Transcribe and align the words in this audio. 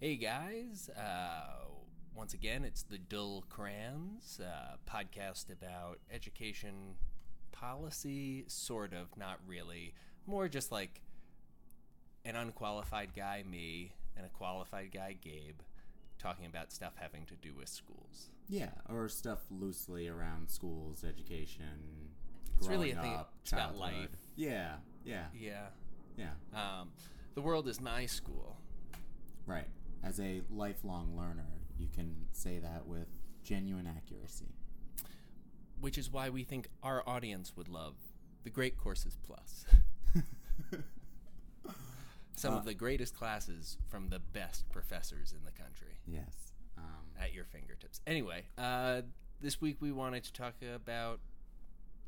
Hey 0.00 0.16
guys, 0.16 0.88
uh, 0.96 1.66
once 2.14 2.32
again, 2.32 2.64
it's 2.64 2.82
the 2.84 2.96
Dull 2.96 3.44
Crayons 3.50 4.40
uh, 4.42 4.76
podcast 4.90 5.52
about 5.52 5.98
education 6.10 6.94
policy, 7.52 8.44
sort 8.46 8.94
of, 8.94 9.14
not 9.18 9.40
really. 9.46 9.92
More 10.26 10.48
just 10.48 10.72
like 10.72 11.02
an 12.24 12.34
unqualified 12.34 13.10
guy, 13.14 13.44
me, 13.48 13.92
and 14.16 14.24
a 14.24 14.30
qualified 14.30 14.90
guy, 14.90 15.16
Gabe, 15.20 15.60
talking 16.18 16.46
about 16.46 16.72
stuff 16.72 16.94
having 16.96 17.26
to 17.26 17.34
do 17.34 17.52
with 17.54 17.68
schools. 17.68 18.30
Yeah, 18.48 18.70
or 18.88 19.06
stuff 19.10 19.40
loosely 19.50 20.08
around 20.08 20.48
schools, 20.48 21.04
education. 21.04 22.08
It's 22.56 22.68
really 22.68 22.92
growing 22.92 22.98
a 22.98 23.02
thing- 23.02 23.20
up, 23.20 23.34
about 23.52 23.76
life. 23.76 24.16
Yeah, 24.34 24.76
yeah, 25.04 25.26
Yeah. 25.38 25.66
yeah. 26.16 26.30
Um, 26.54 26.92
the 27.34 27.42
world 27.42 27.68
is 27.68 27.82
my 27.82 28.06
school. 28.06 28.56
Right. 29.46 29.68
As 30.02 30.18
a 30.20 30.42
lifelong 30.50 31.16
learner, 31.16 31.60
you 31.78 31.88
can 31.94 32.26
say 32.32 32.58
that 32.58 32.86
with 32.86 33.08
genuine 33.42 33.86
accuracy. 33.86 34.54
which 35.80 35.96
is 35.96 36.10
why 36.10 36.28
we 36.28 36.44
think 36.44 36.68
our 36.82 37.02
audience 37.08 37.56
would 37.56 37.66
love 37.68 37.94
the 38.44 38.50
Great 38.50 38.76
Courses 38.76 39.16
Plus. 39.22 39.64
Some 42.36 42.54
Uh, 42.54 42.58
of 42.58 42.64
the 42.64 42.74
greatest 42.74 43.14
classes 43.14 43.76
from 43.88 44.08
the 44.08 44.18
best 44.18 44.68
professors 44.70 45.32
in 45.32 45.44
the 45.44 45.50
country 45.52 45.98
Yes. 46.06 46.52
Um, 46.78 46.84
at 47.18 47.32
your 47.34 47.44
fingertips. 47.44 48.00
Anyway, 48.06 48.44
uh, 48.58 49.02
this 49.40 49.60
week 49.60 49.76
we 49.80 49.92
wanted 49.92 50.24
to 50.24 50.32
talk 50.32 50.54
about, 50.62 51.20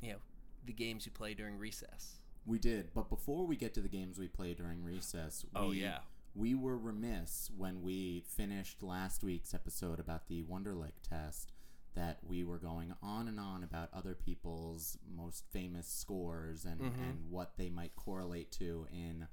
you 0.00 0.12
know, 0.12 0.18
the 0.64 0.72
games 0.72 1.04
you 1.06 1.12
play 1.12 1.34
during 1.34 1.58
recess. 1.58 2.18
we 2.46 2.58
did, 2.58 2.90
but 2.94 3.08
before 3.08 3.46
we 3.46 3.56
get 3.56 3.72
to 3.74 3.80
the 3.80 3.88
games 3.88 4.18
we 4.18 4.26
play 4.28 4.52
during 4.54 4.82
recess, 4.82 5.44
Oh, 5.54 5.70
yeah. 5.72 5.98
We 6.34 6.54
were 6.54 6.78
remiss 6.78 7.50
when 7.56 7.82
we 7.82 8.24
finished 8.26 8.82
last 8.82 9.22
week's 9.22 9.52
episode 9.54 10.00
about 10.00 10.28
the 10.28 10.42
Wonderlic 10.42 10.92
test 11.08 11.52
that 11.94 12.18
we 12.26 12.42
were 12.42 12.58
going 12.58 12.94
on 13.02 13.28
and 13.28 13.38
on 13.38 13.62
about 13.62 13.90
other 13.92 14.14
people's 14.14 14.96
most 15.14 15.44
famous 15.52 15.86
scores 15.86 16.64
and, 16.64 16.80
Mhm. 16.80 17.02
and 17.10 17.30
what 17.30 17.56
they 17.58 17.68
might 17.68 17.94
correlate 17.96 18.50
to 18.52 18.86
in, 18.90 19.28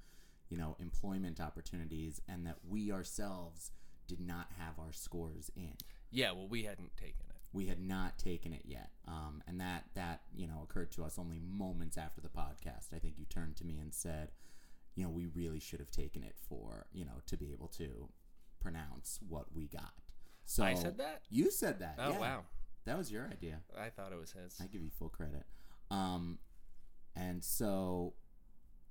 you 0.50 0.58
know, 0.58 0.76
employment 0.80 1.40
opportunities, 1.40 2.22
and 2.28 2.46
that 2.46 2.66
we 2.66 2.92
ourselves 2.92 3.72
did 4.08 4.20
not 4.20 4.52
have 4.54 4.78
our 4.78 4.92
scores 4.92 5.50
in. 5.56 5.76
Yeah, 6.12 6.32
well, 6.32 6.50
we 6.50 6.64
hadn't 6.64 6.98
taken 6.98 7.28
it. 7.30 7.36
We 7.54 7.68
had 7.68 7.80
not 7.80 8.18
taken 8.20 8.52
it 8.52 8.66
yet, 8.66 8.92
um, 9.08 9.42
and 9.48 9.60
that 9.62 9.86
that 9.94 10.24
you 10.36 10.46
know 10.48 10.62
occurred 10.62 10.92
to 10.92 11.04
us 11.04 11.18
only 11.18 11.40
moments 11.40 11.98
after 11.98 12.20
the 12.20 12.30
podcast. 12.30 12.94
I 12.94 13.00
think 13.00 13.18
you 13.18 13.26
turned 13.26 13.56
to 13.58 13.66
me 13.66 13.80
and 13.80 13.94
said, 13.94 14.32
you 15.00 15.06
know, 15.06 15.12
we 15.12 15.28
really 15.28 15.62
should 15.62 15.80
have 15.80 15.92
taken 15.92 16.24
it 16.24 16.36
for 16.50 16.86
you 16.92 17.06
know 17.06 17.22
to 17.26 17.38
be 17.38 17.54
able 17.54 17.70
to 17.70 18.10
pronounce 18.60 19.18
what 19.30 19.46
we 19.56 19.68
got. 19.68 19.94
So 20.46 20.62
I 20.62 20.74
said 20.74 20.98
that? 20.98 21.22
You 21.30 21.52
said 21.52 21.80
that. 21.80 21.96
Oh, 21.98 22.12
yeah. 22.12 22.20
wow. 22.20 22.42
That 22.86 22.98
was 22.98 23.10
your 23.10 23.26
idea. 23.26 23.62
I 23.80 23.90
thought 23.90 24.12
it 24.12 24.20
was 24.20 24.34
his. 24.34 24.58
I 24.62 24.68
give 24.68 24.82
you 24.82 24.90
full 24.90 25.08
credit. 25.08 25.46
Um, 25.90 26.40
and 27.16 27.42
so 27.42 28.16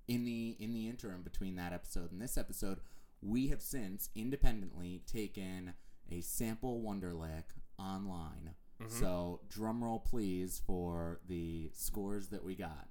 in 0.06 0.24
the 0.24 0.56
in 0.58 0.72
the 0.72 0.88
interim 0.88 1.22
between 1.22 1.56
that 1.56 1.74
episode 1.74 2.10
and 2.10 2.22
this 2.22 2.38
episode, 2.38 2.78
we 3.20 3.48
have 3.48 3.60
since 3.60 4.08
independently 4.14 5.02
taken 5.06 5.74
a 6.10 6.22
sample 6.22 6.80
Wonderlic 6.80 7.44
online. 7.78 8.54
So 8.86 9.40
drumroll 9.52 10.04
please 10.04 10.62
for 10.64 11.18
the 11.28 11.70
scores 11.74 12.28
that 12.28 12.44
we 12.44 12.54
got. 12.54 12.86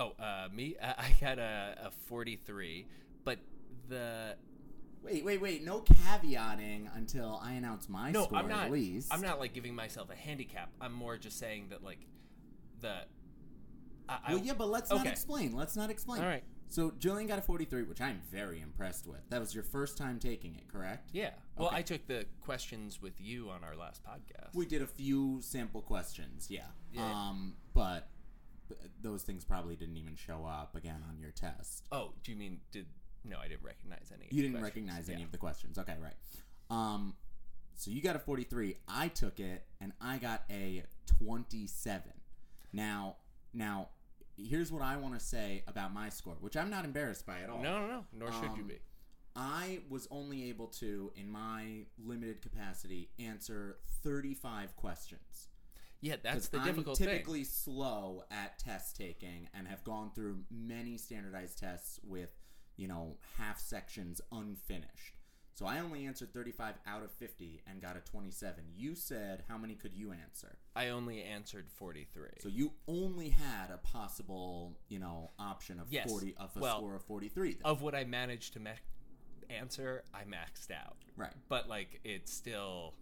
Oh, 0.00 0.12
uh, 0.18 0.48
me? 0.52 0.74
I, 0.82 0.86
I 0.98 1.14
got 1.20 1.38
a, 1.38 1.76
a 1.86 1.90
43, 2.08 2.86
but 3.24 3.38
the. 3.88 4.34
Wait, 5.02 5.24
wait, 5.24 5.40
wait! 5.40 5.64
No 5.64 5.80
caveating 5.80 6.94
until 6.94 7.40
I 7.42 7.52
announce 7.52 7.88
my 7.88 8.10
No, 8.10 8.24
score 8.24 8.38
I'm 8.38 8.48
not. 8.48 8.66
at 8.66 8.70
least. 8.72 9.08
I'm 9.12 9.20
not 9.22 9.38
like 9.40 9.52
giving 9.54 9.74
myself 9.74 10.10
a 10.10 10.14
handicap. 10.14 10.70
I'm 10.80 10.92
more 10.92 11.16
just 11.16 11.38
saying 11.38 11.68
that 11.70 11.82
like 11.84 12.00
the. 12.80 12.94
I, 14.08 14.18
I- 14.26 14.34
Well, 14.34 14.42
yeah, 14.44 14.52
but 14.54 14.68
let's 14.68 14.90
not 14.90 15.06
explain. 15.06 15.54
Let's 15.54 15.76
not 15.76 15.88
explain. 15.90 16.22
All 16.22 16.28
right. 16.28 16.44
So 16.68 16.90
Jillian 16.92 17.26
got 17.26 17.38
a 17.38 17.42
43, 17.42 17.82
which 17.84 18.00
I'm 18.00 18.20
very 18.30 18.60
impressed 18.60 19.06
with. 19.06 19.18
That 19.30 19.40
was 19.40 19.54
your 19.54 19.64
first 19.64 19.98
time 19.98 20.18
taking 20.20 20.54
it, 20.54 20.68
correct? 20.68 21.10
Yeah. 21.12 21.30
Well, 21.56 21.66
Okay. 21.68 21.78
I 21.78 21.82
took 21.82 22.06
the 22.06 22.26
questions 22.40 23.02
with 23.02 23.20
you 23.20 23.50
on 23.50 23.64
our 23.64 23.74
last 23.74 24.02
podcast. 24.04 24.54
We 24.54 24.66
did 24.66 24.80
a 24.80 24.86
few 24.86 25.38
sample 25.42 25.82
questions, 25.82 26.46
yeah. 26.48 26.66
Yeah. 26.92 27.02
Um, 27.10 27.54
but 27.74 28.06
those 29.02 29.22
things 29.22 29.44
probably 29.44 29.76
didn't 29.76 29.96
even 29.96 30.14
show 30.16 30.44
up 30.46 30.74
again 30.74 31.02
on 31.08 31.18
your 31.18 31.30
test. 31.30 31.84
oh, 31.92 32.12
do 32.22 32.32
you 32.32 32.36
mean 32.38 32.60
did? 32.72 32.86
No, 33.24 33.38
I 33.38 33.48
didn't 33.48 33.64
recognize 33.64 34.10
any. 34.14 34.26
of 34.26 34.32
You 34.32 34.42
didn't 34.42 34.60
questions. 34.60 34.64
recognize 34.88 35.08
any 35.10 35.18
Yeah. 35.20 35.26
of 35.26 35.32
the 35.32 35.38
questions. 35.38 35.78
Okay, 35.78 35.96
right. 36.00 36.14
Um, 36.70 37.16
so 37.74 37.90
you 37.90 38.00
got 38.00 38.16
a 38.16 38.18
43. 38.18 38.76
I 38.88 39.08
took 39.08 39.40
it 39.40 39.66
and 39.80 39.92
I 40.00 40.18
got 40.18 40.44
a 40.50 40.84
27. 41.06 42.12
Now, 42.72 43.16
now, 43.52 43.88
here's 44.36 44.70
what 44.72 44.82
I 44.82 44.96
want 44.96 45.14
to 45.14 45.20
say 45.20 45.64
about 45.66 45.92
my 45.92 46.08
score, 46.08 46.36
which 46.40 46.56
I'm 46.56 46.70
not 46.70 46.84
embarrassed 46.84 47.26
by 47.26 47.40
at 47.40 47.50
all. 47.50 47.62
No, 47.62 47.80
no, 47.80 47.86
no. 47.88 48.06
Nor 48.12 48.32
should 48.32 48.56
you 48.56 48.62
Um, 48.62 48.68
be. 48.68 48.78
I 49.36 49.82
was 49.88 50.08
only 50.10 50.44
able 50.48 50.66
to, 50.68 51.12
in 51.14 51.28
my 51.30 51.86
limited 51.98 52.40
capacity, 52.42 53.10
answer 53.18 53.78
35 54.02 54.74
questions. 54.76 55.48
Yeah, 56.00 56.16
that's 56.22 56.48
the 56.48 56.58
I'm 56.58 56.64
difficult 56.66 56.96
typically 56.98 57.44
slow 57.44 58.24
at 58.30 58.58
test 58.58 58.96
taking 58.96 59.48
and 59.54 59.68
have 59.68 59.84
gone 59.84 60.10
through 60.14 60.40
many 60.50 60.96
standardized 60.96 61.58
tests 61.58 62.00
with, 62.02 62.30
you 62.76 62.88
know, 62.88 63.18
half 63.36 63.58
sections 63.60 64.20
unfinished. 64.32 65.16
So 65.54 65.66
I 65.66 65.80
only 65.80 66.06
answered 66.06 66.32
35 66.32 66.76
out 66.86 67.02
of 67.02 67.10
50 67.12 67.60
and 67.66 67.82
got 67.82 67.94
a 67.96 68.00
27. 68.00 68.64
You 68.74 68.94
said 68.94 69.44
how 69.46 69.58
many 69.58 69.74
could 69.74 69.92
you 69.92 70.10
answer? 70.12 70.56
I 70.74 70.88
only 70.88 71.22
answered 71.22 71.66
43. 71.70 72.28
So 72.40 72.48
you 72.48 72.72
only 72.88 73.28
had 73.28 73.70
a 73.70 73.76
possible, 73.78 74.78
you 74.88 75.00
know, 75.00 75.32
option 75.38 75.78
of 75.78 75.88
Yes. 75.92 76.08
40 76.08 76.34
of 76.38 76.56
a 76.56 76.60
Well, 76.60 76.78
score 76.78 76.94
of 76.94 77.02
43. 77.04 77.54
Then. 77.54 77.62
of 77.64 77.82
what 77.82 77.94
I 77.94 78.04
managed 78.04 78.54
to 78.54 78.60
ma- 78.60 78.70
answer, 79.50 80.02
I 80.14 80.22
maxed 80.24 80.70
out. 80.70 80.96
right. 81.16 81.34
but 81.50 81.68
like 81.68 82.00
it's 82.04 82.32
still 82.32 82.94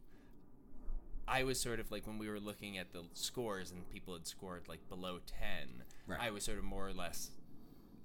i 1.29 1.45
was 1.45 1.61
sort 1.61 1.79
of 1.81 1.91
like 1.91 2.07
when 2.07 2.19
we 2.19 2.29
were 2.29 2.41
looking 2.41 2.79
at 2.79 2.93
the 2.93 3.03
scores 3.15 3.71
and 3.71 3.89
people 3.91 4.15
had 4.15 4.27
scored 4.27 4.63
like 4.69 4.89
below 4.89 5.19
10 5.27 5.85
Right. 6.07 6.19
i 6.21 6.31
was 6.31 6.45
sort 6.45 6.59
of 6.59 6.65
more 6.65 6.87
or 6.89 6.93
less 6.93 7.31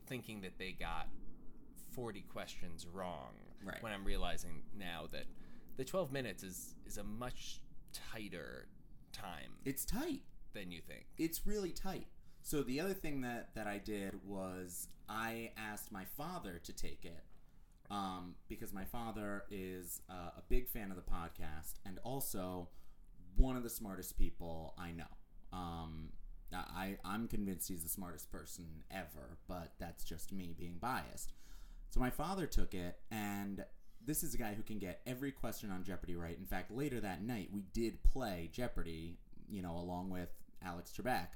thinking 0.08 0.42
that 0.42 0.58
they 0.58 0.72
got 0.72 1.08
40 1.96 2.22
questions 2.32 2.86
wrong 2.92 3.34
Right. 3.64 3.82
when 3.82 3.94
i'm 3.94 4.04
realizing 4.04 4.64
now 4.78 5.08
that 5.12 5.26
the 5.78 5.86
12 5.86 6.12
minutes 6.12 6.44
is 6.44 6.76
is 6.86 6.98
a 6.98 7.04
much 7.04 7.62
tighter 8.12 8.68
time 9.12 9.52
It's 9.66 9.86
tight. 9.86 10.22
than 10.54 10.72
you 10.72 10.82
think 10.82 11.06
it's 11.18 11.46
really 11.48 11.72
tight. 11.72 12.08
So 12.42 12.62
the 12.62 12.80
other 12.80 12.94
thing 12.94 13.22
that 13.22 13.56
that 13.56 13.68
I 13.68 13.78
did 13.78 14.14
was 14.26 14.88
I 15.08 15.52
asked 15.58 15.92
my 15.92 16.04
father 16.06 16.60
to 16.64 16.74
take 16.74 17.06
it 17.06 17.24
um, 17.90 18.36
because 18.50 18.74
my 18.74 18.84
father 18.86 19.44
is 19.50 20.02
uh, 20.10 20.32
a 20.38 20.42
big 20.50 20.68
fan 20.68 20.90
of 20.92 20.98
the 20.98 21.04
podcast 21.04 21.76
and 21.86 22.00
also 22.04 22.70
one 23.38 23.56
of 23.56 23.64
the 23.64 23.70
smartest 23.70 24.18
people 24.18 24.74
I 24.78 24.92
know. 24.92 25.04
Um, 25.52 26.10
I 26.54 26.98
I'm 27.04 27.28
convinced 27.28 27.68
he's 27.68 27.84
the 27.84 27.90
smartest 27.90 28.32
person 28.32 28.66
ever, 28.92 29.38
but 29.48 29.74
that's 29.80 30.04
just 30.04 30.32
me 30.32 30.54
being 30.58 30.78
biased. 30.80 31.34
So 31.90 32.00
my 32.00 32.10
father 32.10 32.46
took 32.48 32.74
it, 32.74 32.98
and 33.12 33.64
this 34.06 34.24
is 34.24 34.34
a 34.34 34.38
guy 34.38 34.54
who 34.54 34.64
can 34.64 34.80
get 34.80 35.02
every 35.06 35.32
question 35.32 35.72
on 35.72 35.84
Jeopardy 35.84 36.16
right. 36.16 36.38
In 36.38 36.46
fact, 36.46 36.72
later 36.72 37.00
that 37.00 37.24
night 37.24 37.50
we 37.52 37.64
did 37.74 38.04
play 38.04 38.50
Jeopardy, 38.52 39.18
you 39.50 39.62
know, 39.62 39.78
along 39.78 40.10
with 40.10 40.30
Alex 40.64 40.92
Trebek, 40.92 41.28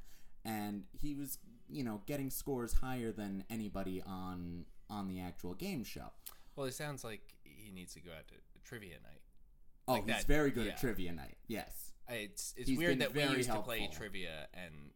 and 0.46 0.84
he 0.92 1.16
was, 1.16 1.38
you 1.70 1.84
know, 1.84 2.02
getting 2.06 2.30
scores 2.30 2.74
higher 2.74 3.12
than 3.12 3.44
anybody 3.50 4.02
on 4.06 4.66
on 4.90 5.08
the 5.08 5.20
actual 5.20 5.54
game 5.54 5.84
show. 5.84 6.12
well 6.56 6.66
it 6.66 6.74
sounds 6.74 7.04
like 7.04 7.22
he 7.44 7.72
needs 7.72 7.94
to 7.94 8.00
go 8.00 8.12
out 8.12 8.28
to 8.28 8.36
trivia 8.64 8.96
night 9.04 9.22
Oh, 9.88 9.94
Like 9.94 10.06
he's 10.06 10.16
that, 10.16 10.26
very 10.28 10.52
good 10.52 10.66
yeah. 10.66 10.72
at 10.74 10.80
trivia 10.80 11.12
night. 11.14 11.38
Yes. 11.48 11.94
it's 12.10 12.54
it's 12.58 12.70
He's 12.70 12.78
weird 12.78 13.00
that 13.00 13.14
we 13.14 13.24
used 13.24 13.50
to 13.50 13.60
play 13.62 13.90
trivia 13.94 14.48
and 14.54 14.92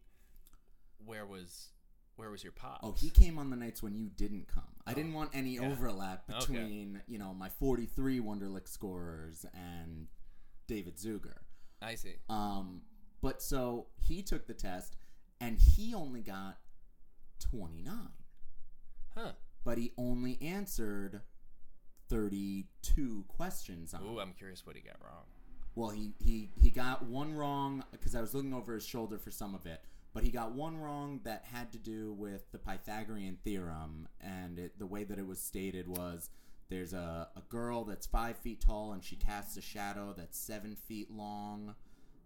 where 1.04 1.26
was 1.26 1.68
where 2.16 2.30
was 2.30 2.42
your 2.44 2.52
pop 2.52 2.80
Oh, 2.82 2.92
he 2.92 3.08
came 3.10 3.38
on 3.38 3.48
the 3.50 3.56
nights 3.56 3.82
when 3.82 3.94
you 3.94 4.08
didn't 4.14 4.46
come. 4.46 4.64
I 4.86 4.92
Oh, 4.92 4.94
didn't 4.94 5.14
want 5.14 5.30
any 5.32 5.54
yeah. 5.54 5.62
overlap 5.70 6.24
Okay. 6.30 6.38
between, 6.40 7.02
you 7.08 7.18
know, 7.18 7.32
my 7.32 7.48
43 7.48 8.20
Wonderlic 8.20 8.68
scorers 8.68 9.46
and 9.54 10.08
David 10.68 10.96
Zuger. 10.98 11.38
i 11.80 11.94
see 11.94 12.14
Um, 12.28 12.82
but 13.22 13.42
so 13.42 13.86
he 13.96 14.22
took 14.22 14.46
the 14.46 14.54
test 14.54 14.96
and 15.40 15.58
he 15.58 15.94
only 15.94 16.20
got 16.20 16.58
29, 17.50 17.94
huh 19.16 19.32
but 19.64 19.78
he 19.78 19.92
only 19.96 20.38
answered 20.42 21.22
32 22.08 23.24
questions 23.28 23.94
on. 23.94 24.02
Ooh. 24.02 24.20
I'm 24.20 24.32
curious 24.32 24.66
what 24.66 24.76
he 24.76 24.82
got 24.82 24.96
wrong. 25.02 25.24
Well, 25.74 25.90
he 25.90 26.12
he 26.18 26.50
he 26.60 26.70
got 26.70 27.04
one 27.06 27.34
wrong 27.34 27.82
because 27.92 28.14
I 28.14 28.20
was 28.20 28.34
looking 28.34 28.52
over 28.52 28.74
his 28.74 28.86
shoulder 28.86 29.18
for 29.18 29.30
some 29.30 29.54
of 29.54 29.64
it, 29.64 29.80
but 30.12 30.22
he 30.22 30.30
got 30.30 30.52
one 30.52 30.76
wrong 30.76 31.20
that 31.24 31.44
had 31.50 31.72
to 31.72 31.78
do 31.78 32.12
with 32.12 32.50
the 32.52 32.58
Pythagorean 32.58 33.38
theorem, 33.42 34.08
and 34.20 34.58
it, 34.58 34.78
the 34.78 34.86
way 34.86 35.04
that 35.04 35.18
it 35.18 35.26
was 35.26 35.40
stated 35.40 35.88
was 35.88 36.28
there's 36.72 36.94
a, 36.94 37.28
a 37.36 37.40
girl 37.50 37.84
that's 37.84 38.06
five 38.06 38.38
feet 38.38 38.60
tall 38.60 38.92
and 38.92 39.04
she 39.04 39.14
casts 39.14 39.58
a 39.58 39.60
shadow 39.60 40.14
that's 40.16 40.38
seven 40.38 40.74
feet 40.74 41.10
long, 41.10 41.74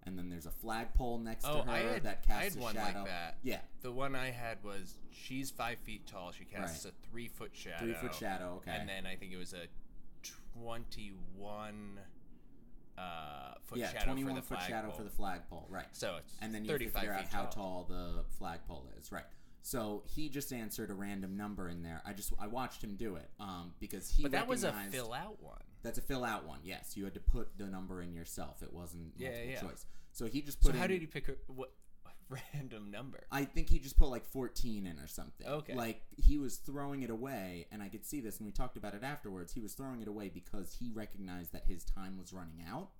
and 0.06 0.16
then 0.18 0.28
there's 0.28 0.46
a 0.46 0.50
flagpole 0.50 1.18
next 1.18 1.44
Oh, 1.44 1.58
to 1.58 1.62
her 1.64 1.70
I 1.70 1.78
had, 1.80 2.02
that 2.04 2.24
I 2.24 2.26
casts 2.26 2.54
had 2.54 2.60
a 2.62 2.64
one 2.64 2.74
shadow. 2.74 2.98
like 3.00 3.08
that. 3.08 3.38
Yeah, 3.42 3.58
The 3.82 3.92
one 3.92 4.14
I 4.14 4.30
had 4.30 4.62
was 4.64 4.94
she's 5.10 5.50
five 5.50 5.78
feet 5.80 6.06
tall. 6.06 6.32
She 6.32 6.44
casts 6.44 6.84
Right. 6.84 6.92
a 6.94 7.08
three 7.10 7.28
foot 7.28 7.50
shadow. 7.54 7.84
three 7.84 7.94
foot 7.94 8.14
shadow. 8.14 8.54
Okay, 8.58 8.70
And 8.78 8.88
then 8.88 9.04
I 9.06 9.16
think 9.16 9.32
it 9.32 9.36
was 9.36 9.52
a 9.52 9.66
twenty-one 10.62 11.98
uh, 12.98 13.54
foot 13.64 13.78
yeah, 13.78 13.92
shadow 13.92 14.04
twenty 14.06 14.22
for 14.22 14.26
one 14.28 14.36
the 14.36 14.42
foot 14.42 14.58
shadow 14.66 14.90
for 14.90 15.02
the 15.02 15.10
flagpole. 15.10 15.66
Right. 15.68 15.86
So 15.92 16.16
it's 16.18 16.32
and 16.40 16.54
then 16.54 16.64
you 16.64 16.70
have 16.72 16.80
to 16.80 16.88
figure 16.88 17.12
out 17.12 17.24
how 17.26 17.42
tall. 17.46 17.84
tall 17.84 17.86
the 17.88 18.24
flagpole 18.38 18.88
is. 19.00 19.12
Right. 19.12 19.24
So 19.62 20.04
he 20.06 20.28
just 20.28 20.52
answered 20.52 20.90
a 20.90 20.94
random 20.94 21.36
number 21.36 21.68
in 21.68 21.82
there. 21.82 22.00
I 22.06 22.12
just 22.12 22.32
I 22.38 22.46
watched 22.46 22.82
him 22.84 22.94
do 22.96 23.16
it 23.16 23.28
um, 23.40 23.72
because 23.80 24.08
he. 24.08 24.22
But 24.22 24.32
that 24.32 24.46
was 24.46 24.62
a 24.64 24.72
fill 24.90 25.12
out 25.12 25.42
one. 25.42 25.58
That's 25.86 25.98
a 25.98 26.02
fill 26.02 26.24
out 26.24 26.44
one. 26.46 26.58
Yes, 26.64 26.96
you 26.96 27.04
had 27.04 27.14
to 27.14 27.20
put 27.20 27.56
the 27.58 27.66
number 27.66 28.02
in 28.02 28.12
yourself. 28.12 28.62
It 28.62 28.72
wasn't 28.72 29.12
Yeah, 29.16 29.28
multiple 29.30 29.50
yeah. 29.52 29.60
choice. 29.60 29.86
So 30.12 30.26
he 30.26 30.42
just 30.42 30.62
So 30.62 30.70
put. 30.70 30.78
how 30.78 30.86
did 30.88 31.00
he 31.00 31.06
pick 31.06 31.28
a 31.28 31.34
what 31.52 31.72
random 32.54 32.90
number? 32.90 33.24
I 33.30 33.44
think 33.44 33.68
he 33.68 33.78
just 33.78 33.96
put 33.96 34.08
like 34.08 34.26
14 34.26 34.86
in 34.86 34.98
or 34.98 35.06
something. 35.06 35.46
Okay. 35.46 35.74
Like 35.74 36.02
he 36.16 36.38
was 36.38 36.56
throwing 36.56 37.02
it 37.02 37.10
away, 37.10 37.66
and 37.70 37.82
I 37.82 37.88
could 37.88 38.04
see 38.04 38.20
this, 38.20 38.38
and 38.38 38.46
we 38.46 38.52
talked 38.52 38.76
about 38.76 38.94
it 38.94 39.04
afterwards. 39.04 39.52
He 39.52 39.60
was 39.60 39.74
throwing 39.74 40.02
it 40.02 40.08
away 40.08 40.28
because 40.28 40.76
he 40.78 40.90
recognized 40.92 41.52
that 41.52 41.64
his 41.66 41.84
time 41.84 42.18
was 42.18 42.32
running 42.32 42.64
out, 42.68 42.90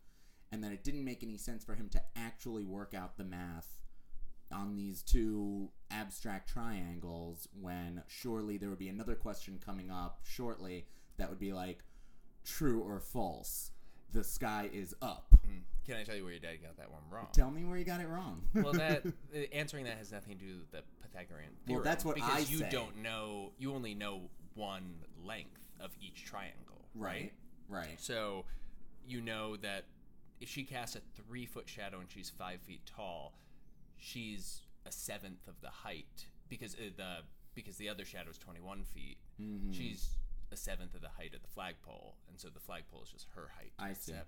and 0.53 0.63
that 0.63 0.71
it 0.73 0.85
didn't 0.85 1.05
make 1.05 1.23
any 1.25 1.37
sense 1.39 1.65
for 1.65 1.75
him 1.75 1.89
to 1.91 2.03
actually 2.15 2.65
work 2.65 2.95
out 2.95 3.17
the 3.19 3.25
math 3.25 3.79
on 4.53 4.77
these 4.77 5.03
two 5.03 5.71
abstract 5.91 6.49
triangles 6.49 7.49
when 7.61 8.01
surely 8.07 8.57
there 8.59 8.69
would 8.71 8.79
be 8.79 8.89
another 8.89 9.17
question 9.17 9.59
coming 9.65 9.91
up 9.91 10.21
shortly 10.23 10.87
that 11.17 11.29
would 11.29 11.41
be 11.41 11.53
like 11.53 11.83
true 12.47 12.81
or 12.81 13.01
false. 13.01 13.73
The 14.13 14.25
sky 14.25 14.71
is 14.73 14.95
up. 15.03 15.27
Hmm. 15.45 15.59
Can 15.85 15.97
I 15.97 16.05
tell 16.05 16.17
you 16.17 16.23
where 16.25 16.33
your 16.33 16.41
dad 16.41 16.57
got 16.63 16.77
that 16.79 16.91
one 16.91 17.03
wrong? 17.11 17.29
Tell 17.33 17.51
me 17.51 17.65
where 17.65 17.77
you 17.77 17.85
got 17.85 18.01
it 18.01 18.09
wrong. 18.09 18.43
well, 18.55 18.73
that 18.73 19.05
uh, 19.35 19.39
answering 19.53 19.85
that 19.85 19.99
has 19.99 20.11
nothing 20.11 20.37
to 20.39 20.45
do 20.45 20.57
with 20.59 20.71
the 20.73 20.83
Pythagorean 21.03 21.51
theorem. 21.67 21.83
Well, 21.83 21.85
that's 21.85 22.05
what 22.05 22.15
because 22.15 22.31
I 22.49 22.51
you 22.51 22.59
say. 22.59 22.69
don't 22.71 22.97
know. 23.03 23.53
You 23.59 23.75
only 23.75 23.95
know 23.95 24.23
one 24.55 24.95
length 25.23 25.63
of 25.81 25.91
each 26.01 26.25
triangle, 26.25 26.87
right? 26.95 27.33
right. 27.69 27.87
Right. 27.89 28.01
So 28.01 28.45
you 29.07 29.21
know 29.21 29.57
that 29.57 29.85
if 30.41 30.49
she 30.49 30.65
casts 30.65 30.97
a 30.97 31.01
three 31.23 31.47
foot 31.47 31.69
shadow 31.69 32.01
and 32.01 32.11
she's 32.11 32.31
five 32.31 32.61
feet 32.63 32.81
tall, 32.87 33.35
she's 33.97 34.63
a 34.87 34.93
seventh 34.93 35.47
of 35.49 35.61
the 35.61 35.69
height 35.71 36.27
because 36.49 36.75
uh, 36.75 36.91
the 36.97 37.17
because 37.55 37.77
the 37.77 37.89
other 37.89 38.05
shadow 38.05 38.31
is 38.31 38.39
twenty 38.39 38.61
one 38.61 38.83
feet. 38.85 39.19
Mhm. 39.41 39.75
She's 39.75 40.17
a 40.53 40.57
seventh 40.57 40.95
of 40.95 41.01
the 41.03 41.09
height 41.17 41.35
of 41.35 41.43
the 41.43 41.49
flagpole, 41.49 42.17
and 42.29 42.39
so 42.41 42.49
the 42.49 42.61
flagpole 42.61 43.03
is 43.03 43.11
just 43.11 43.27
her 43.35 43.49
height. 43.57 43.73
I 43.79 43.93
see. 43.95 44.13
Seven. 44.13 44.25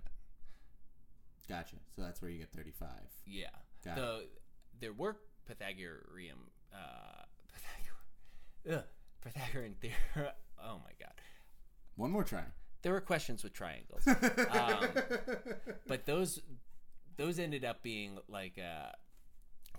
Gotcha. 1.47 1.77
So 1.95 2.01
that's 2.03 2.21
where 2.21 2.29
you 2.29 2.39
get 2.39 2.51
35. 2.51 2.89
Yeah. 3.25 3.47
Got 3.83 3.95
the 3.95 4.27
there 4.79 4.93
were 4.93 5.17
Pythagorean 5.47 6.35
uh, 6.73 7.23
Pythagor- 8.67 8.77
ugh, 8.77 8.83
Pythagorean 9.23 9.75
theorem. 9.81 10.31
Oh 10.61 10.75
my 10.83 10.91
god. 10.99 11.13
One 11.95 12.11
more 12.11 12.25
try. 12.25 12.43
There 12.81 12.91
were 12.91 12.99
questions 12.99 13.43
with 13.45 13.53
triangles. 13.53 14.05
um, 14.05 14.89
but 15.87 16.05
those 16.05 16.41
those 17.15 17.39
ended 17.39 17.63
up 17.63 17.81
being 17.81 18.17
like 18.27 18.57
uh, 18.59 18.91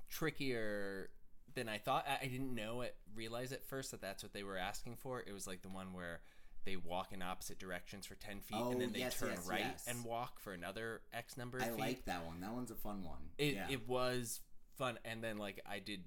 trickier 0.08 1.10
than 1.54 1.68
I 1.68 1.78
thought. 1.78 2.06
I, 2.08 2.24
I 2.24 2.28
didn't 2.28 2.54
know 2.54 2.80
it, 2.82 2.94
realize 3.14 3.52
at 3.52 3.64
first 3.64 3.90
that 3.90 4.00
that's 4.00 4.22
what 4.22 4.32
they 4.32 4.42
were 4.42 4.56
asking 4.58 4.96
for. 4.96 5.20
It 5.20 5.32
was 5.32 5.46
like 5.46 5.62
the 5.62 5.68
one 5.68 5.92
where 5.92 6.20
they 6.64 6.76
walk 6.76 7.12
in 7.12 7.22
opposite 7.22 7.58
directions 7.58 8.04
for 8.06 8.14
ten 8.16 8.40
feet, 8.40 8.58
Oh, 8.60 8.70
and 8.72 8.80
then 8.80 8.92
they 8.92 8.98
yes, 9.00 9.18
turn 9.18 9.30
yes, 9.30 9.46
right 9.48 9.60
yes. 9.60 9.86
and 9.88 10.04
walk 10.04 10.40
for 10.40 10.52
another 10.52 11.00
X 11.12 11.36
number 11.36 11.58
of 11.58 11.64
I 11.64 11.68
feet. 11.68 11.78
like 11.78 12.04
that 12.04 12.26
one. 12.26 12.40
That 12.40 12.52
one's 12.52 12.70
a 12.70 12.74
fun 12.74 13.02
one. 13.04 13.18
it. 13.38 13.54
yeah. 13.54 13.66
It 13.70 13.88
was 13.88 14.40
fun, 14.76 14.98
and 15.04 15.22
then 15.24 15.38
like 15.38 15.60
I 15.68 15.78
did. 15.78 16.00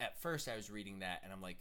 At 0.00 0.20
first, 0.22 0.48
I 0.48 0.54
was 0.56 0.70
reading 0.70 1.00
that, 1.00 1.20
and 1.24 1.32
I'm 1.32 1.42
like, 1.42 1.58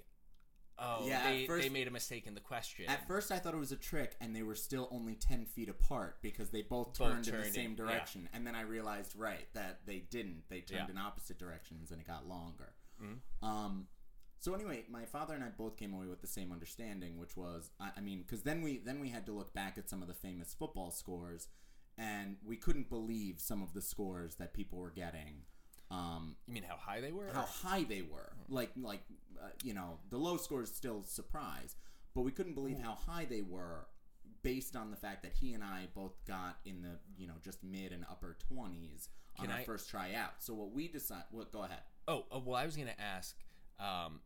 "Oh, 0.77 1.05
Yeah, 1.07 1.23
they, 1.23 1.47
they 1.47 1.69
made 1.69 1.87
a 1.87 1.91
mistake 1.91 2.27
in 2.27 2.35
the 2.35 2.39
question." 2.39 2.85
At 2.87 3.07
first, 3.07 3.31
I 3.31 3.39
thought 3.39 3.55
it 3.55 3.57
was 3.59 3.71
a 3.71 3.75
trick, 3.77 4.15
and 4.21 4.35
they 4.35 4.43
were 4.43 4.53
still 4.55 4.87
only 4.91 5.15
10 5.15 5.45
feet 5.45 5.69
apart 5.69 6.17
because 6.21 6.49
they 6.51 6.61
both 6.61 6.97
Both 6.97 7.09
turned 7.09 7.27
in 7.27 7.35
the 7.41 7.45
same 7.51 7.71
in, 7.71 7.71
yeah. 7.71 7.77
direction. 7.77 8.29
And 8.33 8.45
then 8.45 8.53
I 8.53 8.61
realized, 8.61 9.15
right, 9.17 9.47
that 9.55 9.79
they 9.87 9.99
didn't. 10.11 10.43
They 10.49 10.61
turned 10.61 10.83
Yeah. 10.87 10.91
in 10.91 10.97
opposite 10.99 11.39
directions, 11.39 11.89
and 11.89 11.99
it 11.99 12.05
got 12.05 12.27
longer. 12.27 12.73
Mhm. 13.01 13.19
Um, 13.41 13.87
so 14.39 14.53
anyway, 14.53 14.85
my 14.89 15.05
father 15.05 15.33
and 15.33 15.43
I 15.43 15.49
both 15.49 15.77
came 15.77 15.93
away 15.93 16.07
with 16.07 16.21
the 16.21 16.27
same 16.27 16.51
understanding, 16.51 17.17
which 17.17 17.35
was, 17.35 17.71
I, 17.79 17.91
I 17.97 18.01
mean, 18.01 18.21
because 18.21 18.43
then 18.43 18.61
we 18.61 18.77
then 18.77 18.99
we 18.99 19.09
had 19.09 19.25
to 19.25 19.31
look 19.31 19.53
back 19.53 19.77
at 19.77 19.89
some 19.89 20.01
of 20.01 20.07
the 20.07 20.13
famous 20.13 20.53
football 20.53 20.91
scores, 20.91 21.47
and 21.97 22.37
we 22.45 22.55
couldn't 22.57 22.89
believe 22.89 23.39
some 23.39 23.61
of 23.63 23.73
the 23.73 23.81
scores 23.81 24.35
that 24.35 24.53
people 24.53 24.77
were 24.79 24.91
getting. 24.91 25.43
Um, 25.89 26.35
you 26.47 26.53
mean 26.53 26.63
how 26.63 26.75
high 26.75 26.99
they 27.01 27.11
were? 27.13 27.29
how 27.33 27.43
high 27.45 27.83
they 27.83 28.01
were. 28.01 28.33
Like 28.49 28.71
like 28.75 29.01
uh, 29.41 29.49
you 29.63 29.73
know, 29.73 29.99
the 30.09 30.17
low 30.17 30.37
scores 30.37 30.73
still 30.73 31.01
surprise, 31.03 31.75
but 32.13 32.21
we 32.21 32.31
couldn't 32.31 32.55
believe 32.55 32.79
how 32.79 32.93
high 32.95 33.25
they 33.25 33.41
were 33.41 33.87
based 34.43 34.75
on 34.75 34.91
the 34.91 34.97
fact 34.97 35.23
that 35.23 35.33
he 35.33 35.53
and 35.53 35.63
I 35.63 35.87
both 35.95 36.13
got 36.25 36.57
in 36.65 36.81
the, 36.81 36.99
you 37.17 37.27
know, 37.27 37.33
just 37.43 37.63
mid 37.63 37.91
and 37.91 38.05
upper 38.09 38.37
20s 38.53 39.07
on 39.39 39.45
Can 39.45 39.51
our 39.51 39.59
I- 39.61 39.63
first 39.63 39.89
tryout. 39.89 40.35
So 40.43 40.53
what 40.53 40.71
we 40.71 40.87
decide, 40.87 41.23
well, 41.31 41.47
go 41.51 41.63
ahead. 41.63 41.81
Oh, 42.07 42.25
uh, 42.33 42.39
well, 42.39 42.55
I 42.55 42.65
was 42.65 42.75
going 42.75 42.87
to 42.87 43.01
ask 43.01 43.35
um, 43.79 44.21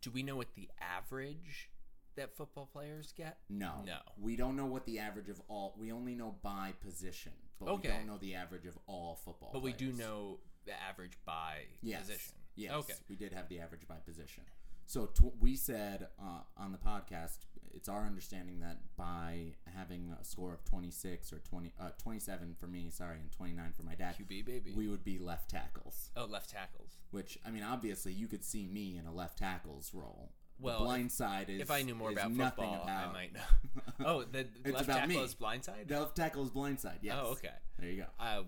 do 0.00 0.10
we 0.10 0.22
know 0.22 0.36
what 0.36 0.54
the 0.54 0.68
average 0.80 1.70
that 2.16 2.36
football 2.36 2.68
players 2.72 3.12
get? 3.16 3.38
No. 3.48 3.82
No. 3.84 3.98
We 4.20 4.36
don't 4.36 4.56
know 4.56 4.66
what 4.66 4.86
the 4.86 4.98
average 4.98 5.28
of 5.28 5.40
all, 5.48 5.74
we 5.78 5.92
only 5.92 6.14
know 6.14 6.36
by 6.42 6.72
position, 6.84 7.32
but 7.60 7.68
Okay. 7.68 7.88
we 7.88 7.94
don't 7.94 8.06
know 8.06 8.18
the 8.18 8.34
average 8.34 8.66
of 8.66 8.78
all 8.86 9.16
football 9.24 9.50
But 9.52 9.62
we 9.62 9.72
do 9.72 9.92
know 9.92 10.38
the 10.64 10.72
average 10.80 11.18
by 11.24 11.64
yes. 11.82 12.02
position. 12.02 12.34
Yes. 12.56 12.72
Okay. 12.72 12.94
We 13.08 13.16
did 13.16 13.32
have 13.32 13.48
the 13.48 13.60
average 13.60 13.86
by 13.86 13.96
position. 13.96 14.44
So 14.86 15.06
tw- 15.06 15.34
we 15.40 15.56
said 15.56 16.08
uh, 16.20 16.40
on 16.56 16.72
the 16.72 16.78
podcast, 16.78 17.38
it's 17.74 17.88
our 17.88 18.04
understanding 18.06 18.60
that 18.60 18.78
by 18.96 19.54
having 19.76 20.14
a 20.20 20.24
score 20.24 20.54
of 20.54 20.64
26 20.64 21.32
or 21.32 21.38
20, 21.40 21.72
uh, 21.78 21.90
27 22.02 22.54
for 22.58 22.66
me, 22.66 22.88
sorry, 22.90 23.18
and 23.20 23.30
29 23.32 23.72
for 23.76 23.82
my 23.82 23.94
dad, 23.94 24.14
QB, 24.16 24.46
baby. 24.46 24.72
we 24.76 24.88
would 24.88 25.04
be 25.04 25.18
left 25.18 25.50
tackles. 25.50 26.10
oh, 26.16 26.24
left 26.26 26.50
tackles. 26.50 26.98
Which 27.10 27.36
I 27.44 27.50
mean, 27.50 27.62
obviously, 27.62 28.12
you 28.12 28.28
could 28.28 28.44
see 28.44 28.66
me 28.66 28.96
in 28.96 29.06
a 29.06 29.12
left 29.12 29.38
tackles 29.38 29.90
role. 29.92 30.32
Well, 30.58 30.78
the 30.78 30.84
blind 30.86 31.12
side 31.12 31.50
is 31.50 31.60
If 31.60 31.70
I 31.70 31.82
knew 31.82 31.94
more 31.94 32.12
about 32.12 32.32
football, 32.32 32.84
about, 32.84 33.08
I 33.08 33.12
might 33.12 33.34
know. 33.34 34.06
oh, 34.06 34.24
the 34.24 34.46
left 34.72 34.86
tackle 34.86 35.08
me. 35.08 35.18
is 35.18 35.34
blindside? 35.34 35.88
The 35.88 36.00
left 36.00 36.16
tackle 36.16 36.44
is 36.44 36.50
blind 36.50 36.80
side. 36.80 37.00
Yes. 37.02 37.16
Oh, 37.20 37.32
okay. 37.32 37.50
There 37.78 37.90
you 37.90 37.96
go. 38.04 38.06
Uh, 38.18 38.42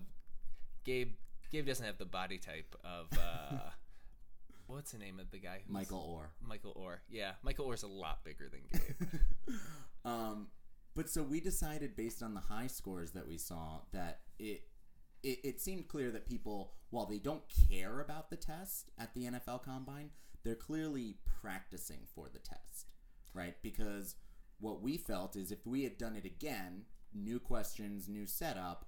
Gabe 0.85 1.13
Gabe 1.51 1.67
doesn't 1.67 1.85
have 1.85 1.97
the 1.99 2.05
body 2.05 2.37
type 2.39 2.75
of. 2.83 3.07
What's 4.69 4.91
the 4.91 4.99
name 4.99 5.19
of 5.19 5.31
the 5.31 5.39
guy? 5.39 5.61
Michael 5.67 6.21
Oher. 6.21 6.47
Michael 6.47 6.77
Oher. 6.79 6.97
Yeah, 7.09 7.31
Michael 7.41 7.65
Oher's 7.65 7.81
a 7.81 7.87
lot 7.87 8.23
bigger 8.23 8.47
than 8.49 8.61
Gabe. 8.71 9.55
um, 10.05 10.47
but 10.95 11.09
so 11.09 11.23
we 11.23 11.39
decided 11.39 11.95
based 11.95 12.21
on 12.21 12.35
the 12.35 12.39
high 12.39 12.67
scores 12.67 13.11
that 13.13 13.27
we 13.27 13.39
saw 13.39 13.79
that 13.93 14.19
it, 14.37 14.61
it 15.23 15.39
it 15.43 15.61
seemed 15.61 15.87
clear 15.87 16.11
that 16.11 16.27
people, 16.27 16.73
while 16.91 17.07
they 17.07 17.17
don't 17.17 17.41
care 17.67 17.99
about 17.99 18.29
the 18.29 18.35
test 18.35 18.91
at 18.99 19.11
the 19.15 19.23
NFL 19.23 19.63
Combine, 19.63 20.11
they're 20.43 20.53
clearly 20.53 21.15
practicing 21.41 22.01
for 22.13 22.27
the 22.31 22.37
test, 22.39 22.91
right? 23.33 23.55
Because 23.63 24.17
what 24.59 24.83
we 24.83 24.97
felt 24.97 25.35
is 25.35 25.51
if 25.51 25.65
we 25.65 25.83
had 25.83 25.97
done 25.97 26.15
it 26.15 26.25
again, 26.25 26.83
new 27.11 27.39
questions, 27.39 28.07
new 28.07 28.27
setup. 28.27 28.85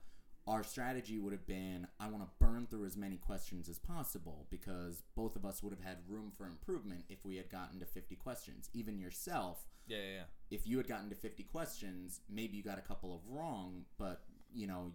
Our 0.47 0.63
strategy 0.63 1.19
would 1.19 1.33
have 1.33 1.45
been 1.45 1.87
I 1.99 2.07
want 2.09 2.23
to 2.23 2.29
burn 2.43 2.65
through 2.67 2.85
as 2.85 2.97
many 2.97 3.17
questions 3.17 3.69
as 3.69 3.77
possible 3.77 4.47
because 4.49 5.03
both 5.15 5.35
of 5.35 5.45
us 5.45 5.61
would 5.61 5.71
have 5.71 5.83
had 5.83 5.97
room 6.09 6.31
for 6.35 6.45
improvement 6.47 7.03
if 7.09 7.23
we 7.23 7.35
had 7.37 7.49
gotten 7.49 7.79
to 7.79 7.85
50 7.85 8.15
questions. 8.15 8.69
Even 8.73 8.97
yourself, 8.97 9.67
yeah, 9.87 9.97
yeah, 9.97 10.03
yeah. 10.13 10.23
if 10.49 10.65
you 10.67 10.77
had 10.77 10.87
gotten 10.87 11.09
to 11.09 11.15
50 11.15 11.43
questions, 11.43 12.21
maybe 12.29 12.57
you 12.57 12.63
got 12.63 12.79
a 12.79 12.81
couple 12.81 13.13
of 13.13 13.21
wrong, 13.29 13.85
but 13.97 14.23
you 14.53 14.65
know, 14.67 14.91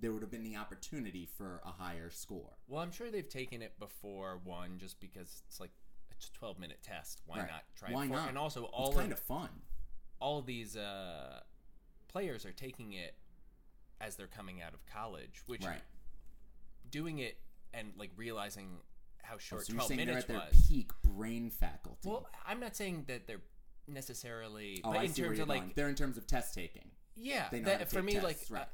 there 0.00 0.12
would 0.12 0.22
have 0.22 0.30
been 0.30 0.44
the 0.44 0.56
opportunity 0.56 1.26
for 1.26 1.60
a 1.66 1.70
higher 1.72 2.08
score. 2.08 2.56
Well, 2.68 2.80
I'm 2.80 2.92
sure 2.92 3.10
they've 3.10 3.28
taken 3.28 3.60
it 3.62 3.78
before 3.78 4.40
one, 4.44 4.78
just 4.78 4.98
because 5.00 5.42
it's 5.46 5.60
like 5.60 5.72
a 6.12 6.14
12 6.38 6.58
minute 6.60 6.78
test. 6.82 7.20
Why 7.26 7.38
Right. 7.40 7.50
not 7.50 7.64
try 7.76 7.92
Why 7.92 8.04
it? 8.04 8.08
for- 8.08 8.14
not? 8.14 8.28
And 8.28 8.38
also, 8.38 8.64
It's 8.64 8.72
all 8.72 8.92
kind 8.94 9.12
of, 9.12 9.18
of 9.18 9.24
fun. 9.24 9.50
all 10.20 10.38
of 10.38 10.46
these 10.46 10.76
uh, 10.76 11.40
players 12.08 12.46
are 12.46 12.52
taking 12.52 12.92
it 12.94 13.14
as 14.00 14.16
they're 14.16 14.26
coming 14.26 14.62
out 14.62 14.74
of 14.74 14.84
college, 14.86 15.42
which 15.46 15.64
Right. 15.64 15.82
doing 16.90 17.18
it 17.18 17.38
and 17.72 17.92
like 17.96 18.10
realizing 18.16 18.80
how 19.22 19.34
Oh, 19.34 19.38
short 19.38 19.66
so 19.66 19.72
you're 19.72 19.76
12 19.76 19.88
saying 19.88 19.98
they're 19.98 20.06
minutes 20.06 20.24
at 20.24 20.28
their 20.28 20.48
was. 20.50 20.66
peak 20.68 20.90
brain 21.02 21.50
faculty. 21.50 22.08
Well, 22.08 22.26
I'm 22.46 22.58
not 22.60 22.74
saying 22.74 23.04
that 23.08 23.26
they're 23.26 23.42
necessarily, 23.86 24.80
oh, 24.84 24.92
but 24.92 25.00
I 25.00 25.04
in 25.04 25.12
terms 25.14 25.38
of 25.38 25.48
like 25.48 25.60
going. 25.60 25.72
they're 25.76 25.88
in 25.88 25.94
terms 25.94 26.16
of 26.16 26.26
test 26.26 26.54
taking. 26.54 26.90
Yeah, 27.16 27.48
They 27.50 27.60
know 27.60 27.66
that, 27.66 27.90
for 27.90 28.02
me, 28.02 28.14
tests, 28.14 28.50
like 28.50 28.58
right. 28.60 28.68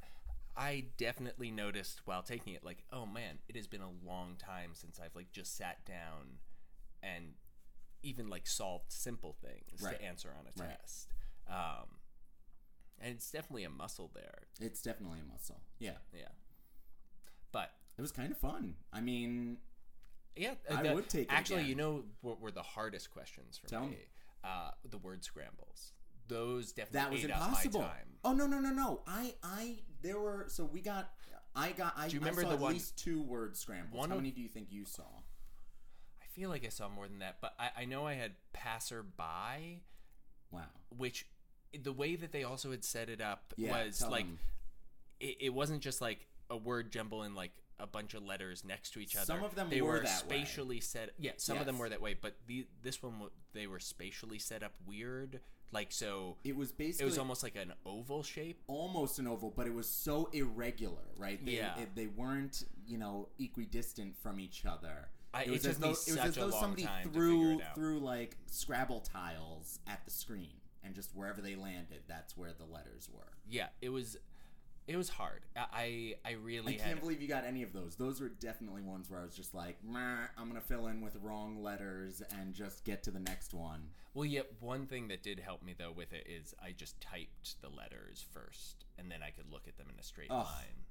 I 0.57 0.85
definitely 0.97 1.51
noticed 1.51 2.07
while 2.07 2.23
taking 2.23 2.55
it, 2.55 2.65
like, 2.65 2.85
oh 2.93 3.05
man, 3.05 3.39
it 3.49 3.57
has 3.57 3.67
been 3.67 3.81
a 3.83 3.91
long 4.05 4.37
time 4.39 4.71
since 4.75 5.01
I've 5.01 5.15
like 5.17 5.33
just 5.33 5.57
sat 5.57 5.85
down 5.85 6.39
and 7.03 7.35
even 8.03 8.29
like 8.29 8.47
solved 8.47 8.93
simple 8.93 9.37
things 9.43 9.83
Right. 9.83 9.99
to 9.99 10.03
answer 10.05 10.31
on 10.39 10.47
a 10.47 10.63
Right. 10.63 10.79
test. 10.81 11.09
Um, 11.49 11.99
and 13.01 13.15
it's 13.15 13.31
definitely 13.31 13.65
a 13.65 13.71
muscle 13.71 14.11
there. 14.15 14.43
It's 14.61 14.83
definitely 14.83 15.21
a 15.21 15.33
muscle. 15.33 15.61
Yeah. 15.79 15.93
Yeah. 16.13 16.29
But 17.53 17.71
It 17.99 18.03
was 18.03 18.13
kind 18.13 18.31
of 18.31 18.39
fun. 18.39 18.75
I 18.93 19.01
mean, 19.01 19.59
yeah, 20.37 20.55
I 20.71 20.83
the- 20.83 20.95
would 20.95 21.09
take 21.09 21.29
it 21.29 21.33
Actually, 21.33 21.61
again. 21.61 21.69
you 21.71 21.75
know 21.77 22.05
what 22.21 22.41
were 22.41 22.51
the 22.51 22.63
hardest 22.63 23.11
questions 23.11 23.57
for 23.59 23.69
Tell 23.69 23.83
me? 23.85 23.91
me. 23.91 23.97
Uh, 24.45 24.71
the 24.89 24.99
word 24.99 25.25
scrambles. 25.25 25.93
Those 26.29 26.73
definitely 26.73 27.23
that 27.27 27.41
was 27.41 27.47
impossible. 27.47 27.81
up 27.83 27.87
my 27.89 27.93
time. 27.95 28.19
Oh 28.25 28.33
no 28.33 28.47
no 28.47 28.59
no 28.59 28.71
no! 28.71 29.01
I 29.07 29.35
I 29.45 29.79
there 30.03 30.19
were 30.19 30.47
so 30.49 30.65
we 30.65 30.81
got 30.81 31.13
I 31.55 31.71
got 31.73 31.95
I, 31.97 32.09
Do 32.09 32.15
you 32.15 32.19
remember 32.21 32.41
I 32.41 32.45
saw 32.45 32.49
the 32.51 32.55
at 32.57 32.61
one- 32.61 32.73
least 32.75 32.97
two 32.99 33.23
word 33.23 33.57
scrambles. 33.57 33.97
one 33.97 34.11
How 34.11 34.17
many 34.17 34.33
do 34.33 34.41
you 34.41 34.49
think 34.49 34.69
you 34.73 34.85
saw? 34.85 35.05
I 36.21 36.27
feel 36.35 36.51
like 36.51 36.67
I 36.67 36.69
saw 36.69 36.89
more 36.89 37.07
than 37.09 37.21
that, 37.21 37.37
but 37.41 37.55
I, 37.59 37.71
I 37.83 37.85
know 37.87 38.07
I 38.07 38.15
had 38.15 38.33
passerby, 38.53 39.85
Wow. 40.51 40.65
which 40.97 41.27
the 41.77 41.93
way 41.93 42.17
that 42.17 42.33
they 42.33 42.45
also 42.45 42.71
had 42.71 42.85
set 42.85 43.09
it 43.09 43.21
up 43.21 43.55
Yeah, 43.57 43.85
was 43.87 44.03
like 44.07 44.27
it, 45.21 45.37
it 45.41 45.55
wasn't 45.55 45.83
just 45.83 46.01
like 46.01 46.27
a 46.51 46.57
word 46.57 46.91
jumble 46.93 47.23
in 47.23 47.35
like 47.35 47.53
a 47.79 47.87
bunch 47.87 48.15
of 48.15 48.23
letters 48.23 48.65
next 48.65 48.93
to 48.93 49.01
each 49.01 49.17
other. 49.17 49.27
Some 49.27 49.45
of 49.45 49.55
them 49.55 49.69
they 49.69 49.83
were 49.83 49.89
were, 49.93 50.01
that 50.01 50.25
way. 50.29 50.37
spatially 50.39 50.81
set. 50.81 51.11
Yeah, 51.19 51.33
some 51.37 51.59
of 51.59 51.67
them 51.67 51.79
were 51.79 51.89
that 51.91 52.01
way, 52.01 52.15
but 52.21 52.37
the 52.47 52.67
this 52.83 53.03
one 53.03 53.15
they 53.53 53.67
were 53.67 53.81
spatially 53.81 54.39
set 54.39 54.63
up 54.63 54.73
weird. 54.87 55.41
Like 55.73 55.91
so, 55.91 56.37
It 56.45 56.57
was 56.57 56.71
basically 56.71 57.03
it 57.05 57.07
was 57.07 57.19
almost 57.19 57.43
like 57.43 57.57
an 57.57 57.73
oval 57.85 58.23
shape. 58.23 58.63
almost 58.69 59.19
an 59.19 59.27
oval, 59.27 59.53
but 59.55 59.67
it 59.67 59.75
was 59.75 59.89
so 59.89 60.31
irregular, 60.33 61.03
right? 61.19 61.45
They, 61.45 61.57
Yeah. 61.57 61.77
it- 61.81 61.95
they 61.97 62.07
weren't, 62.07 62.63
you 62.87 62.99
know, 62.99 63.29
equidistant 63.41 64.17
from 64.17 64.39
each 64.39 64.65
other. 64.65 65.09
I- 65.35 65.43
it 65.43 65.51
was 65.51 65.63
took 65.63 65.71
as 65.73 65.79
though, 65.79 65.87
it 65.89 65.91
was 65.91 66.17
as 66.17 66.35
though 66.37 66.51
somebody 66.51 66.89
threw 67.03 67.41
figure 67.41 67.53
it 67.65 67.67
out. 67.69 67.75
threw 67.75 67.99
like 67.99 68.37
Scrabble 68.47 69.01
tiles 69.01 69.81
at 69.89 70.05
the 70.05 70.13
screen, 70.13 70.55
and 70.87 70.95
just 70.95 71.15
wherever 71.15 71.41
they 71.43 71.57
landed, 71.57 72.03
that's 72.09 72.37
where 72.37 72.53
the 72.57 72.65
letters 72.65 73.09
were. 73.13 73.33
Yeah, 73.51 73.67
it 73.83 73.91
was 73.91 74.17
it 74.87 74.97
was 74.97 75.09
hard. 75.09 75.41
I 75.57 75.61
I, 75.61 76.15
I 76.25 76.31
I 76.31 76.33
really 76.35 76.75
can't 76.75 77.01
believe 77.01 77.21
you 77.21 77.27
got 77.29 77.45
any 77.45 77.63
of 77.65 77.73
those. 77.73 77.97
Those 77.97 78.21
were 78.21 78.29
definitely 78.29 78.83
ones 78.83 79.11
where 79.11 79.21
I 79.21 79.25
was 79.25 79.35
just 79.35 79.55
like, 79.55 79.77
I'm 79.85 80.49
gonna 80.49 80.61
fill 80.61 80.87
in 80.87 81.01
with 81.01 81.17
wrong 81.23 81.63
letters 81.63 82.23
and 82.39 82.55
just 82.55 82.85
get 82.85 83.03
to 83.05 83.11
the 83.11 83.21
next 83.21 83.53
one. 83.53 83.89
Well, 84.15 84.25
yeah, 84.25 84.43
one 84.61 84.87
thing 84.87 85.09
that 85.09 85.23
did 85.23 85.41
help 85.41 85.63
me 85.63 85.75
though 85.77 85.93
with 85.93 86.13
it 86.13 86.27
is 86.29 86.55
I 86.65 86.71
just 86.71 87.01
typed 87.01 87.61
the 87.61 87.69
letters 87.69 88.25
first, 88.33 88.85
and 88.99 89.11
then 89.11 89.23
I 89.23 89.31
could 89.31 89.51
look 89.53 89.67
at 89.69 89.77
them 89.77 89.89
in 89.93 89.99
a 89.99 90.03
straight 90.03 90.31
Ugh. 90.31 90.45
line. 90.47 90.85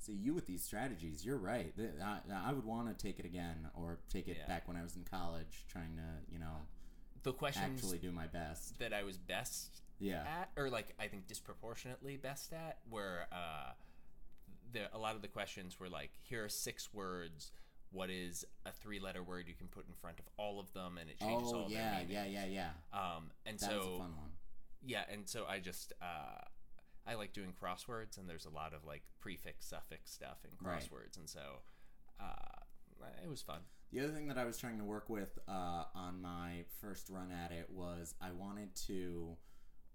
See, 0.00 0.12
you 0.12 0.32
with 0.32 0.46
these 0.46 0.62
strategies, 0.62 1.24
you're 1.24 1.38
right. 1.38 1.74
I, 2.00 2.18
I 2.48 2.52
would 2.52 2.64
want 2.64 2.86
to 2.96 3.02
take 3.06 3.18
it 3.18 3.24
again 3.24 3.68
or 3.74 3.98
take 4.08 4.28
it 4.28 4.36
Yeah. 4.38 4.46
back 4.46 4.68
when 4.68 4.76
I 4.76 4.82
was 4.82 4.94
in 4.94 5.02
college, 5.02 5.64
trying 5.68 5.96
to, 5.96 6.32
you 6.32 6.38
know, 6.38 6.54
The 7.22 7.32
questions 7.32 7.82
actually 7.82 7.98
do 7.98 8.12
my 8.12 8.26
best. 8.26 8.78
that 8.78 8.92
I 8.92 9.02
was 9.02 9.18
best 9.18 9.82
Yeah. 9.98 10.24
at, 10.26 10.50
or 10.56 10.70
like 10.70 10.94
I 10.98 11.08
think 11.08 11.26
disproportionately 11.26 12.16
best 12.16 12.52
at, 12.52 12.78
were 12.90 13.26
uh, 13.32 13.72
the 14.72 14.94
a 14.94 14.98
lot 14.98 15.16
of 15.16 15.22
the 15.22 15.28
questions 15.28 15.78
were 15.80 15.88
like, 15.88 16.10
here 16.22 16.44
are 16.44 16.48
six 16.48 16.92
words. 16.94 17.52
What 17.90 18.10
is 18.10 18.44
a 18.66 18.70
three-letter 18.72 19.22
word 19.22 19.48
you 19.48 19.54
can 19.54 19.66
put 19.68 19.88
in 19.88 19.94
front 19.94 20.18
of 20.18 20.26
all 20.36 20.60
of 20.60 20.70
them, 20.74 20.98
and 20.98 21.08
it 21.08 21.18
changes 21.18 21.48
all 21.52 21.62
Oh 21.62 21.64
of 21.64 21.70
yeah, 21.70 21.90
their 21.90 22.00
meaning. 22.06 22.12
yeah, 22.34 22.44
yeah, 22.44 22.44
yeah. 22.92 22.98
Um, 23.16 23.30
and 23.46 23.58
That 23.58 23.70
so 23.70 23.76
was 23.78 23.86
a 23.86 23.98
fun 23.98 24.16
one. 24.18 24.30
yeah, 24.84 25.04
and 25.10 25.26
so 25.26 25.46
I 25.48 25.58
just 25.58 25.94
uh, 26.02 26.44
I 27.06 27.14
like 27.14 27.32
doing 27.32 27.54
crosswords, 27.58 28.18
and 28.18 28.28
there's 28.28 28.44
a 28.44 28.50
lot 28.50 28.74
of 28.74 28.84
like 28.84 29.02
prefix 29.20 29.64
suffix 29.66 30.12
stuff 30.12 30.36
in 30.44 30.50
Right. 30.66 30.78
crosswords, 30.82 31.16
and 31.16 31.26
so 31.28 31.40
uh, 32.20 32.60
it 33.24 33.28
was 33.30 33.40
fun. 33.40 33.60
The 33.92 34.00
other 34.00 34.12
thing 34.12 34.28
that 34.28 34.36
I 34.38 34.44
was 34.44 34.58
trying 34.58 34.78
to 34.78 34.84
work 34.84 35.08
with 35.08 35.38
uh, 35.48 35.84
on 35.94 36.20
my 36.20 36.64
first 36.80 37.08
run 37.08 37.30
at 37.32 37.52
it 37.52 37.68
was 37.70 38.14
I 38.20 38.32
wanted 38.32 38.74
to, 38.86 39.36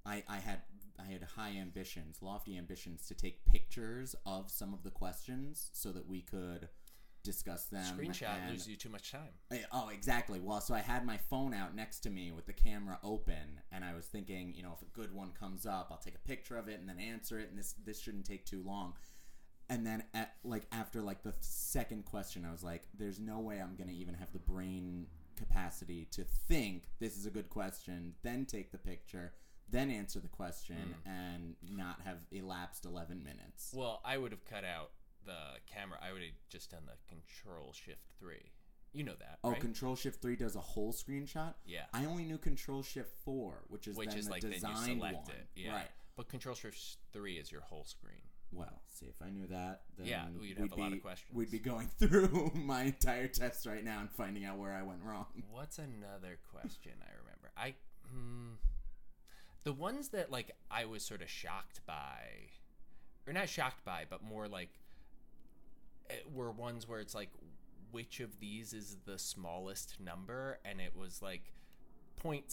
I, 0.05 0.23
I 0.27 0.37
had 0.37 0.61
I 0.99 1.11
had 1.11 1.23
high 1.23 1.55
ambitions, 1.59 2.19
lofty 2.21 2.57
ambitions 2.57 3.07
to 3.07 3.15
take 3.15 3.43
pictures 3.45 4.15
of 4.25 4.49
some 4.51 4.73
of 4.73 4.83
the 4.83 4.91
questions 4.91 5.69
so 5.73 5.91
that 5.91 6.07
we 6.07 6.21
could 6.21 6.69
discuss 7.23 7.65
them. 7.65 7.83
Screenshot 7.97 8.49
loses 8.51 8.67
you 8.67 8.75
too 8.75 8.89
much 8.89 9.11
time. 9.11 9.29
Eh, 9.51 9.57
Oh, 9.71 9.89
exactly. 9.89 10.39
Well, 10.39 10.61
so 10.61 10.73
I 10.75 10.79
had 10.81 11.05
my 11.05 11.17
phone 11.17 11.53
out 11.53 11.75
next 11.75 11.99
to 12.01 12.09
me 12.09 12.31
with 12.31 12.45
the 12.45 12.53
camera 12.53 12.99
open, 13.03 13.61
and 13.71 13.83
I 13.83 13.95
was 13.95 14.05
thinking, 14.05 14.53
you 14.55 14.61
know, 14.61 14.73
if 14.75 14.81
a 14.87 14.91
good 14.91 15.13
one 15.13 15.31
comes 15.31 15.65
up, 15.65 15.87
I'll 15.89 15.97
take 15.97 16.15
a 16.15 16.27
picture 16.27 16.57
of 16.57 16.67
it 16.67 16.79
and 16.79 16.87
then 16.87 16.99
answer 16.99 17.39
it, 17.39 17.49
and 17.49 17.57
this 17.57 17.73
this 17.85 17.99
shouldn't 17.99 18.25
take 18.25 18.45
too 18.45 18.61
long. 18.63 18.93
And 19.69 19.85
then, 19.85 20.03
at, 20.13 20.35
like 20.43 20.65
after 20.71 21.01
like 21.01 21.23
the 21.23 21.33
second 21.39 22.05
question, 22.05 22.45
I 22.45 22.51
was 22.51 22.63
like, 22.63 22.83
"There's 22.97 23.19
no 23.19 23.39
way 23.39 23.61
I'm 23.61 23.75
gonna 23.75 23.91
even 23.93 24.15
have 24.15 24.31
the 24.33 24.39
brain 24.39 25.07
capacity 25.35 26.05
to 26.11 26.23
think 26.47 26.83
this 26.99 27.17
is 27.17 27.25
a 27.25 27.31
good 27.31 27.49
question, 27.49 28.13
then 28.23 28.45
take 28.45 28.71
the 28.71 28.77
picture, 28.77 29.33
then 29.69 29.89
answer 29.89 30.19
the 30.19 30.27
question, 30.27 30.95
mm. 31.05 31.09
and 31.09 31.55
not 31.69 32.01
have 32.03 32.25
elapsed 32.31 32.85
11 32.85 33.23
minutes." 33.23 33.73
Well, 33.73 34.01
I 34.05 34.17
would 34.17 34.31
have 34.31 34.45
cut 34.45 34.65
out 34.65 34.91
the 35.25 35.59
camera. 35.65 35.97
I 36.01 36.11
would 36.11 36.21
have 36.21 36.31
just 36.49 36.71
done 36.71 36.83
the 36.85 36.97
Control 37.07 37.73
Shift 37.73 38.01
three. 38.19 38.51
You 38.93 39.03
know 39.03 39.15
that, 39.19 39.39
Oh, 39.43 39.51
right? 39.51 39.59
Control 39.59 39.95
Shift 39.95 40.21
Three 40.21 40.35
does 40.35 40.55
a 40.55 40.59
whole 40.59 40.93
screenshot. 40.93 41.55
yeah. 41.65 41.85
I 41.93 42.05
only 42.05 42.25
knew 42.25 42.37
Control 42.37 42.83
Shift 42.83 43.11
Four, 43.25 43.63
which 43.67 43.87
is 43.87 43.97
Which 43.97 44.09
then 44.09 44.19
is 44.19 44.25
the 44.25 44.31
like 44.31 44.41
then 44.43 44.51
you 44.51 44.59
select 44.59 44.99
one. 44.99 45.35
it. 45.35 45.47
Yeah. 45.55 45.71
Right. 45.73 45.91
But 46.15 46.29
Control 46.29 46.53
Shift 46.53 46.97
three 47.11 47.37
is 47.39 47.51
your 47.51 47.61
whole 47.61 47.85
screen. 47.85 48.21
Well, 48.55 48.81
see 48.87 49.07
if 49.07 49.21
I 49.21 49.29
knew 49.29 49.47
that, 49.47 49.81
then 49.97 50.07
Yeah, 50.07 50.25
we'd 50.39 50.57
have 50.57 50.71
a 50.71 50.75
be, 50.75 50.81
lot 50.81 50.93
of 50.93 51.01
questions. 51.01 51.35
We'd 51.35 51.51
be 51.51 51.59
going 51.59 51.87
through 51.99 52.51
my 52.53 52.83
entire 52.83 53.27
test 53.27 53.65
right 53.65 53.83
now 53.83 53.99
and 54.01 54.11
finding 54.11 54.45
out 54.45 54.57
where 54.57 54.73
I 54.73 54.81
went 54.83 54.99
wrong. 55.03 55.25
What's 55.51 55.77
another 55.77 56.37
question 56.51 56.93
I 57.01 57.11
remember? 57.19 57.51
I 57.57 57.73
hmm, 58.11 58.53
the 59.63 59.73
ones 59.73 60.09
that 60.09 60.31
like 60.31 60.51
I 60.69 60.85
was 60.85 61.03
sort 61.03 61.21
of 61.21 61.29
shocked 61.29 61.81
by, 61.85 62.49
or 63.27 63.33
not 63.33 63.49
shocked 63.49 63.83
by, 63.85 64.05
but 64.09 64.23
more 64.23 64.47
like 64.47 64.69
eh, 66.09 66.15
were 66.33 66.51
ones 66.51 66.87
where 66.87 66.99
it's 66.99 67.15
like, 67.15 67.29
which 67.91 68.19
of 68.19 68.39
these 68.39 68.73
is 68.73 68.97
the 69.05 69.17
smallest 69.19 69.99
number? 69.99 70.59
And 70.65 70.81
it 70.81 70.95
was 70.95 71.21
like 71.21 71.53
0.7, 72.23 72.43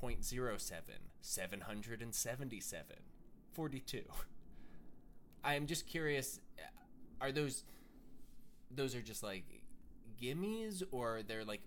0.07, 0.00 0.82
777, 1.20 2.96
42. 3.52 4.02
I'm 5.44 5.66
just 5.66 5.86
curious, 5.86 6.40
are 7.20 7.32
those 7.32 7.64
those 8.74 8.94
are 8.94 9.02
just 9.02 9.22
like 9.22 9.44
gimmies 10.20 10.82
or 10.92 11.22
they're 11.26 11.44
like 11.44 11.60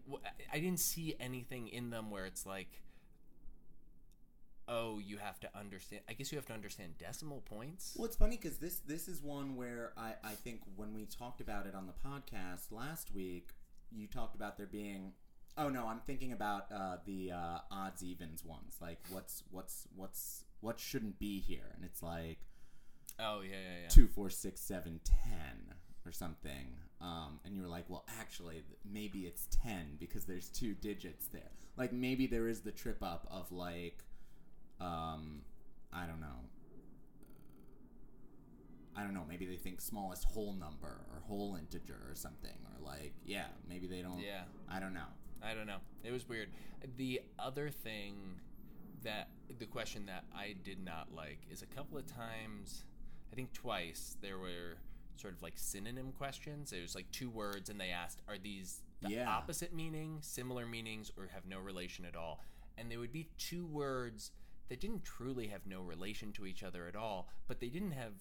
I 0.51 0.59
didn't 0.59 0.79
see 0.79 1.15
anything 1.19 1.67
in 1.67 1.89
them 1.89 2.09
where 2.09 2.25
it's 2.25 2.45
like 2.45 2.81
oh 4.67 4.99
you 4.99 5.17
have 5.17 5.39
to 5.41 5.49
understand 5.57 6.01
I 6.09 6.13
guess 6.13 6.31
you 6.31 6.37
have 6.37 6.45
to 6.47 6.53
understand 6.53 6.97
decimal 6.97 7.41
points 7.41 7.93
Well, 7.95 8.05
it's 8.05 8.15
funny 8.15 8.37
because 8.37 8.57
this 8.57 8.79
this 8.79 9.07
is 9.07 9.21
one 9.21 9.55
where 9.55 9.93
I 9.97 10.13
I 10.23 10.31
think 10.33 10.61
when 10.75 10.93
we 10.93 11.05
talked 11.05 11.41
about 11.41 11.67
it 11.67 11.75
on 11.75 11.85
the 11.87 11.93
podcast 12.07 12.71
last 12.71 13.13
week, 13.13 13.49
you 13.91 14.07
talked 14.07 14.35
about 14.35 14.57
there 14.57 14.67
being. 14.67 15.13
Oh 15.57 15.69
no, 15.69 15.87
I'm 15.87 15.99
thinking 15.99 16.33
about 16.33 16.65
uh, 16.69 16.97
the 17.05 17.31
uh, 17.31 17.59
odds 17.71 18.03
evens 18.03 18.43
ones. 18.43 18.75
Like 18.81 18.99
what's 19.09 19.43
what's 19.51 19.87
what's 19.95 20.43
what 20.59 20.79
shouldn't 20.79 21.17
be 21.17 21.39
here, 21.39 21.71
and 21.73 21.85
it's 21.85 22.03
like 22.03 22.39
oh 23.19 23.41
yeah 23.41 23.51
yeah 23.51 23.81
yeah 23.83 23.89
two, 23.89 24.07
four, 24.07 24.29
six, 24.29 24.61
seven, 24.61 24.99
ten, 25.03 25.73
or 26.05 26.11
something. 26.11 26.75
Um, 27.01 27.39
and 27.45 27.55
you 27.55 27.61
were 27.61 27.67
like, 27.67 27.85
well, 27.89 28.05
actually, 28.19 28.63
maybe 28.89 29.21
it's 29.21 29.47
ten 29.51 29.97
because 29.99 30.25
there's 30.25 30.49
two 30.49 30.73
digits 30.73 31.27
there. 31.27 31.51
Like 31.77 31.91
maybe 31.93 32.27
there 32.27 32.47
is 32.47 32.61
the 32.61 32.71
trip 32.71 33.03
up 33.03 33.27
of 33.31 33.51
like, 33.51 34.03
um, 34.79 35.41
I 35.93 36.05
don't 36.05 36.21
know. 36.21 36.39
I 38.97 39.03
don't 39.03 39.13
know. 39.13 39.25
Maybe 39.27 39.45
they 39.45 39.57
think 39.57 39.81
smallest 39.81 40.23
whole 40.23 40.53
number 40.53 41.01
or 41.11 41.21
whole 41.27 41.57
integer 41.57 41.99
or 42.09 42.15
something, 42.15 42.55
or 42.63 42.85
like, 42.85 43.13
yeah, 43.25 43.47
maybe 43.67 43.87
they 43.87 44.01
don't. 44.01 44.19
yeah 44.19 44.43
I 44.69 44.79
don't 44.79 44.93
know. 44.93 45.07
I 45.43 45.53
don't 45.53 45.67
know 45.67 45.77
it 46.03 46.11
was 46.11 46.27
weird 46.27 46.49
the 46.97 47.21
other 47.37 47.69
thing 47.69 48.15
that 49.03 49.29
the 49.59 49.65
question 49.65 50.05
that 50.07 50.23
I 50.35 50.55
did 50.63 50.83
not 50.83 51.07
like 51.15 51.39
is 51.51 51.61
a 51.61 51.67
couple 51.67 51.97
of 51.97 52.05
times 52.07 52.83
I 53.31 53.35
think 53.35 53.53
twice 53.53 54.17
there 54.21 54.37
were 54.37 54.77
sort 55.17 55.33
of 55.33 55.41
like 55.41 55.53
synonym 55.55 56.11
questions 56.11 56.73
it 56.73 56.81
was 56.81 56.93
like 56.93 57.09
two 57.11 57.29
words 57.29 57.69
and 57.69 57.79
they 57.79 57.89
asked 57.89 58.21
are 58.27 58.37
these 58.37 58.81
the 59.01 59.09
Yeah. 59.11 59.29
opposite 59.29 59.73
meaning 59.73 60.17
similar 60.21 60.65
meanings 60.65 61.09
or 61.17 61.27
have 61.33 61.45
no 61.45 61.59
relation 61.59 62.03
at 62.05 62.15
all 62.17 62.41
and 62.77 62.91
they 62.91 62.97
would 62.97 63.13
be 63.13 63.29
two 63.37 63.65
words 63.65 64.31
that 64.67 64.81
didn't 64.81 65.05
truly 65.05 65.47
have 65.47 65.65
no 65.65 65.81
relation 65.81 66.33
to 66.33 66.45
each 66.45 66.63
other 66.63 66.85
at 66.87 66.95
all 66.97 67.29
but 67.47 67.59
they 67.61 67.69
didn't 67.69 67.91
have 67.91 68.13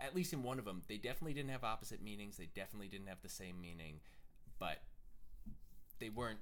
at 0.00 0.14
least 0.16 0.32
in 0.32 0.42
one 0.42 0.58
of 0.58 0.64
them 0.64 0.82
they 0.88 0.96
definitely 0.98 1.32
didn't 1.32 1.50
have 1.50 1.62
opposite 1.64 2.02
meanings 2.02 2.36
they 2.36 2.48
definitely 2.54 2.88
didn't 2.88 3.06
have 3.06 3.22
the 3.22 3.28
same 3.28 3.60
meaning 3.60 4.00
but 4.58 4.82
they 6.00 6.08
weren't 6.08 6.40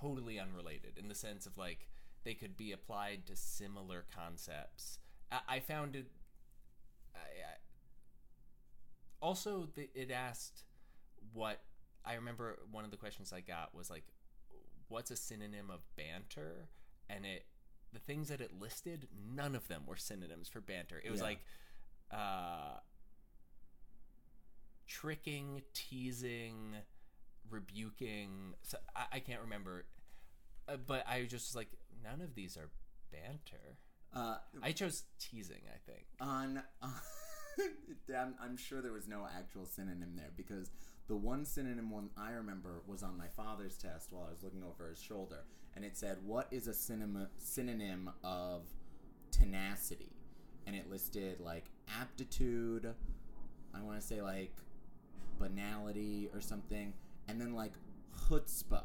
totally 0.00 0.38
unrelated 0.38 0.98
in 0.98 1.08
the 1.08 1.14
sense 1.14 1.46
of 1.46 1.56
like 1.56 1.88
they 2.24 2.34
could 2.34 2.56
be 2.56 2.72
applied 2.72 3.24
to 3.26 3.36
similar 3.36 4.04
concepts. 4.14 4.98
I, 5.32 5.56
I 5.56 5.60
found 5.60 5.96
it. 5.96 6.06
I, 7.14 7.18
I 7.18 7.54
also 9.20 9.68
the, 9.74 9.88
it 9.94 10.10
asked 10.10 10.64
what 11.32 11.60
I 12.04 12.14
remember 12.14 12.58
one 12.70 12.84
of 12.84 12.90
the 12.90 12.96
questions 12.96 13.32
I 13.32 13.40
got 13.40 13.74
was 13.74 13.90
like 13.90 14.04
what's 14.88 15.10
a 15.10 15.16
synonym 15.16 15.70
of 15.70 15.80
banter 15.96 16.68
and 17.08 17.24
it 17.26 17.46
the 17.92 17.98
things 17.98 18.28
that 18.28 18.40
it 18.40 18.52
listed 18.60 19.08
none 19.34 19.54
of 19.56 19.66
them 19.68 19.82
were 19.86 19.96
synonyms 19.96 20.48
for 20.48 20.60
banter 20.60 21.00
it 21.04 21.10
was 21.10 21.20
Yeah. 21.20 21.26
like 21.26 21.38
uh 22.12 22.78
tricking 24.86 25.62
teasing 25.74 26.76
rebuking 27.50 28.54
so 28.62 28.78
I, 28.94 29.06
I 29.14 29.18
can't 29.20 29.40
remember 29.40 29.86
uh, 30.68 30.76
but 30.86 31.04
i 31.08 31.22
just 31.22 31.32
was 31.32 31.42
just 31.42 31.56
like 31.56 31.68
none 32.04 32.20
of 32.20 32.34
these 32.34 32.56
are 32.56 32.68
banter 33.10 33.78
Uh, 34.16 34.38
i 34.62 34.72
chose 34.72 35.02
teasing 35.20 35.60
i 35.68 35.78
think 35.90 36.06
on 36.20 36.62
I'm, 38.16 38.34
I'm 38.42 38.56
sure 38.56 38.80
there 38.80 38.92
was 38.92 39.08
no 39.08 39.26
actual 39.38 39.64
synonym 39.66 40.12
there 40.16 40.30
because 40.36 40.70
the 41.08 41.16
one 41.16 41.44
synonym 41.44 41.90
one 41.90 42.10
I 42.16 42.32
remember 42.32 42.82
was 42.86 43.02
on 43.02 43.16
my 43.16 43.28
father's 43.28 43.76
test 43.76 44.12
while 44.12 44.26
I 44.28 44.30
was 44.32 44.42
looking 44.42 44.62
over 44.62 44.88
his 44.88 45.00
shoulder, 45.00 45.44
and 45.74 45.84
it 45.84 45.96
said, 45.96 46.18
"What 46.24 46.48
is 46.50 46.66
a 46.66 46.74
synonym 46.74 47.28
synonym 47.38 48.10
of 48.24 48.62
tenacity?" 49.30 50.12
And 50.66 50.74
it 50.74 50.90
listed 50.90 51.40
like 51.40 51.64
aptitude. 52.00 52.92
I 53.74 53.82
want 53.82 54.00
to 54.00 54.06
say 54.06 54.20
like 54.20 54.52
banality 55.38 56.28
or 56.34 56.40
something, 56.40 56.92
and 57.28 57.40
then 57.40 57.54
like 57.54 57.72
chutzpah. 58.28 58.84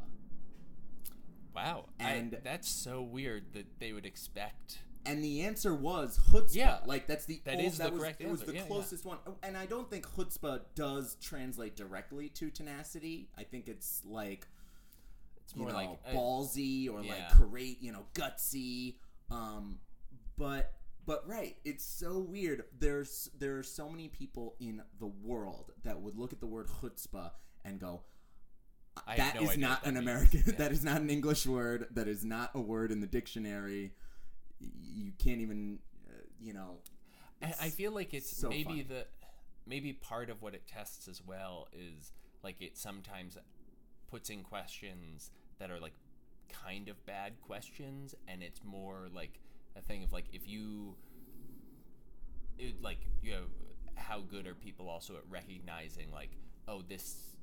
wow 1.56 1.86
And- 2.00 2.36
I, 2.36 2.40
that's 2.44 2.70
so 2.70 3.02
weird 3.02 3.54
that 3.54 3.80
they 3.80 3.94
would 3.94 4.06
expect 4.06 4.80
And 5.06 5.24
the 5.24 5.42
answer 5.42 5.74
was 5.74 6.20
chutzpah. 6.32 6.56
Yeah. 6.56 6.78
like 6.86 7.08
that's 7.08 7.26
the 7.26 7.42
That 7.46 7.56
ol- 7.58 7.66
is 7.66 7.78
the 7.78 7.90
was, 7.90 8.00
correct 8.00 8.22
It 8.22 8.30
was 8.30 8.42
the 8.42 8.54
Yeah, 8.54 8.62
yeah. 8.62 8.68
closest 8.68 9.06
one, 9.06 9.18
and 9.42 9.58
I 9.58 9.66
don't 9.66 9.90
think 9.90 10.08
chutzpah 10.08 10.62
does 10.76 11.16
translate 11.22 11.76
directly 11.76 12.30
to 12.30 12.50
tenacity. 12.52 13.30
I 13.38 13.44
think 13.44 13.68
it's 13.68 14.02
like 14.06 14.48
it's 15.44 15.56
you 15.56 15.62
more 15.64 15.70
know 15.72 15.76
like 15.76 15.90
uh, 16.08 16.14
ballsy 16.14 16.90
or 16.92 17.02
yeah. 17.02 17.12
like 17.14 17.32
courage, 17.32 17.78
you 17.82 17.92
know, 17.92 18.06
gutsy. 18.14 18.96
Um, 19.32 19.80
but 20.38 20.74
but 21.06 21.28
right, 21.28 21.58
it's 21.66 21.84
so 21.84 22.20
weird. 22.20 22.64
There's 22.78 23.30
there 23.38 23.58
are 23.58 23.64
so 23.64 23.90
many 23.90 24.08
people 24.08 24.56
in 24.60 24.84
the 25.00 25.08
world 25.08 25.72
that 25.84 26.00
would 26.00 26.16
look 26.16 26.32
at 26.32 26.40
the 26.40 26.48
word 26.48 26.68
chutzpah 26.68 27.32
and 27.66 27.80
go, 27.80 28.02
I 29.08 29.16
"That 29.18 29.36
no 29.36 29.42
is 29.50 29.58
not 29.58 29.86
an 29.86 29.96
means." 29.96 30.04
American. 30.06 30.44
Yeah. 30.48 30.54
that 30.58 30.72
is 30.72 30.84
not 30.84 31.02
an 31.02 31.10
English 31.10 31.48
word. 31.48 31.88
That 31.92 32.08
is 32.08 32.24
not 32.24 32.52
a 32.54 32.62
word 32.62 32.92
in 32.92 33.02
the 33.02 33.08
dictionary. 33.08 33.94
You 34.62 35.12
can't 35.18 35.42
even, 35.42 35.80
uh, 36.08 36.14
you 36.40 36.54
know." 36.54 36.78
I, 37.42 37.54
I 37.60 37.70
feel 37.70 37.92
like 37.92 38.14
it's 38.14 38.30
so 38.36 38.50
maybe 38.50 38.64
funny. 38.64 38.84
the 38.84 39.06
maybe 39.66 39.94
part 39.94 40.30
of 40.30 40.42
what 40.42 40.54
it 40.54 40.68
tests 40.68 41.08
as 41.08 41.22
well 41.26 41.68
is 41.74 42.14
like 42.44 42.62
it 42.62 42.78
sometimes 42.78 43.38
puts 44.10 44.30
in 44.30 44.44
questions 44.44 45.32
that 45.60 45.72
are 45.72 45.80
like 45.80 45.94
kind 46.50 46.88
of 46.90 47.04
bad 47.06 47.40
questions 47.42 48.14
and 48.28 48.44
it's 48.44 48.62
more 48.64 49.08
like 49.14 49.40
a 49.76 49.82
thing 49.82 50.04
of 50.04 50.12
like 50.12 50.26
if 50.34 50.48
you 50.48 50.96
it, 52.60 52.82
like 52.82 53.00
you 53.22 53.32
know 53.32 53.44
how 53.96 54.20
good 54.20 54.46
are 54.48 54.54
people 54.56 54.90
also 54.90 55.16
at 55.16 55.24
recognizing 55.30 56.12
like 56.12 56.32
oh 56.68 56.82
this 56.88 57.38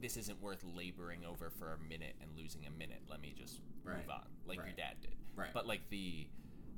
this 0.00 0.16
isn't 0.16 0.40
worth 0.42 0.64
laboring 0.74 1.24
over 1.24 1.50
for 1.50 1.72
a 1.74 1.88
minute 1.88 2.14
and 2.20 2.30
losing 2.36 2.66
a 2.66 2.70
minute 2.78 3.00
let 3.08 3.20
me 3.20 3.34
just 3.36 3.60
Right. 3.84 3.96
move 3.98 4.10
on 4.10 4.26
like 4.46 4.58
your 4.58 4.66
dad 4.76 4.96
did 5.00 5.14
Right. 5.36 5.50
but 5.54 5.66
like 5.66 5.88
the 5.90 6.26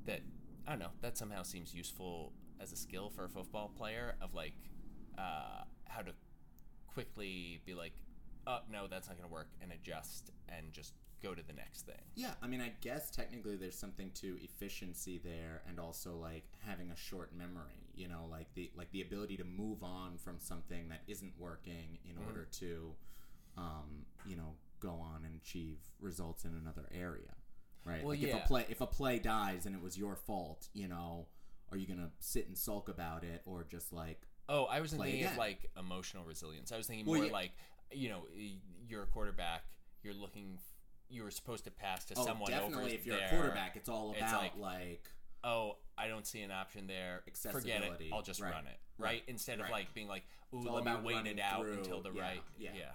that 0.07 0.21
I 0.67 0.71
don't 0.71 0.79
know 0.81 0.91
that 1.03 1.17
somehow 1.19 1.43
seems 1.43 1.75
useful 1.75 2.33
as 2.61 2.73
a 2.73 2.77
skill 2.77 3.11
for 3.11 3.25
a 3.25 3.29
football 3.29 3.69
player 3.77 4.15
of 4.23 4.35
like 4.35 4.55
uh, 5.19 5.65
how 5.87 6.03
to 6.03 6.13
quickly 6.87 7.61
be 7.67 7.75
like 7.75 7.93
oh 8.47 8.59
no 8.71 8.87
that's 8.87 9.09
not 9.09 9.17
gonna 9.17 9.33
work 9.33 9.49
and 9.63 9.73
adjust 9.73 10.31
and 10.49 10.73
just 10.73 10.93
go 11.23 11.35
to 11.35 11.43
the 11.47 11.53
next 11.55 11.87
thing 11.87 11.95
Yeah, 12.17 12.33
I 12.43 12.47
mean, 12.47 12.61
I 12.61 12.73
guess 12.83 13.11
technically 13.11 13.57
there's 13.57 13.79
something 13.79 14.11
to 14.17 14.37
efficiency 14.43 15.19
there, 15.25 15.63
and 15.67 15.81
also 15.81 16.17
like 16.17 16.45
having 16.67 16.90
a 16.90 16.97
short 16.97 17.35
memory. 17.35 17.81
You 17.97 18.09
know, 18.09 18.27
like 18.31 18.53
the 18.55 18.71
like 18.77 18.90
the 18.93 19.01
ability 19.01 19.38
to 19.38 19.45
move 19.45 19.83
on 19.83 20.19
from 20.19 20.37
something 20.38 20.88
that 20.90 21.01
isn't 21.09 21.33
working 21.38 21.99
in 22.05 22.17
Mm-hmm. 22.17 22.27
order 22.27 22.45
to, 22.61 22.93
um, 23.57 24.05
you 24.27 24.37
know, 24.37 24.53
go 24.81 24.90
on 24.90 25.23
and 25.25 25.35
achieve 25.35 25.79
results 25.99 26.45
in 26.45 26.51
another 26.55 26.87
area, 26.95 27.33
right? 27.85 28.03
Well, 28.03 28.11
like 28.16 28.23
if 28.23 28.35
a 28.35 28.38
play 28.47 28.66
if 28.68 28.81
a 28.81 28.87
play 28.87 29.18
dies 29.18 29.66
and 29.66 29.75
it 29.75 29.83
was 29.83 29.97
your 29.99 30.16
fault, 30.16 30.68
you 30.73 30.88
know, 30.88 31.27
are 31.70 31.77
you 31.79 31.87
gonna 31.87 32.11
sit 32.20 32.47
and 32.49 32.57
sulk 32.57 32.88
about 32.88 33.25
it, 33.25 33.42
or 33.47 33.64
just 33.64 33.92
like 33.92 34.20
Oh, 34.49 34.64
I 34.66 34.81
wasn't 34.81 35.01
Play 35.01 35.12
thinking 35.12 35.31
of 35.31 35.37
like 35.38 35.70
emotional 35.79 36.23
resilience. 36.25 36.70
I 36.70 36.77
was 36.77 36.87
thinking 36.87 37.07
Well, 37.07 37.16
more 37.16 37.27
yeah. 37.27 37.33
like 37.33 37.53
you 37.90 38.09
know, 38.11 38.27
you're 38.88 39.03
a 39.03 39.07
quarterback. 39.07 39.62
You're 40.03 40.14
looking. 40.14 40.55
f- 40.57 40.62
You 41.09 41.23
were 41.23 41.31
supposed 41.31 41.64
to 41.64 41.70
pass 41.70 42.05
to 42.07 42.14
oh, 42.16 42.27
someone 42.27 42.51
definitely 42.51 42.85
over 42.87 42.94
if 42.94 43.07
you're 43.07 43.16
there. 43.16 43.27
a 43.29 43.31
quarterback, 43.31 43.77
it's 43.77 43.88
all 43.88 44.11
It's 44.12 44.20
about 44.20 44.42
like- 44.42 44.57
like 44.59 45.11
Oh, 45.47 45.77
I 45.99 46.09
don't 46.09 46.27
see 46.27 46.40
an 46.42 46.51
option 46.51 46.87
there. 46.87 47.23
Forget 47.51 47.83
it. 47.85 48.11
I'll 48.12 48.23
just 48.23 48.40
Right. 48.40 48.51
run 48.53 48.66
it. 48.66 48.79
Right. 48.99 49.09
Right. 49.09 49.23
Instead 49.29 49.61
of 49.61 49.68
like 49.70 49.92
being 49.94 50.09
like, 50.09 50.25
ooh, 50.55 50.61
let 50.61 50.85
me 50.85 50.92
wait 51.03 51.27
it 51.27 51.38
out 51.40 51.61
through- 51.61 51.75
until 51.75 52.01
the 52.03 52.12
yeah, 52.12 52.23
right. 52.23 52.42
yeah. 52.59 52.70
Yeah. 52.75 52.90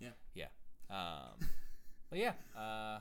Yeah. 0.00 0.08
Yeah. 0.34 0.46
Um, 0.90 1.48
but 2.10 2.18
yeah, 2.18 2.32
uh, 2.56 3.00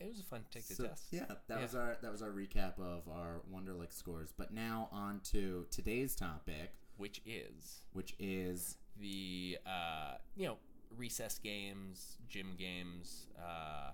it 0.00 0.08
was 0.08 0.20
a 0.20 0.24
fun 0.24 0.44
take 0.50 0.66
the 0.68 0.74
So, 0.74 0.86
test. 0.88 1.06
Yeah, 1.10 1.26
that 1.28 1.40
Yeah. 1.48 1.62
was 1.62 1.74
our 1.74 1.96
that 2.02 2.10
was 2.12 2.22
our 2.22 2.30
recap 2.30 2.78
of 2.78 3.08
our 3.08 3.40
Wonderlic 3.52 3.92
scores. 3.92 4.32
But 4.36 4.52
now 4.52 4.88
on 4.92 5.20
to 5.32 5.66
today's 5.70 6.14
topic, 6.14 6.72
Which 6.96 7.20
is 7.26 7.82
which 7.92 8.14
is 8.18 8.76
the 9.00 9.58
uh, 9.66 10.14
you 10.36 10.46
know 10.46 10.58
recess 10.96 11.38
games, 11.38 12.18
gym 12.28 12.54
games, 12.58 13.26
uh, 13.38 13.90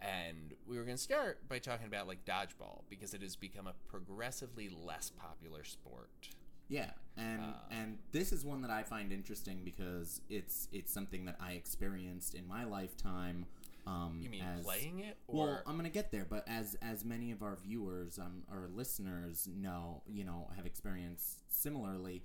and 0.00 0.54
we 0.66 0.78
were 0.78 0.84
going 0.84 0.96
to 0.96 1.02
start 1.02 1.46
by 1.48 1.58
talking 1.58 1.86
about 1.86 2.06
like 2.06 2.24
dodgeball 2.24 2.82
because 2.88 3.12
it 3.14 3.22
has 3.22 3.36
become 3.36 3.66
a 3.66 3.74
progressively 3.88 4.68
less 4.68 5.10
popular 5.10 5.64
sport. 5.64 6.28
yeah, 6.68 6.90
and 7.16 7.40
Uh, 7.42 7.54
and 7.70 7.98
this 8.12 8.32
is 8.32 8.44
one 8.44 8.60
that 8.62 8.70
I 8.70 8.82
find 8.82 9.12
interesting 9.12 9.62
because 9.64 10.20
it's 10.28 10.68
it's 10.72 10.92
something 10.92 11.24
that 11.26 11.36
I 11.40 11.52
experienced 11.52 12.34
in 12.34 12.46
my 12.46 12.64
lifetime. 12.64 13.46
Um, 13.88 14.20
You 14.22 14.28
mean 14.28 14.42
as, 14.42 14.64
playing 14.64 15.00
it, 15.00 15.16
or 15.26 15.36
Well, 15.46 15.62
I'm 15.66 15.76
gonna 15.76 15.88
get 15.88 16.12
there, 16.12 16.26
but 16.28 16.46
as 16.46 16.76
as 16.82 17.04
many 17.04 17.32
of 17.32 17.42
our 17.42 17.56
viewers, 17.56 18.18
um, 18.18 18.42
or 18.52 18.68
listeners 18.68 19.48
know, 19.48 20.02
you 20.06 20.24
know, 20.24 20.50
have 20.56 20.66
experienced 20.66 21.40
similarly, 21.50 22.22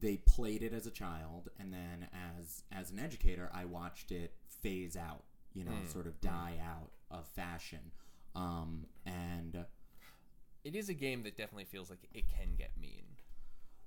they 0.00 0.18
played 0.18 0.62
it 0.62 0.72
as 0.72 0.86
a 0.86 0.90
child, 0.90 1.48
and 1.58 1.72
then 1.72 2.08
as 2.12 2.62
as 2.70 2.90
an 2.90 2.98
educator, 2.98 3.50
I 3.54 3.64
watched 3.64 4.12
it 4.12 4.34
phase 4.62 4.96
out, 4.96 5.24
you 5.54 5.64
know, 5.64 5.72
Mm, 5.72 5.88
sort 5.92 6.06
of 6.06 6.20
die 6.20 6.58
out 6.62 6.90
of 7.10 7.26
fashion, 7.28 7.90
um, 8.34 8.86
and 9.06 9.64
it 10.64 10.74
is 10.74 10.88
a 10.88 10.94
game 10.94 11.22
that 11.22 11.36
definitely 11.36 11.64
feels 11.64 11.88
like 11.90 12.00
it 12.12 12.24
can 12.28 12.54
get 12.56 12.76
mean. 12.78 13.04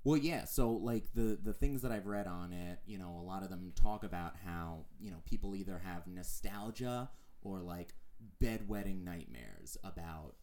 Well, 0.04 0.16
yeah. 0.16 0.44
So, 0.44 0.70
like 0.72 1.04
the 1.14 1.38
the 1.42 1.52
things 1.52 1.82
that 1.82 1.92
I've 1.92 2.06
read 2.06 2.26
on 2.26 2.52
it, 2.52 2.80
you 2.86 2.98
know, 2.98 3.16
a 3.20 3.24
lot 3.24 3.42
of 3.42 3.50
them 3.50 3.72
talk 3.74 4.02
about 4.04 4.34
how 4.44 4.86
you 5.00 5.10
know 5.10 5.18
people 5.24 5.54
either 5.54 5.80
have 5.84 6.06
nostalgia 6.06 7.10
or 7.42 7.60
like 7.60 7.94
bedwetting 8.42 9.04
nightmares 9.04 9.76
about 9.84 10.34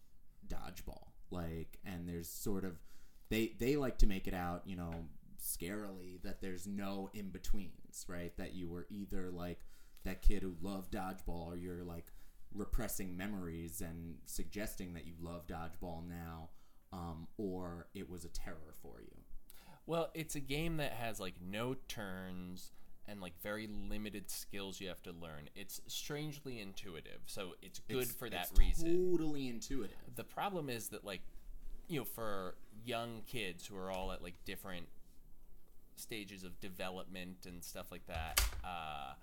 dodgeball. 0.48 1.10
Like, 1.32 1.80
and 1.86 2.08
there's 2.08 2.30
sort 2.30 2.64
of 2.64 2.80
they 3.30 3.54
they 3.60 3.76
like 3.76 3.98
to 4.00 4.08
make 4.08 4.28
it 4.28 4.34
out, 4.34 4.64
you 4.66 4.78
know, 4.78 4.94
scarily 5.42 6.22
that 6.24 6.42
there's 6.42 6.66
no 6.66 7.10
in 7.14 7.30
betweens, 7.30 8.06
right? 8.08 8.36
That 8.38 8.54
you 8.56 8.70
were 8.70 8.88
either 8.90 9.30
like 9.30 9.60
that 10.06 10.22
kid 10.22 10.42
who 10.42 10.56
loved 10.62 10.94
dodgeball, 10.94 11.48
or 11.48 11.58
you're 11.58 11.84
like 11.84 12.08
repressing 12.54 13.16
memories 13.18 13.82
and 13.82 14.16
suggesting 14.26 14.94
that 14.94 15.06
you 15.06 15.14
love 15.22 15.48
dodgeball 15.48 16.08
now, 16.08 16.50
um, 16.94 17.28
or 17.38 17.88
it 17.94 18.10
was 18.10 18.24
a 18.26 18.30
terror 18.30 18.74
for 18.82 19.02
you. 19.02 19.19
Well, 19.90 20.12
it's 20.14 20.36
a 20.36 20.40
game 20.40 20.78
that 20.78 20.92
has 20.92 21.20
like 21.20 21.34
no 21.42 21.76
turns 21.88 22.74
and 23.08 23.20
like 23.20 23.34
very 23.42 23.68
limited 23.90 24.30
skills 24.30 24.80
you 24.80 24.88
have 24.88 25.02
to 25.02 25.12
learn. 25.12 25.50
It's 25.56 25.82
strangely 25.88 26.60
intuitive, 26.60 27.22
so 27.26 27.56
it's 27.64 27.80
good 27.80 28.04
It's- 28.04 28.12
for 28.12 28.30
that 28.30 28.50
it's 28.52 28.60
reason. 28.60 29.12
Totally 29.12 29.48
intuitive. 29.48 29.98
The 30.16 30.24
problem 30.24 30.70
is 30.70 30.90
that 30.90 31.04
like 31.04 31.22
you 31.88 31.98
know, 31.98 32.06
for 32.06 32.54
young 32.86 33.24
kids 33.26 33.66
who 33.66 33.76
are 33.78 33.90
all 33.90 34.12
at 34.12 34.22
like 34.22 34.36
different 34.46 34.86
stages 35.96 36.44
of 36.44 36.60
development 36.60 37.48
and 37.48 37.64
stuff 37.64 37.92
like 37.92 38.06
that, 38.06 38.40
uh, 38.64 39.14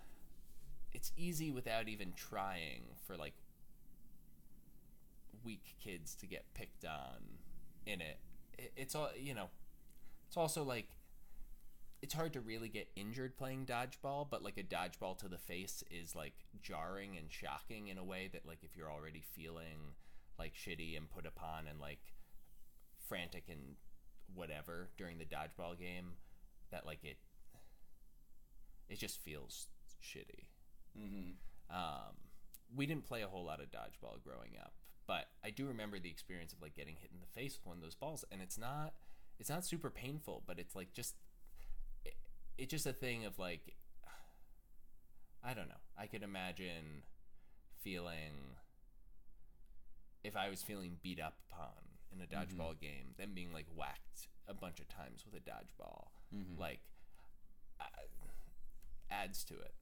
it's 0.92 1.12
easy 1.16 1.52
without 1.52 1.86
even 1.86 2.12
trying 2.16 2.82
for 3.06 3.16
like 3.16 3.34
weak 5.44 5.76
kids 5.80 6.16
to 6.16 6.26
get 6.26 6.42
picked 6.54 6.84
on 6.84 7.38
in 7.86 8.00
it. 8.00 8.18
it 8.58 8.72
it's 8.76 8.96
all 8.96 9.10
you 9.16 9.32
know. 9.32 9.48
It's 10.26 10.36
also 10.36 10.62
like 10.62 10.88
it's 12.02 12.14
hard 12.14 12.32
to 12.34 12.40
really 12.40 12.68
get 12.68 12.88
injured 12.94 13.36
playing 13.36 13.66
dodgeball, 13.66 14.28
but 14.30 14.42
like 14.42 14.58
a 14.58 14.62
dodgeball 14.62 15.18
to 15.18 15.28
the 15.28 15.38
face 15.38 15.82
is 15.90 16.14
like 16.14 16.34
jarring 16.62 17.16
and 17.16 17.32
shocking 17.32 17.88
in 17.88 17.98
a 17.98 18.04
way 18.04 18.28
that 18.32 18.46
like 18.46 18.58
if 18.62 18.76
you're 18.76 18.90
already 18.90 19.22
feeling 19.34 19.94
like 20.38 20.52
shitty 20.54 20.96
and 20.96 21.10
put 21.10 21.26
upon 21.26 21.66
and 21.68 21.80
like 21.80 22.00
frantic 23.08 23.44
and 23.48 23.76
whatever 24.34 24.90
during 24.98 25.18
the 25.18 25.24
dodgeball 25.24 25.78
game 25.78 26.12
that 26.70 26.84
like 26.84 27.02
it 27.02 27.16
it 28.88 28.98
just 28.98 29.20
feels 29.20 29.68
shitty. 30.02 30.46
Mm-hmm. 30.98 31.76
Um, 31.76 32.14
we 32.74 32.86
didn't 32.86 33.04
play 33.04 33.22
a 33.22 33.26
whole 33.26 33.44
lot 33.44 33.60
of 33.60 33.66
dodgeball 33.70 34.22
growing 34.22 34.52
up, 34.60 34.74
but 35.06 35.26
I 35.44 35.50
do 35.50 35.66
remember 35.66 35.98
the 35.98 36.10
experience 36.10 36.52
of 36.52 36.62
like 36.62 36.74
getting 36.74 36.96
hit 36.96 37.10
in 37.12 37.20
the 37.20 37.40
face 37.40 37.58
with 37.58 37.66
one 37.66 37.76
of 37.78 37.82
those 37.82 37.94
balls, 37.94 38.24
and 38.30 38.40
it's 38.40 38.58
not 38.58 38.94
it's 39.38 39.50
not 39.50 39.64
super 39.64 39.90
painful, 39.90 40.42
but 40.46 40.58
it's 40.58 40.74
like 40.74 40.92
just 40.92 41.14
it, 42.04 42.14
it's 42.58 42.70
just 42.70 42.86
a 42.86 42.92
thing 42.92 43.24
of 43.24 43.38
like 43.38 43.74
I 45.44 45.54
don't 45.54 45.68
know. 45.68 45.74
I 45.98 46.06
could 46.06 46.22
imagine 46.22 47.02
feeling 47.82 48.56
if 50.24 50.36
I 50.36 50.48
was 50.50 50.62
feeling 50.62 50.96
beat 51.02 51.20
up 51.20 51.34
upon 51.50 51.70
in 52.12 52.20
a 52.20 52.26
dodgeball 52.26 52.80
game, 52.80 53.14
then 53.16 53.32
being 53.34 53.52
like 53.52 53.66
whacked 53.74 54.28
a 54.48 54.54
bunch 54.54 54.80
of 54.80 54.88
times 54.88 55.24
with 55.24 55.34
a 55.40 55.44
dodgeball, 55.44 56.08
Mhm. 56.34 56.58
like 56.58 56.80
uh, 57.80 57.84
adds 59.10 59.44
to 59.44 59.54
it. 59.60 59.74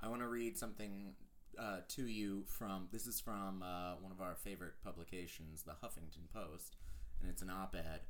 I 0.00 0.08
want 0.08 0.22
to 0.22 0.28
read 0.28 0.56
something 0.58 1.14
uh, 1.58 1.82
to 1.86 2.06
you 2.06 2.44
from 2.46 2.88
this 2.90 3.06
is 3.06 3.20
from 3.20 3.62
uh, 3.62 3.96
one 3.96 4.10
of 4.10 4.20
our 4.20 4.34
favorite 4.34 4.80
publications, 4.82 5.62
the 5.62 5.72
Huffington 5.74 6.28
Post, 6.32 6.76
and 7.20 7.28
it's 7.30 7.42
an 7.42 7.50
op-ed. 7.50 8.00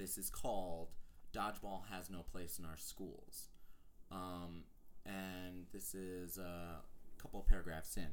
This 0.00 0.16
is 0.16 0.30
called 0.30 0.88
"Dodgeball 1.34 1.82
Has 1.90 2.08
No 2.08 2.22
Place 2.22 2.58
in 2.58 2.64
Our 2.64 2.78
Schools," 2.78 3.50
um, 4.10 4.64
and 5.04 5.66
this 5.74 5.94
is 5.94 6.38
uh, 6.38 6.78
a 6.78 7.22
couple 7.22 7.40
of 7.40 7.46
paragraphs 7.46 7.98
in. 7.98 8.06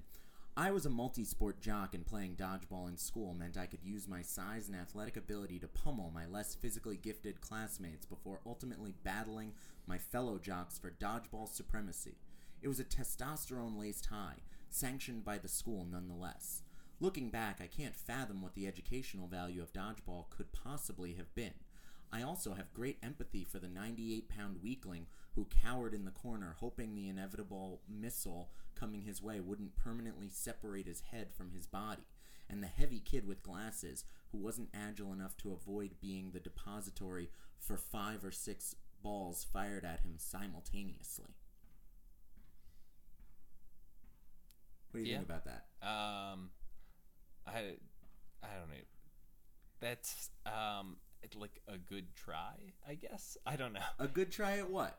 I 0.58 0.70
was 0.72 0.86
a 0.86 0.90
multi-sport 0.90 1.62
jock, 1.62 1.96
and 1.96 2.06
playing 2.06 2.36
dodgeball 2.36 2.90
in 2.90 2.98
school 2.98 3.34
meant 3.34 3.58
I 3.58 3.68
could 3.68 3.86
use 3.86 4.06
my 4.06 4.22
size 4.22 4.68
and 4.68 4.78
athletic 4.78 5.16
ability 5.16 5.60
to 5.60 5.70
pummel 5.70 6.12
my 6.14 6.26
less 6.26 6.56
physically 6.56 6.98
gifted 6.98 7.40
classmates 7.40 8.06
before 8.06 8.42
ultimately 8.46 8.94
battling 9.06 9.54
my 9.86 9.98
fellow 9.98 10.40
jocks 10.40 10.78
for 10.78 10.92
dodgeball 10.92 11.48
supremacy. 11.48 12.18
It 12.62 12.68
was 12.68 12.82
a 12.82 12.84
testosterone 12.84 13.80
laced 13.80 14.08
high, 14.08 14.42
sanctioned 14.70 15.24
by 15.24 15.38
the 15.38 15.48
school 15.48 15.88
nonetheless. 15.90 16.64
Looking 17.00 17.30
back, 17.30 17.62
I 17.62 17.68
can't 17.68 17.96
fathom 17.96 18.42
what 18.42 18.56
the 18.56 18.68
educational 18.68 19.28
value 19.28 19.62
of 19.62 19.72
dodgeball 19.72 20.30
could 20.30 20.52
possibly 20.52 21.14
have 21.14 21.34
been. 21.34 21.54
I 22.12 22.22
also 22.22 22.54
have 22.54 22.74
great 22.74 22.98
empathy 23.04 23.44
for 23.44 23.60
the 23.60 23.68
98 23.68 24.30
pound 24.30 24.62
weakling 24.64 25.08
who 25.36 25.46
cowered 25.64 25.94
in 25.94 26.06
the 26.06 26.12
corner, 26.12 26.56
hoping 26.60 26.96
the 26.96 27.08
inevitable 27.10 27.82
missile 27.88 28.52
coming 28.76 29.02
his 29.04 29.22
way 29.22 29.40
wouldn't 29.40 29.76
permanently 29.76 30.30
separate 30.30 30.88
his 30.88 31.02
head 31.12 31.34
from 31.36 31.52
his 31.52 31.68
body, 31.68 32.04
and 32.50 32.62
the 32.64 32.68
heavy 32.68 33.00
kid 33.00 33.28
with 33.28 33.44
glasses 33.44 34.06
who 34.32 34.38
wasn't 34.38 34.70
agile 34.74 35.14
enough 35.14 35.36
to 35.38 35.52
avoid 35.52 36.00
being 36.02 36.32
the 36.32 36.40
depository 36.40 37.30
for 37.60 37.78
five 37.78 38.24
or 38.24 38.32
six 38.32 38.76
balls 39.02 39.44
fired 39.44 39.86
at 39.86 40.02
him 40.02 40.16
simultaneously. 40.18 41.36
What 44.92 44.98
do 45.00 45.04
you 45.04 45.08
Yeah. 45.12 45.18
think 45.18 45.24
about 45.24 45.46
that? 45.46 45.66
Um, 45.82 46.52
I, 47.46 47.78
I 48.44 48.56
don't 48.60 48.70
know. 48.70 48.84
That's 49.80 50.30
um, 50.46 50.98
like 51.36 51.62
a 51.68 51.78
good 51.78 52.16
try, 52.16 52.56
I 52.88 52.96
guess. 52.96 53.38
I 53.46 53.56
don't 53.56 53.74
know. 53.74 53.80
A 54.00 54.08
good 54.08 54.32
try 54.32 54.58
at 54.58 54.70
what? 54.70 54.98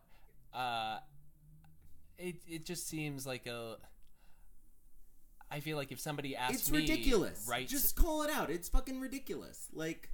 Uh, 0.53 0.99
it 2.19 2.37
it 2.49 2.67
just 2.67 2.89
seems 2.89 3.27
like 3.27 3.47
a. 3.47 3.77
I 5.51 5.61
feel 5.61 5.77
like 5.79 5.93
if 5.93 6.01
somebody 6.01 6.37
asked 6.37 6.55
it's 6.55 6.71
me, 6.71 6.79
ridiculous. 6.81 7.47
right? 7.49 7.67
Just 7.67 7.97
call 7.97 8.23
it 8.23 8.31
out. 8.31 8.51
It's 8.51 8.69
fucking 8.69 9.01
ridiculous. 9.01 9.69
Like 9.73 10.11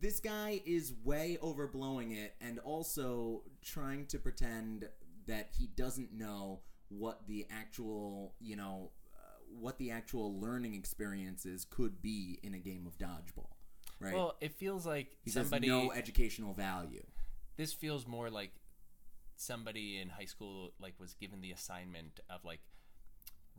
this 0.00 0.20
guy 0.20 0.60
is 0.64 0.92
way 1.04 1.38
overblowing 1.42 2.16
it 2.16 2.34
and 2.40 2.58
also 2.60 3.42
trying 3.62 4.06
to 4.06 4.18
pretend 4.18 4.88
that 5.26 5.50
he 5.58 5.66
doesn't 5.66 6.12
know 6.12 6.60
what 6.88 7.26
the 7.26 7.46
actual, 7.50 8.34
you 8.40 8.56
know, 8.56 8.90
uh, 9.14 9.20
what 9.60 9.78
the 9.78 9.90
actual 9.90 10.40
learning 10.40 10.74
experiences 10.74 11.66
could 11.68 12.00
be 12.00 12.38
in 12.42 12.54
a 12.54 12.58
game 12.58 12.86
of 12.86 12.96
dodgeball. 12.98 13.50
Right? 14.00 14.14
Well, 14.14 14.36
it 14.40 14.54
feels 14.54 14.86
like 14.86 15.16
he 15.24 15.30
somebody. 15.30 15.68
no 15.68 15.92
educational 15.92 16.54
value. 16.54 17.04
this 17.56 17.72
feels 17.72 18.06
more 18.06 18.30
like 18.30 18.52
somebody 19.36 19.98
in 19.98 20.08
high 20.08 20.24
school 20.24 20.72
like 20.80 20.94
was 20.98 21.14
given 21.14 21.40
the 21.40 21.52
assignment 21.52 22.20
of 22.28 22.44
like 22.44 22.60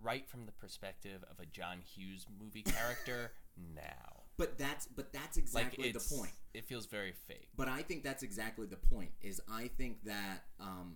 right 0.02 0.28
from 0.30 0.46
the 0.46 0.52
perspective 0.52 1.24
of 1.30 1.40
a 1.40 1.46
John 1.46 1.80
Hughes 1.82 2.26
movie 2.42 2.62
character 2.78 3.32
now. 3.76 4.24
But 4.38 4.58
that's 4.58 4.88
but 4.88 5.12
that's 5.12 5.38
exactly 5.38 5.90
it's 5.90 6.08
the 6.08 6.16
point. 6.16 6.32
It 6.54 6.66
feels 6.66 6.86
very 6.86 7.14
fake. 7.28 7.50
But 7.58 7.68
I 7.68 7.82
think 7.82 8.04
that's 8.04 8.24
exactly 8.24 8.66
the 8.66 8.78
point. 8.78 9.12
Is 9.22 9.42
I 9.52 9.70
think 9.78 10.04
that 10.06 10.46
um, 10.60 10.96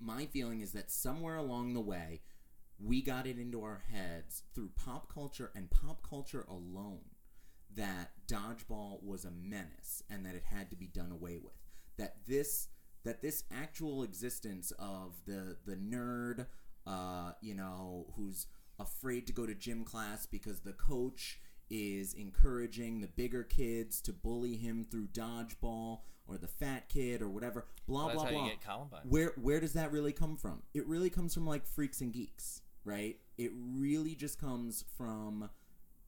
my 0.00 0.26
feeling 0.26 0.60
is 0.60 0.72
that 0.72 0.90
somewhere 0.90 1.36
along 1.36 1.74
the 1.74 1.80
way, 1.80 2.22
we 2.78 3.02
got 3.02 3.26
it 3.26 3.38
into 3.38 3.62
our 3.62 3.84
heads 3.92 4.42
through 4.52 4.70
pop 4.74 5.12
culture 5.12 5.52
and 5.54 5.70
pop 5.70 6.02
culture 6.08 6.44
alone 6.48 7.00
that 7.76 8.12
dodgeball 8.26 9.02
was 9.02 9.24
a 9.24 9.30
menace 9.30 10.02
and 10.10 10.24
that 10.26 10.34
it 10.34 10.44
had 10.44 10.70
to 10.70 10.76
be 10.76 10.86
done 10.86 11.12
away 11.12 11.38
with. 11.42 11.54
That 11.98 12.16
this 12.26 12.68
that 13.04 13.22
this 13.22 13.44
actual 13.52 14.02
existence 14.02 14.72
of 14.78 15.14
the 15.26 15.56
the 15.66 15.76
nerd, 15.76 16.46
uh, 16.86 17.32
you 17.40 17.54
know, 17.54 18.06
who's 18.16 18.46
afraid 18.78 19.26
to 19.26 19.32
go 19.32 19.46
to 19.46 19.54
gym 19.54 19.84
class 19.84 20.26
because 20.26 20.60
the 20.60 20.72
coach 20.72 21.40
is 21.70 22.14
encouraging 22.14 23.00
the 23.00 23.08
bigger 23.08 23.42
kids 23.42 24.00
to 24.02 24.12
bully 24.12 24.56
him 24.56 24.84
through 24.84 25.06
dodgeball 25.08 26.00
or 26.26 26.38
the 26.38 26.48
fat 26.48 26.88
kid 26.88 27.22
or 27.22 27.28
whatever. 27.28 27.66
Blah 27.86 28.08
That's 28.08 28.22
blah 28.22 28.30
blah. 28.30 28.44
you 28.44 28.50
get 28.50 28.60
Columbine. 28.62 29.00
Where 29.08 29.32
where 29.40 29.60
does 29.60 29.74
that 29.74 29.92
really 29.92 30.12
come 30.12 30.36
from? 30.36 30.62
It 30.72 30.86
really 30.86 31.10
comes 31.10 31.34
from 31.34 31.46
like 31.46 31.66
freaks 31.66 32.00
and 32.00 32.12
geeks, 32.12 32.62
right? 32.84 33.18
It 33.36 33.52
really 33.54 34.14
just 34.14 34.40
comes 34.40 34.84
from 34.96 35.50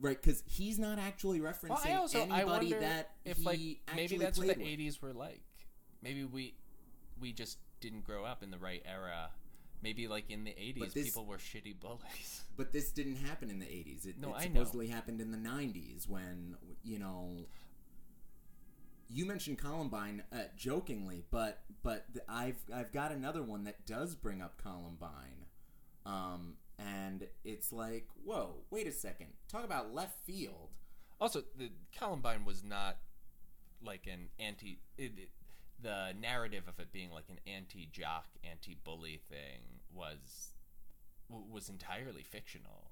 right 0.00 0.20
because 0.20 0.42
he's 0.46 0.78
not 0.78 0.98
actually 0.98 1.40
referencing 1.40 1.70
Well, 1.70 1.80
I 1.84 1.94
also 1.94 2.20
anybody 2.22 2.44
wonder 2.72 2.80
that 2.80 3.10
if 3.24 3.38
he 3.38 3.44
like 3.44 3.60
maybe 3.96 4.18
that's 4.18 4.38
what 4.38 4.46
the 4.48 4.54
with. 4.54 4.66
'80s 4.66 5.00
were 5.02 5.12
like. 5.12 5.42
Maybe 6.02 6.24
we 6.24 6.54
we 7.20 7.32
just 7.32 7.58
didn't 7.80 8.04
grow 8.04 8.24
up 8.24 8.42
in 8.42 8.50
the 8.50 8.58
right 8.58 8.82
era. 8.84 9.30
Maybe 9.82 10.08
like 10.08 10.30
in 10.30 10.44
the 10.44 10.50
'80s, 10.50 10.92
this- 10.94 11.04
people 11.06 11.26
were 11.26 11.38
shitty 11.38 11.78
bullies. 11.80 12.42
But 12.56 12.72
this 12.72 12.90
didn't 12.90 13.16
happen 13.16 13.50
in 13.50 13.58
the 13.58 13.66
80s. 13.66 14.06
It, 14.06 14.18
No, 14.18 14.30
it 14.30 14.36
I 14.38 14.44
know. 14.46 14.60
supposedly 14.60 14.86
happened 14.88 15.20
in 15.20 15.30
the 15.30 15.36
90s 15.36 16.08
when, 16.08 16.56
you 16.82 16.98
know, 16.98 17.44
you 19.10 19.26
mentioned 19.26 19.58
Columbine 19.58 20.22
uh, 20.32 20.44
jokingly, 20.56 21.22
but 21.30 21.62
but 21.82 22.06
th- 22.12 22.24
I've 22.28 22.56
I've 22.74 22.92
got 22.92 23.12
another 23.12 23.42
one 23.42 23.64
that 23.64 23.86
does 23.86 24.14
bring 24.14 24.40
up 24.42 24.60
Columbine. 24.62 25.44
Um 26.04 26.54
and 26.78 27.26
it's 27.44 27.72
like, 27.72 28.08
"Whoa, 28.24 28.64
wait 28.70 28.86
a 28.86 28.92
second. 28.92 29.28
Talk 29.48 29.64
about 29.64 29.94
left 29.94 30.24
field." 30.24 30.70
Also, 31.20 31.42
the 31.56 31.70
Columbine 31.96 32.44
was 32.44 32.62
not 32.62 32.98
like 33.82 34.06
an 34.06 34.28
anti. 34.38 34.78
It, 34.98 35.12
it, 35.16 35.30
the 35.82 36.14
narrative 36.18 36.64
of 36.68 36.78
it 36.80 36.92
being 36.92 37.10
like 37.10 37.28
an 37.28 37.38
anti-jock, 37.46 38.26
anti-bully 38.50 39.20
thing 39.28 39.60
was 39.92 40.54
was 41.28 41.68
entirely 41.68 42.22
fictional. 42.22 42.90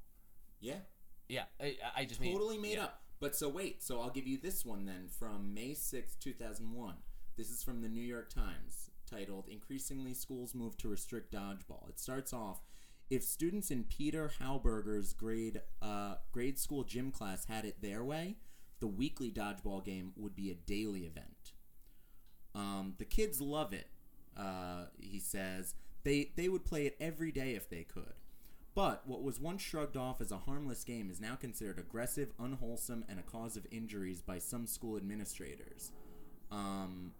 Yeah. 0.60 0.80
Yeah, 1.28 1.44
I, 1.60 1.76
I 1.96 2.04
just 2.04 2.20
mean 2.20 2.32
totally 2.32 2.58
made 2.58 2.76
yeah. 2.76 2.84
up. 2.84 3.00
But 3.20 3.34
so 3.34 3.48
wait, 3.48 3.82
so 3.82 4.00
I'll 4.00 4.10
give 4.10 4.26
you 4.26 4.36
this 4.36 4.64
one 4.64 4.84
then 4.84 5.08
from 5.08 5.54
May 5.54 5.74
sixth, 5.74 6.20
2001. 6.20 6.94
This 7.36 7.50
is 7.50 7.62
from 7.62 7.80
the 7.80 7.88
New 7.88 8.02
York 8.02 8.32
Times, 8.32 8.90
titled 9.10 9.48
Increasingly 9.48 10.14
Schools 10.14 10.54
Move 10.54 10.76
to 10.78 10.88
Restrict 10.88 11.32
Dodgeball. 11.32 11.88
It 11.88 11.98
starts 11.98 12.32
off 12.32 12.60
if 13.10 13.22
students 13.22 13.70
in 13.70 13.84
Peter 13.84 14.30
Hauberger's 14.40 15.12
grade 15.12 15.60
uh, 15.82 16.16
grade 16.32 16.58
school 16.58 16.84
gym 16.84 17.10
class 17.10 17.46
had 17.46 17.64
it 17.64 17.82
their 17.82 18.02
way, 18.04 18.36
the 18.80 18.86
weekly 18.86 19.30
dodgeball 19.30 19.84
game 19.84 20.12
would 20.16 20.34
be 20.34 20.50
a 20.50 20.54
daily 20.54 21.00
event. 21.00 21.52
Um, 22.54 22.94
the 22.98 23.04
kids 23.04 23.40
love 23.40 23.72
it, 23.72 23.88
uh, 24.36 24.86
he 24.98 25.18
says. 25.18 25.74
They, 26.04 26.32
they 26.36 26.48
would 26.48 26.64
play 26.64 26.86
it 26.86 26.96
every 27.00 27.32
day 27.32 27.54
if 27.54 27.68
they 27.68 27.82
could. 27.82 28.12
But 28.74 29.06
what 29.06 29.22
was 29.22 29.40
once 29.40 29.62
shrugged 29.62 29.96
off 29.96 30.20
as 30.20 30.32
a 30.32 30.38
harmless 30.38 30.84
game 30.84 31.08
is 31.10 31.20
now 31.20 31.36
considered 31.36 31.78
aggressive, 31.78 32.32
unwholesome, 32.38 33.04
and 33.08 33.18
a 33.18 33.22
cause 33.22 33.56
of 33.56 33.66
injuries 33.70 34.20
by 34.20 34.38
some 34.38 34.66
school 34.66 34.96
administrators. 34.96 35.92
Um, 36.50 37.12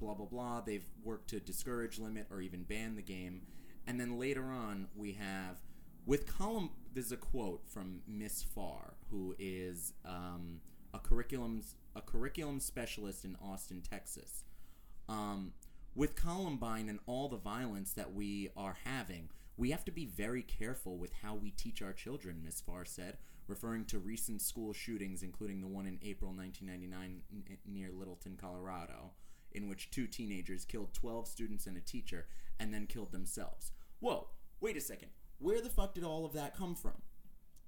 blah, 0.00 0.14
blah, 0.14 0.26
blah. 0.26 0.60
They've 0.60 0.84
worked 1.04 1.30
to 1.30 1.40
discourage, 1.40 1.98
limit, 1.98 2.26
or 2.30 2.40
even 2.40 2.64
ban 2.64 2.96
the 2.96 3.02
game. 3.02 3.42
And 3.86 4.00
then 4.00 4.18
later 4.18 4.44
on, 4.44 4.88
we 4.96 5.12
have, 5.12 5.58
with 6.06 6.26
column, 6.26 6.70
there's 6.92 7.12
a 7.12 7.16
quote 7.16 7.62
from 7.68 8.00
Miss 8.06 8.42
Farr, 8.42 8.94
who 9.10 9.34
is 9.38 9.92
um, 10.04 10.60
a 10.92 10.98
curriculum 10.98 11.62
a 11.94 12.00
curriculum 12.02 12.60
specialist 12.60 13.24
in 13.24 13.36
Austin, 13.42 13.80
Texas. 13.80 14.44
Um, 15.08 15.52
with 15.94 16.14
Columbine 16.14 16.90
and 16.90 16.98
all 17.06 17.28
the 17.28 17.38
violence 17.38 17.92
that 17.92 18.12
we 18.12 18.50
are 18.56 18.76
having, 18.84 19.30
We 19.58 19.70
have 19.70 19.84
to 19.86 19.90
be 19.90 20.04
very 20.04 20.42
careful 20.42 20.98
with 20.98 21.12
how 21.22 21.34
we 21.34 21.50
teach 21.50 21.80
our 21.80 21.94
children, 21.94 22.42
Miss 22.44 22.60
Farr 22.60 22.84
said, 22.84 23.16
referring 23.46 23.86
to 23.86 23.98
recent 23.98 24.42
school 24.42 24.74
shootings, 24.74 25.22
including 25.22 25.62
the 25.62 25.66
one 25.66 25.86
in 25.86 25.98
April 26.02 26.32
1999 26.32 27.22
n- 27.32 27.58
near 27.66 27.90
Littleton, 27.90 28.36
Colorado, 28.38 29.12
in 29.52 29.66
which 29.66 29.90
two 29.90 30.06
teenagers 30.06 30.66
killed 30.66 30.92
12 30.92 31.26
students 31.26 31.66
and 31.66 31.76
a 31.78 31.80
teacher 31.80 32.26
and 32.60 32.74
then 32.74 32.86
killed 32.86 33.12
themselves. 33.12 33.72
Whoa, 34.00 34.28
wait 34.60 34.76
a 34.76 34.80
second. 34.80 35.08
Where 35.38 35.60
the 35.60 35.70
fuck 35.70 35.94
did 35.94 36.04
all 36.04 36.24
of 36.24 36.32
that 36.32 36.56
come 36.56 36.74
from? 36.74 36.94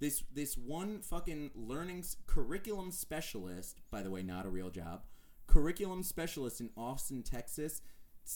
This 0.01 0.23
this 0.33 0.57
one 0.57 1.01
fucking 1.01 1.51
learning 1.55 2.05
curriculum 2.27 2.93
specialist, 2.93 3.81
by 3.91 4.03
the 4.03 4.11
way, 4.11 4.23
not 4.23 4.47
a 4.47 4.51
real 4.51 4.71
job, 4.71 5.03
curriculum 5.47 6.03
specialist 6.03 6.61
in 6.61 6.71
Austin, 6.77 7.23
Texas, 7.23 7.81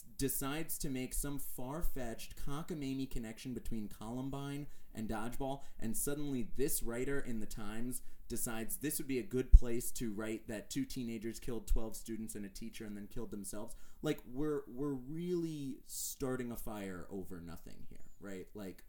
decides 0.00 0.78
to 0.78 0.88
make 0.88 1.14
some 1.14 1.38
far-fetched 1.38 2.34
cockamamie 2.36 3.10
connection 3.10 3.54
between 3.54 3.88
Columbine 3.88 4.66
and 4.94 5.08
dodgeball, 5.08 5.60
and 5.80 5.96
suddenly 5.96 6.48
this 6.56 6.82
writer 6.82 7.20
in 7.20 7.40
the 7.40 7.46
Times 7.46 8.02
decides 8.28 8.76
this 8.76 8.98
would 8.98 9.08
be 9.08 9.18
a 9.18 9.22
good 9.22 9.52
place 9.52 9.90
to 9.90 10.12
write 10.12 10.48
that 10.48 10.70
two 10.70 10.84
teenagers 10.84 11.38
killed 11.38 11.66
12 11.66 11.94
students 11.94 12.34
and 12.34 12.46
a 12.46 12.48
teacher 12.48 12.84
and 12.84 12.96
then 12.96 13.06
killed 13.12 13.30
themselves. 13.30 13.74
Like 14.00 14.20
we're 14.32 14.62
we're 14.66 14.94
really 14.94 15.80
starting 15.86 16.50
a 16.50 16.56
fire 16.56 17.06
over 17.10 17.40
nothing 17.40 17.76
here, 17.90 18.04
right? 18.20 18.46
Like 18.54 18.84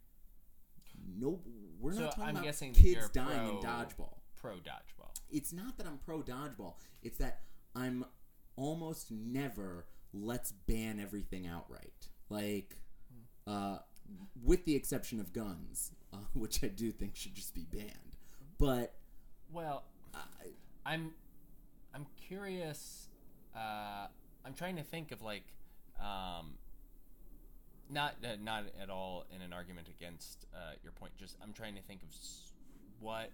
no, 1.19 1.41
we're 1.79 1.93
So 1.93 2.01
not 2.01 2.11
talking 2.11 2.23
I'm 2.23 2.29
about 2.31 2.43
guessing 2.45 2.73
kids 2.73 3.09
dying 3.09 3.49
in 3.49 3.55
dodgeball. 3.57 4.19
Pro 4.37 4.53
dodgeball. 4.55 5.11
It's 5.29 5.51
not 5.51 5.77
that 5.77 5.87
I'm 5.87 5.97
pro 5.97 6.21
dodgeball. 6.21 6.75
It's 7.01 7.17
that 7.17 7.41
I'm 7.75 8.05
almost 8.55 9.11
never 9.11 9.87
let's 10.13 10.51
ban 10.51 10.99
everything 10.99 11.47
outright. 11.47 12.07
Like, 12.29 12.77
uh, 13.47 13.79
with 14.43 14.65
the 14.65 14.75
exception 14.75 15.19
of 15.19 15.33
guns, 15.33 15.91
uh, 16.13 16.17
which 16.33 16.63
I 16.63 16.67
do 16.67 16.91
think 16.91 17.15
should 17.15 17.33
just 17.35 17.53
be 17.53 17.65
banned. 17.71 18.17
But 18.57 18.93
Well, 19.51 19.83
I, 20.13 20.19
I'm 20.85 21.11
I'm 21.93 22.05
curious. 22.27 23.07
Uh, 23.55 24.07
I'm 24.45 24.53
trying 24.55 24.75
to 24.77 24.83
think 24.83 25.11
of 25.11 25.21
like, 25.21 25.43
um, 25.99 26.53
not 27.89 28.15
uh, 28.23 28.35
not 28.41 28.63
at 28.81 28.89
all 28.89 29.25
in 29.35 29.41
an 29.41 29.53
argument 29.53 29.87
against 29.89 30.45
uh, 30.55 30.73
your 30.83 30.91
point. 30.93 31.13
Just 31.17 31.37
I'm 31.41 31.53
trying 31.53 31.75
to 31.75 31.81
think 31.81 32.01
of 32.03 32.09
s- 32.09 32.53
what 32.99 33.29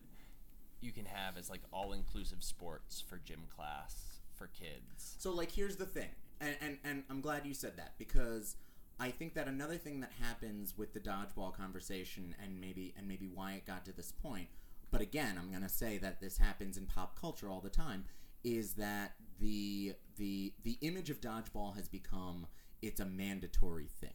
you 0.82 0.92
can 0.92 1.06
have 1.06 1.38
as 1.38 1.50
like 1.50 1.62
all 1.72 1.94
inclusive 1.94 2.44
sports 2.44 3.04
for 3.08 3.18
gym 3.24 3.42
class 3.56 4.20
for 4.36 4.48
kids. 4.48 5.16
So 5.20 5.32
like 5.32 5.52
here's 5.52 5.76
the 5.76 5.86
thing. 5.86 6.10
And, 6.42 6.56
and 6.62 6.78
and 6.84 7.04
I'm 7.10 7.22
glad 7.22 7.46
you 7.46 7.54
said 7.54 7.78
that 7.78 7.94
because 7.98 8.56
I 9.00 9.12
think 9.12 9.34
that 9.36 9.48
another 9.48 9.78
thing 9.78 10.02
that 10.02 10.12
happens 10.22 10.78
with 10.78 10.94
the 10.94 11.00
dodgeball 11.00 11.54
conversation 11.54 12.36
and 12.42 12.60
maybe 12.60 12.94
and 12.98 13.08
maybe 13.08 13.28
why 13.28 13.54
it 13.54 13.66
got 13.66 13.86
to 13.86 13.94
this 13.94 14.12
point, 14.12 14.48
but 14.92 15.02
again, 15.02 15.38
I'm 15.38 15.50
going 15.50 15.64
to 15.64 15.70
say 15.70 15.98
that 16.00 16.20
this 16.20 16.38
happens 16.38 16.78
in 16.78 16.86
pop 16.86 17.20
culture 17.20 17.50
all 17.50 17.62
the 17.62 17.70
time 17.70 18.06
is 18.44 18.74
that 18.74 19.14
the 19.40 19.96
the 20.18 20.54
the 20.64 20.78
image 20.82 21.10
of 21.10 21.22
dodgeball 21.22 21.76
has 21.76 21.88
become 21.88 22.48
it's 22.82 23.00
a 23.00 23.06
mandatory 23.06 23.90
thing. 24.00 24.14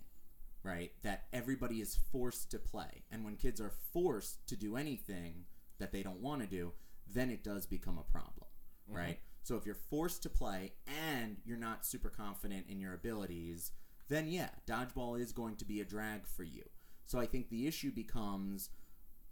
Right? 0.63 0.93
That 1.03 1.25
everybody 1.31 1.83
is 1.83 1.99
forced 2.11 2.51
to 2.53 2.59
play. 2.59 3.05
And 3.13 3.23
when 3.23 3.37
kids 3.37 3.61
are 3.61 3.73
forced 3.93 4.47
to 4.47 4.57
do 4.57 4.77
anything 4.77 5.45
that 5.79 5.93
they 5.93 6.03
don't 6.03 6.23
want 6.23 6.41
to 6.41 6.47
do, 6.47 6.73
then 7.07 7.31
it 7.31 7.45
does 7.45 7.67
become 7.67 7.99
a 7.99 8.11
problem. 8.11 8.47
Mm-hmm. 8.89 8.99
Right? 8.99 9.19
So 9.45 9.57
if 9.57 9.67
you're 9.67 9.77
forced 9.77 10.23
to 10.25 10.31
play 10.31 10.73
and 10.87 11.37
you're 11.45 11.59
not 11.59 11.87
super 11.87 12.11
confident 12.11 12.67
in 12.69 12.81
your 12.81 12.95
abilities, 12.95 13.73
then 14.09 14.29
yeah, 14.29 14.51
dodgeball 14.67 15.21
is 15.21 15.33
going 15.33 15.57
to 15.57 15.67
be 15.67 15.81
a 15.81 15.85
drag 15.85 16.27
for 16.27 16.45
you. 16.45 16.65
So 17.07 17.21
I 17.21 17.27
think 17.27 17.51
the 17.51 17.67
issue 17.69 17.93
becomes 17.93 18.71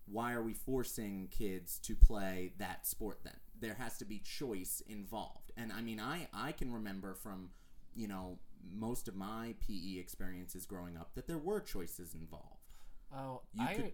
why 0.07 0.33
are 0.33 0.43
we 0.43 0.53
forcing 0.55 1.29
kids 1.31 1.79
to 1.81 1.97
play 1.97 2.53
that 2.59 2.87
sport 2.87 3.21
then? 3.25 3.37
There 3.59 3.75
has 3.75 3.99
to 3.99 4.05
be 4.05 4.19
choice 4.21 4.83
involved. 4.87 5.53
And 5.57 5.73
I 5.73 5.83
mean 5.83 6.01
I 6.01 6.29
I 6.33 6.53
can 6.53 6.73
remember 6.73 7.15
from, 7.15 7.51
you 7.95 8.09
know, 8.09 8.39
most 8.71 9.09
of 9.09 9.17
my 9.17 9.55
PE 9.61 9.99
experiences 9.99 10.67
growing 10.67 10.97
up 10.97 11.15
that 11.15 11.27
there 11.27 11.39
were 11.39 11.61
choices 11.61 12.15
involved. 12.15 12.71
Oh, 13.15 13.43
You 13.55 13.67
I 13.67 13.75
could 13.75 13.93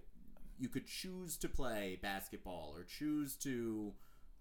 you 0.59 0.69
could 0.69 0.87
choose 0.87 1.37
to 1.39 1.49
play 1.49 1.99
basketball 2.03 2.75
or 2.77 2.85
choose 2.85 3.37
to 3.37 3.95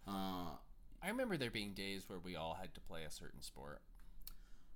uh 0.08 0.58
I 1.04 1.10
remember 1.10 1.38
there 1.38 1.52
being 1.52 1.74
days 1.74 2.04
where 2.08 2.20
we 2.20 2.36
all 2.36 2.58
had 2.60 2.74
to 2.76 2.82
play 2.82 3.04
a 3.04 3.12
certain 3.12 3.42
sport. 3.42 3.82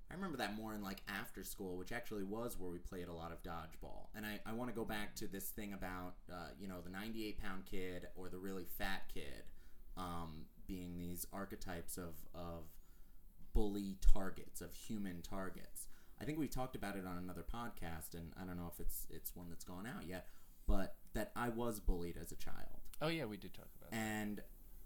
I 0.09 0.13
remember 0.13 0.37
that 0.37 0.55
more 0.55 0.73
in 0.73 0.81
like 0.83 1.01
after 1.07 1.43
school, 1.43 1.77
which 1.77 1.91
actually 1.91 2.23
was 2.23 2.57
where 2.59 2.69
we 2.69 2.79
played 2.79 3.07
a 3.07 3.13
lot 3.13 3.31
of 3.31 3.41
dodgeball. 3.43 4.07
And 4.13 4.25
I, 4.25 4.39
I 4.45 4.51
want 4.53 4.69
to 4.69 4.75
go 4.75 4.83
back 4.83 5.15
to 5.15 5.27
this 5.27 5.45
thing 5.49 5.73
about, 5.73 6.15
uh, 6.31 6.49
you 6.59 6.67
know, 6.67 6.81
the 6.83 6.89
98 6.89 7.41
pound 7.41 7.63
kid 7.65 8.07
or 8.15 8.27
the 8.27 8.37
really 8.37 8.65
fat 8.65 9.03
kid 9.13 9.43
um, 9.97 10.45
being 10.67 10.97
these 10.97 11.25
archetypes 11.31 11.97
of, 11.97 12.15
of 12.35 12.65
bully 13.53 13.95
targets, 14.13 14.59
of 14.61 14.73
human 14.75 15.21
targets. 15.21 15.87
I 16.21 16.25
think 16.25 16.37
we 16.37 16.47
talked 16.47 16.75
about 16.75 16.97
it 16.97 17.05
on 17.07 17.17
another 17.17 17.43
podcast, 17.43 18.13
and 18.13 18.31
I 18.39 18.45
don't 18.45 18.57
know 18.57 18.69
if 18.71 18.79
it's 18.79 19.07
it's 19.09 19.35
one 19.35 19.47
that's 19.49 19.63
gone 19.63 19.87
out 19.87 20.07
yet, 20.07 20.27
but 20.67 20.95
that 21.13 21.31
I 21.35 21.49
was 21.49 21.79
bullied 21.79 22.15
as 22.21 22.31
a 22.31 22.35
child 22.35 22.81
Oh 23.01 23.07
yeah, 23.07 23.25
we 23.25 23.37
did 23.37 23.53
talk 23.53 23.67
about. 23.79 23.89
that. 23.91 23.97
and 23.97 24.41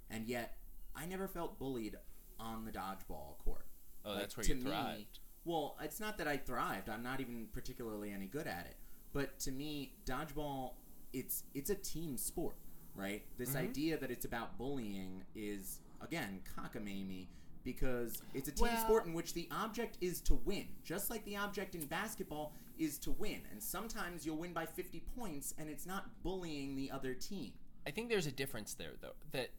and 0.10 0.28
yet 0.28 0.56
I 0.96 1.06
never 1.06 1.28
felt 1.28 1.60
bullied 1.60 1.96
on 2.40 2.66
the 2.66 2.72
dodgeball 2.72 3.38
court. 3.44 3.66
Oh, 4.04 4.12
Like, 4.12 4.20
that's 4.22 4.38
where 4.38 4.44
to 4.44 4.50
you 4.50 4.56
me- 4.56 4.70
thrived. 4.70 5.20
well, 5.46 5.78
it's 5.82 6.00
not 6.00 6.18
that 6.18 6.28
I 6.28 6.38
thrived. 6.38 6.90
I'm 6.90 7.04
not 7.04 7.20
even 7.22 7.48
particularly 7.52 8.12
any 8.12 8.28
good 8.28 8.48
at 8.48 8.66
it. 8.66 8.76
But 9.14 9.40
to 9.42 9.52
me, 9.52 9.94
dodgeball 10.06 10.74
it's 11.14 11.44
it's 11.54 11.70
a 11.70 11.76
team 11.76 12.18
sport, 12.18 12.58
right? 12.94 13.24
This 13.38 13.50
Mm-hmm. 13.50 13.58
idea 13.70 13.98
that 13.98 14.12
it's 14.12 14.26
about 14.26 14.58
bullying 14.58 15.24
is 15.34 15.80
again 16.02 16.42
cockamamie 16.58 17.28
because 17.64 18.22
it's 18.34 18.50
a 18.50 18.52
team 18.52 18.68
Well- 18.68 18.84
sport 18.84 19.06
in 19.06 19.14
which 19.14 19.34
the 19.34 19.48
object 19.52 19.98
is 20.02 20.20
to 20.22 20.36
win, 20.36 20.68
just 20.84 21.10
like 21.10 21.24
the 21.26 21.38
object 21.38 21.74
in 21.74 21.86
basketball 21.86 22.54
is 22.78 23.00
to 23.00 23.12
win. 23.12 23.42
And 23.52 23.64
sometimes 23.64 24.26
you'll 24.26 24.38
win 24.38 24.52
by 24.54 24.66
50 24.66 25.00
points 25.16 25.54
and 25.58 25.70
it's 25.70 25.86
not 25.86 26.22
bullying 26.22 26.76
the 26.76 26.92
other 26.92 27.14
team. 27.14 27.54
I 27.88 27.92
think 27.92 28.10
there's 28.10 28.28
a 28.28 28.32
difference 28.32 28.74
there, 28.74 28.92
though. 29.02 29.14
That 29.32 29.50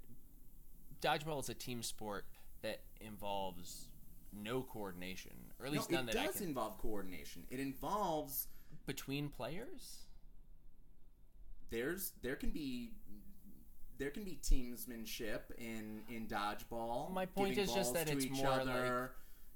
dodgeball 1.06 1.40
is 1.40 1.48
a 1.48 1.54
team 1.54 1.82
sport 1.82 2.24
that 2.62 2.80
involves 3.00 3.88
no 4.32 4.62
coordination, 4.62 5.32
or 5.60 5.66
at 5.66 5.72
least 5.72 5.90
no, 5.90 5.98
none 5.98 6.08
it 6.08 6.12
that 6.12 6.20
I 6.22 6.26
does 6.26 6.36
can. 6.36 6.48
involve 6.48 6.78
coordination. 6.78 7.44
It 7.50 7.60
involves 7.60 8.48
between 8.86 9.28
players. 9.28 10.06
there's 11.70 12.12
there 12.22 12.36
can 12.36 12.50
be 12.50 12.92
there 13.98 14.10
can 14.10 14.24
be 14.24 14.38
teamsmanship 14.42 15.40
in 15.58 16.02
in 16.08 16.26
dodgeball. 16.26 17.12
My 17.12 17.26
point 17.26 17.58
is 17.58 17.72
just 17.72 17.94
that 17.94 18.08
it's 18.08 18.28
more 18.28 18.48
other, 18.48 19.12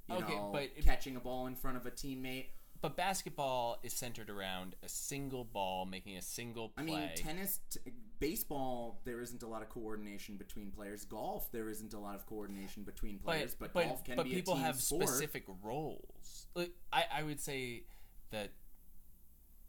you 0.08 0.16
Okay, 0.16 0.34
know, 0.34 0.50
but 0.52 0.70
catching 0.84 1.16
a 1.16 1.20
ball 1.20 1.46
in 1.46 1.54
front 1.54 1.76
of 1.76 1.86
a 1.86 1.90
teammate. 1.90 2.46
But 2.80 2.96
basketball 2.96 3.78
is 3.82 3.92
centered 3.92 4.30
around 4.30 4.74
a 4.82 4.88
single 4.88 5.44
ball 5.44 5.84
making 5.84 6.16
a 6.16 6.22
single 6.22 6.70
play. 6.70 6.82
I 6.82 6.86
mean, 6.86 7.10
tennis, 7.14 7.60
t- 7.70 7.80
baseball. 8.20 9.00
There 9.04 9.20
isn't 9.20 9.42
a 9.42 9.48
lot 9.48 9.62
of 9.62 9.68
coordination 9.68 10.36
between 10.36 10.70
players. 10.70 11.04
Golf, 11.04 11.50
there 11.50 11.68
isn't 11.68 11.92
a 11.92 11.98
lot 11.98 12.14
of 12.14 12.26
coordination 12.26 12.84
between 12.84 13.18
players. 13.18 13.56
But, 13.58 13.72
but, 13.72 13.88
golf 13.88 14.04
can 14.04 14.16
but 14.16 14.24
be 14.24 14.34
people 14.34 14.54
a 14.54 14.56
team 14.56 14.64
have 14.66 14.76
sport. 14.76 15.08
specific 15.08 15.44
roles. 15.64 16.46
Like, 16.54 16.72
I, 16.92 17.04
I 17.12 17.22
would 17.22 17.40
say 17.40 17.84
that 18.30 18.52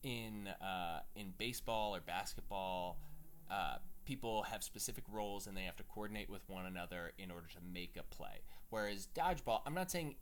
in 0.04 0.48
uh, 0.62 1.00
in 1.16 1.34
baseball 1.38 1.96
or 1.96 2.02
basketball, 2.02 3.00
uh, 3.50 3.78
people 4.06 4.44
have 4.44 4.64
specific 4.64 5.06
roles 5.12 5.48
and 5.48 5.56
they 5.56 5.64
have 5.64 5.76
to 5.78 5.84
coordinate 5.84 6.30
with 6.30 6.42
one 6.48 6.66
another 6.66 7.14
in 7.18 7.32
order 7.32 7.48
to 7.48 7.60
make 7.74 7.98
a 7.98 8.04
play. 8.04 8.42
Whereas 8.70 9.08
dodgeball, 9.16 9.62
I'm 9.66 9.74
not 9.74 9.90
saying. 9.90 10.16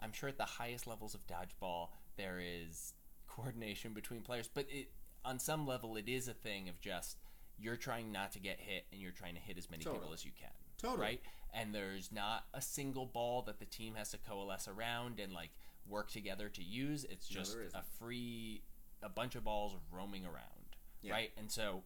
I'm 0.00 0.12
sure 0.12 0.28
at 0.28 0.36
the 0.36 0.44
highest 0.44 0.86
levels 0.86 1.14
of 1.14 1.26
dodgeball 1.26 1.88
there 2.16 2.38
is 2.42 2.92
coordination 3.26 3.92
between 3.92 4.20
players, 4.20 4.48
but 4.52 4.66
it 4.68 4.90
on 5.24 5.38
some 5.38 5.66
level 5.66 5.96
it 5.96 6.08
is 6.08 6.28
a 6.28 6.34
thing 6.34 6.68
of 6.68 6.80
just 6.80 7.16
you're 7.58 7.76
trying 7.76 8.12
not 8.12 8.32
to 8.32 8.38
get 8.38 8.60
hit 8.60 8.84
and 8.92 9.00
you're 9.00 9.12
trying 9.12 9.34
to 9.34 9.40
hit 9.40 9.58
as 9.58 9.70
many 9.70 9.84
people 9.84 10.12
as 10.12 10.24
you 10.24 10.32
can. 10.38 10.50
Totally. 10.78 11.00
Right? 11.00 11.20
And 11.52 11.74
there's 11.74 12.10
not 12.10 12.44
a 12.52 12.60
single 12.60 13.06
ball 13.06 13.42
that 13.42 13.58
the 13.58 13.64
team 13.64 13.94
has 13.94 14.10
to 14.10 14.18
coalesce 14.18 14.68
around 14.68 15.20
and 15.20 15.32
like 15.32 15.50
work 15.88 16.10
together 16.10 16.48
to 16.48 16.62
use. 16.62 17.04
It's 17.08 17.28
just 17.28 17.52
isn't. 17.52 17.74
a 17.74 17.82
free 17.98 18.62
a 19.02 19.08
bunch 19.08 19.34
of 19.34 19.44
balls 19.44 19.76
roaming 19.92 20.24
around. 20.24 20.76
Yeah. 21.02 21.12
Right? 21.12 21.30
And 21.36 21.50
so 21.50 21.82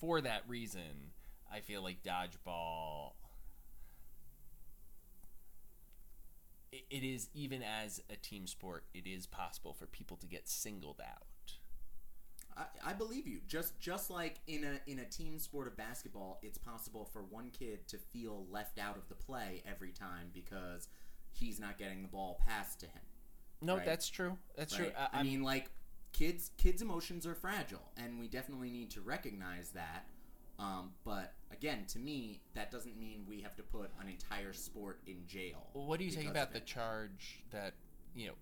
for 0.00 0.20
that 0.20 0.42
reason, 0.48 1.12
I 1.52 1.60
feel 1.60 1.82
like 1.82 2.02
dodgeball 2.02 3.12
it 6.72 7.04
is 7.04 7.28
even 7.34 7.62
as 7.62 8.00
a 8.10 8.16
team 8.16 8.46
sport, 8.46 8.84
it 8.94 9.06
is 9.06 9.26
possible 9.26 9.74
for 9.74 9.86
people 9.86 10.16
to 10.16 10.26
get 10.26 10.48
singled 10.48 11.00
out. 11.00 11.26
I, 12.56 12.64
I 12.90 12.92
believe 12.92 13.26
you. 13.26 13.40
Just 13.48 13.78
just 13.80 14.10
like 14.10 14.40
in 14.46 14.64
a 14.64 14.90
in 14.90 14.98
a 14.98 15.04
team 15.04 15.38
sport 15.38 15.66
of 15.68 15.76
basketball, 15.76 16.38
it's 16.42 16.58
possible 16.58 17.04
for 17.12 17.22
one 17.22 17.50
kid 17.50 17.86
to 17.88 17.98
feel 17.98 18.46
left 18.50 18.78
out 18.78 18.96
of 18.96 19.08
the 19.08 19.14
play 19.14 19.62
every 19.66 19.90
time 19.92 20.30
because 20.34 20.88
he's 21.32 21.58
not 21.58 21.78
getting 21.78 22.02
the 22.02 22.08
ball 22.08 22.40
passed 22.46 22.80
to 22.80 22.86
him. 22.86 23.02
No, 23.60 23.76
Right. 23.76 23.86
that's 23.86 24.08
true. 24.08 24.36
That's 24.56 24.74
true. 24.74 24.86
right? 24.86 24.94
I, 24.98 25.02
I, 25.02 25.16
I'm- 25.18 25.26
mean, 25.26 25.42
like 25.42 25.70
kids 26.12 26.50
kids 26.58 26.82
emotions 26.82 27.26
are 27.26 27.34
fragile 27.34 27.90
and 27.96 28.20
we 28.20 28.28
definitely 28.28 28.70
need 28.70 28.90
to 28.90 29.00
recognize 29.00 29.70
that 29.70 30.04
um, 30.58 30.90
but 31.06 31.32
again 31.50 31.86
to 31.86 31.98
me 31.98 32.42
that 32.52 32.70
doesn't 32.70 32.98
mean 32.98 33.24
we 33.26 33.40
have 33.40 33.56
to 33.56 33.62
put 33.62 33.90
an 33.98 34.08
entire 34.10 34.52
sport 34.52 35.00
in 35.06 35.26
jail 35.26 35.68
Well, 35.72 35.86
what 35.86 35.98
do 35.98 36.04
you 36.04 36.10
think 36.10 36.28
about 36.28 36.52
the 36.52 36.60
charge 36.60 37.42
that 37.50 37.72
you 38.14 38.26
know? 38.26 38.34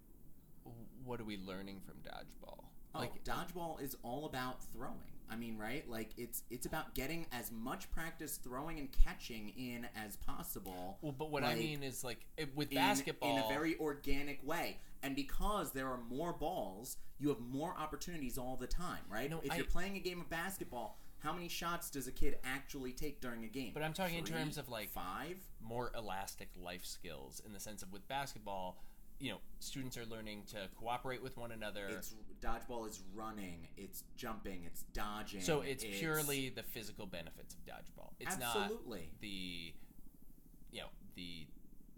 What 1.04 1.20
are 1.20 1.24
we 1.24 1.36
learning 1.38 1.80
from 1.86 1.94
dodgeball? 1.98 2.64
Oh, 2.94 2.98
Like 3.00 3.24
dodgeball 3.24 3.80
is 3.82 3.96
all 4.02 4.26
about 4.26 4.62
throwing. 4.72 4.96
I 5.32 5.36
mean, 5.36 5.56
right? 5.56 5.88
Like 5.88 6.10
it's 6.16 6.42
it's 6.50 6.66
about 6.66 6.94
getting 6.94 7.24
as 7.30 7.52
much 7.52 7.90
practice 7.92 8.36
throwing 8.42 8.80
and 8.80 8.88
catching 9.04 9.50
in 9.50 9.86
as 9.94 10.16
possible. 10.16 10.98
well, 11.02 11.14
but 11.16 11.30
what 11.30 11.44
I 11.44 11.54
mean 11.54 11.82
is 11.84 12.02
like 12.02 12.26
with 12.56 12.70
in, 12.72 12.76
basketball, 12.76 13.36
in 13.36 13.44
a 13.44 13.48
very 13.48 13.78
organic 13.78 14.44
way. 14.46 14.78
And 15.02 15.14
because 15.16 15.70
there 15.70 15.86
are 15.86 16.00
more 16.10 16.32
balls, 16.32 16.96
you 17.18 17.28
have 17.28 17.40
more 17.40 17.74
opportunities 17.78 18.36
all 18.38 18.56
the 18.56 18.66
time, 18.66 18.98
right? 19.08 19.30
No, 19.30 19.40
if 19.42 19.52
I- 19.52 19.56
you're 19.56 19.64
playing 19.66 19.96
a 19.96 20.00
game 20.00 20.20
of 20.20 20.28
basketball, 20.28 20.98
how 21.20 21.32
many 21.32 21.48
shots 21.48 21.90
does 21.90 22.06
a 22.06 22.12
kid 22.12 22.38
actually 22.44 22.92
take 22.92 23.20
during 23.20 23.44
a 23.44 23.48
game? 23.48 23.70
But 23.72 23.82
I'm 23.82 23.92
talking 23.94 24.16
in 24.18 24.24
terms 24.24 24.58
of, 24.58 24.68
like, 24.68 24.88
five. 24.90 25.36
more 25.62 25.90
elastic 25.96 26.48
life 26.56 26.84
skills 26.84 27.40
in 27.46 27.52
the 27.52 27.60
sense 27.60 27.82
of 27.82 27.92
with 27.92 28.06
basketball, 28.08 28.76
you 29.20 29.30
know, 29.30 29.38
students 29.58 29.96
are 29.98 30.06
learning 30.06 30.42
to 30.50 30.56
cooperate 30.76 31.22
with 31.22 31.36
one 31.36 31.52
another. 31.52 31.86
It's 31.90 32.14
dodgeball 32.42 32.88
is 32.88 33.00
running, 33.14 33.68
it's 33.76 34.02
jumping, 34.16 34.62
it's 34.66 34.82
dodging. 34.94 35.42
so 35.42 35.60
it's, 35.60 35.84
purely 35.84 36.48
the 36.48 36.62
physical 36.62 37.06
benefits 37.06 37.54
of 37.54 37.60
dodgeball. 37.66 38.12
It's 38.18 38.34
Absolutely. 38.34 38.98
not 38.98 39.20
the 39.20 39.74
you 40.72 40.80
know 40.80 40.88
the 41.16 41.46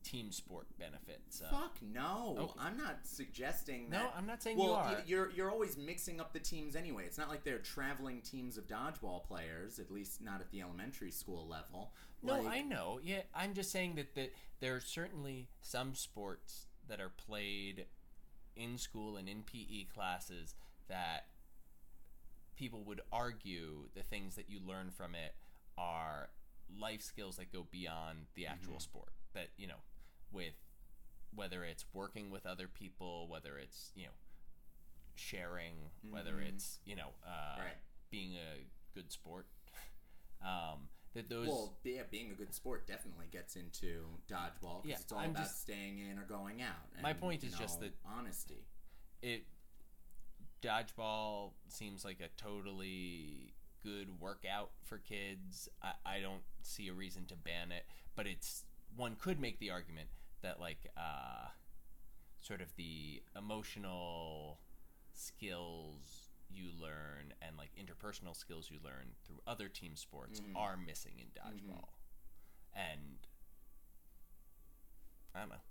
team 0.02 0.32
sport 0.32 0.66
benefits. 0.80 1.40
Uh, 1.40 1.50
Fuck 1.50 1.76
no! 1.80 2.36
Oh. 2.38 2.54
I'm 2.58 2.76
not 2.76 2.98
suggesting 3.04 3.90
that 3.90 4.02
No. 4.02 4.10
I'm 4.16 4.26
not 4.26 4.42
saying 4.42 4.58
well, 4.58 4.68
you 4.68 4.74
are. 4.74 5.02
you're 5.06 5.30
you're 5.30 5.50
always 5.50 5.76
mixing 5.76 6.20
up 6.20 6.32
the 6.32 6.40
teams 6.40 6.74
anyway. 6.74 7.04
It's 7.06 7.18
not 7.18 7.28
like 7.28 7.44
they're 7.44 7.58
traveling 7.58 8.20
teams 8.20 8.58
of 8.58 8.66
dodgeball 8.66 9.24
players. 9.24 9.78
At 9.78 9.92
least 9.92 10.20
not 10.20 10.40
at 10.40 10.50
the 10.50 10.60
elementary 10.60 11.12
school 11.12 11.46
level. 11.48 11.92
No, 12.22 12.40
Like, 12.40 12.46
I 12.46 12.62
know. 12.62 13.00
Yeah, 13.02 13.22
I'm 13.34 13.54
just 13.54 13.70
saying 13.70 13.94
that, 13.96 14.14
that 14.14 14.32
there 14.60 14.76
are 14.76 14.80
certainly 14.80 15.48
some 15.60 15.94
sports 15.94 16.66
that 16.92 17.00
are 17.00 17.08
played 17.08 17.86
in 18.54 18.76
school 18.76 19.16
and 19.16 19.26
in 19.30 19.42
PE 19.42 19.84
classes 19.94 20.54
that 20.88 21.24
people 22.54 22.84
would 22.84 23.00
argue 23.10 23.88
the 23.94 24.02
things 24.02 24.36
that 24.36 24.50
you 24.50 24.60
learn 24.60 24.90
from 24.90 25.14
it 25.14 25.34
are 25.78 26.28
life 26.78 27.00
skills 27.00 27.36
that 27.38 27.50
go 27.50 27.66
beyond 27.70 28.26
the 28.34 28.46
actual 28.46 28.74
Mm-hmm. 28.74 28.80
sport. 28.80 29.08
That, 29.32 29.48
you 29.56 29.66
know, 29.66 29.80
with 30.30 30.52
whether 31.34 31.64
it's 31.64 31.86
working 31.94 32.30
with 32.30 32.44
other 32.44 32.68
people, 32.68 33.26
whether 33.26 33.56
it's, 33.56 33.90
you 33.96 34.04
know, 34.04 34.12
sharing, 35.14 35.90
whether 36.10 36.34
Mhm. 36.34 36.48
it's, 36.48 36.78
you 36.84 36.94
know, 36.94 37.14
uh, 37.26 37.56
Right. 37.58 37.78
being 38.10 38.34
a 38.36 38.66
good 38.94 39.10
sport. 39.10 39.46
Um, 40.42 40.88
that 41.14 41.28
those 41.28 41.46
Well, 41.48 41.76
yeah, 41.84 42.02
being 42.10 42.30
a 42.30 42.34
good 42.34 42.54
sport 42.54 42.86
definitely 42.86 43.26
gets 43.30 43.56
into 43.56 44.06
dodgeball 44.28 44.82
because 44.82 44.84
Yeah, 44.86 44.96
it's 45.00 45.12
all 45.12 45.18
I'm 45.18 45.30
about 45.32 45.44
just- 45.44 45.60
staying 45.62 45.98
in 45.98 46.18
or 46.18 46.24
going 46.24 46.62
out. 46.62 46.88
And, 46.94 47.02
My 47.02 47.12
point 47.12 47.44
is 47.44 47.52
just 47.54 47.80
know, 47.80 47.86
that- 47.88 47.94
honesty. 48.04 48.64
it 49.20 49.44
dodgeball 50.62 51.52
seems 51.68 52.04
like 52.04 52.20
a 52.20 52.28
totally 52.40 53.52
good 53.82 54.20
workout 54.20 54.70
for 54.84 54.98
kids. 54.98 55.68
I, 55.82 55.92
I 56.06 56.20
don't 56.20 56.42
see 56.62 56.88
a 56.88 56.92
reason 56.92 57.26
to 57.26 57.36
ban 57.36 57.72
it, 57.72 57.84
but 58.14 58.26
it's 58.26 58.64
one 58.96 59.16
could 59.16 59.40
make 59.40 59.58
the 59.58 59.70
argument 59.70 60.08
that 60.42 60.60
like 60.60 60.86
uh, 60.96 61.48
sort 62.40 62.60
of 62.60 62.74
the 62.76 63.22
emotional 63.36 64.60
skills 65.12 66.21
you 66.54 66.70
learn 66.80 67.32
and 67.40 67.56
like 67.56 67.70
interpersonal 67.76 68.36
skills 68.36 68.70
you 68.70 68.78
learn 68.84 69.14
through 69.24 69.40
other 69.46 69.68
team 69.68 69.96
sports 69.96 70.40
Mhm. 70.40 70.56
are 70.56 70.76
missing 70.76 71.18
in 71.18 71.26
dodgeball. 71.30 71.88
And 72.72 73.26
I 75.34 75.40
don't 75.40 75.48
know. 75.50 75.62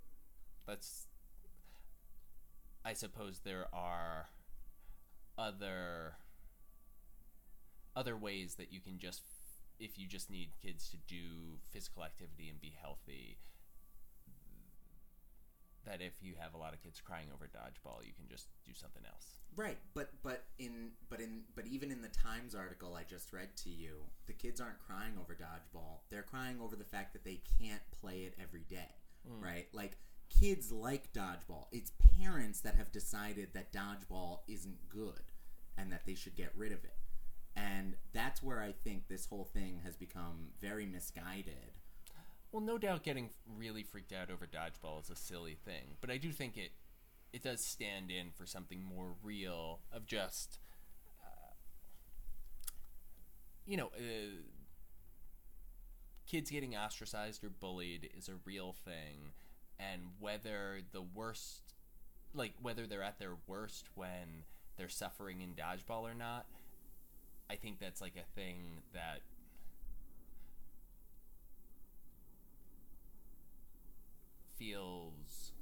That's 0.66 1.06
I 2.84 2.94
suppose 2.94 3.40
there 3.40 3.72
are 3.74 4.30
other 5.38 6.16
other 7.94 8.16
ways 8.16 8.54
that 8.56 8.72
you 8.72 8.80
can 8.80 8.98
just 8.98 9.22
if 9.78 9.98
you 9.98 10.06
just 10.06 10.30
need 10.30 10.52
kids 10.60 10.88
to 10.90 10.96
do 10.96 11.58
physical 11.70 12.04
activity 12.04 12.48
and 12.48 12.60
be 12.60 12.70
healthy 12.70 13.38
that 15.86 16.00
if 16.00 16.12
you 16.20 16.34
have 16.38 16.54
a 16.54 16.58
lot 16.58 16.72
of 16.72 16.82
kids 16.82 17.00
crying 17.00 17.26
over 17.32 17.46
dodgeball 17.46 18.04
you 18.04 18.12
can 18.12 18.28
just 18.28 18.48
do 18.64 18.72
something 18.74 19.02
else 19.06 19.42
Right, 19.54 19.76
but 19.94 20.10
but 20.22 20.44
in 20.58 20.92
but 21.10 21.20
in 21.20 21.42
but 21.54 21.66
even 21.66 21.90
in 21.90 22.00
the 22.00 22.08
Times 22.08 22.54
article 22.54 22.94
I 22.94 23.02
just 23.02 23.32
read 23.32 23.54
to 23.58 23.70
you, 23.70 24.04
the 24.26 24.32
kids 24.32 24.60
aren't 24.60 24.78
crying 24.78 25.12
over 25.20 25.34
dodgeball. 25.34 26.00
They're 26.10 26.22
crying 26.22 26.58
over 26.62 26.74
the 26.74 26.84
fact 26.84 27.12
that 27.12 27.24
they 27.24 27.40
can't 27.60 27.82
play 28.00 28.20
it 28.20 28.34
every 28.40 28.64
day. 28.68 28.88
Hmm. 29.28 29.44
Right? 29.44 29.68
Like 29.74 29.98
kids 30.30 30.72
like 30.72 31.12
dodgeball. 31.12 31.66
It's 31.70 31.92
parents 32.18 32.60
that 32.60 32.76
have 32.76 32.92
decided 32.92 33.48
that 33.52 33.72
dodgeball 33.72 34.40
isn't 34.48 34.88
good 34.88 35.32
and 35.76 35.92
that 35.92 36.06
they 36.06 36.14
should 36.14 36.34
get 36.34 36.52
rid 36.56 36.72
of 36.72 36.84
it. 36.84 36.96
And 37.54 37.96
that's 38.14 38.42
where 38.42 38.62
I 38.62 38.72
think 38.72 39.08
this 39.08 39.26
whole 39.26 39.44
thing 39.44 39.80
has 39.84 39.96
become 39.96 40.52
very 40.62 40.86
misguided. 40.86 41.81
Well 42.52 42.62
no 42.62 42.78
doubt 42.78 43.02
getting 43.02 43.30
really 43.56 43.82
freaked 43.82 44.12
out 44.12 44.30
over 44.30 44.46
dodgeball 44.46 45.02
is 45.02 45.10
a 45.10 45.16
silly 45.16 45.56
thing 45.64 45.96
but 46.00 46.10
i 46.10 46.16
do 46.16 46.30
think 46.30 46.56
it 46.56 46.70
it 47.32 47.42
does 47.42 47.64
stand 47.64 48.10
in 48.10 48.30
for 48.30 48.44
something 48.44 48.82
more 48.84 49.14
real 49.22 49.80
of 49.90 50.06
just 50.06 50.58
uh, 51.24 51.54
you 53.66 53.76
know 53.76 53.90
uh, 53.96 54.42
kids 56.30 56.50
getting 56.50 56.76
ostracized 56.76 57.42
or 57.42 57.50
bullied 57.50 58.08
is 58.16 58.28
a 58.28 58.34
real 58.44 58.74
thing 58.84 59.32
and 59.78 60.02
whether 60.20 60.80
the 60.92 61.02
worst 61.02 61.62
like 62.34 62.54
whether 62.60 62.86
they're 62.86 63.02
at 63.02 63.18
their 63.18 63.36
worst 63.46 63.86
when 63.94 64.44
they're 64.76 64.88
suffering 64.88 65.40
in 65.40 65.54
dodgeball 65.54 66.02
or 66.02 66.14
not 66.14 66.46
i 67.50 67.56
think 67.56 67.78
that's 67.78 68.00
like 68.00 68.14
a 68.16 68.40
thing 68.40 68.82
that 68.92 69.20
feels 74.62 75.52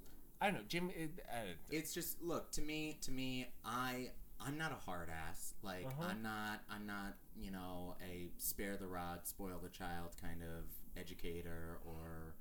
i 0.41 0.47
don't 0.47 0.55
know 0.55 0.61
jim 0.69 0.91
it, 0.95 1.21
uh, 1.31 1.53
It's 1.71 1.93
just 1.95 2.21
look 2.23 2.51
to 2.53 2.63
me. 2.63 2.99
To 3.03 3.11
me, 3.11 3.49
I 3.65 4.11
I'm 4.41 4.57
not 4.57 4.73
a 4.73 4.77
hard 4.87 5.11
ass. 5.11 5.55
Like 5.63 5.87
Uh-huh. 5.87 6.09
I'm 6.11 6.23
not. 6.23 6.63
I'm 6.71 6.87
not. 6.87 7.17
You 7.37 7.51
know, 7.51 7.97
a 8.03 8.31
spare 8.39 8.77
the 8.79 8.87
rod, 8.87 9.27
spoil 9.27 9.59
the 9.63 9.69
child 9.69 10.11
kind 10.21 10.43
of 10.43 10.65
educator 10.99 11.79
or 11.85 12.35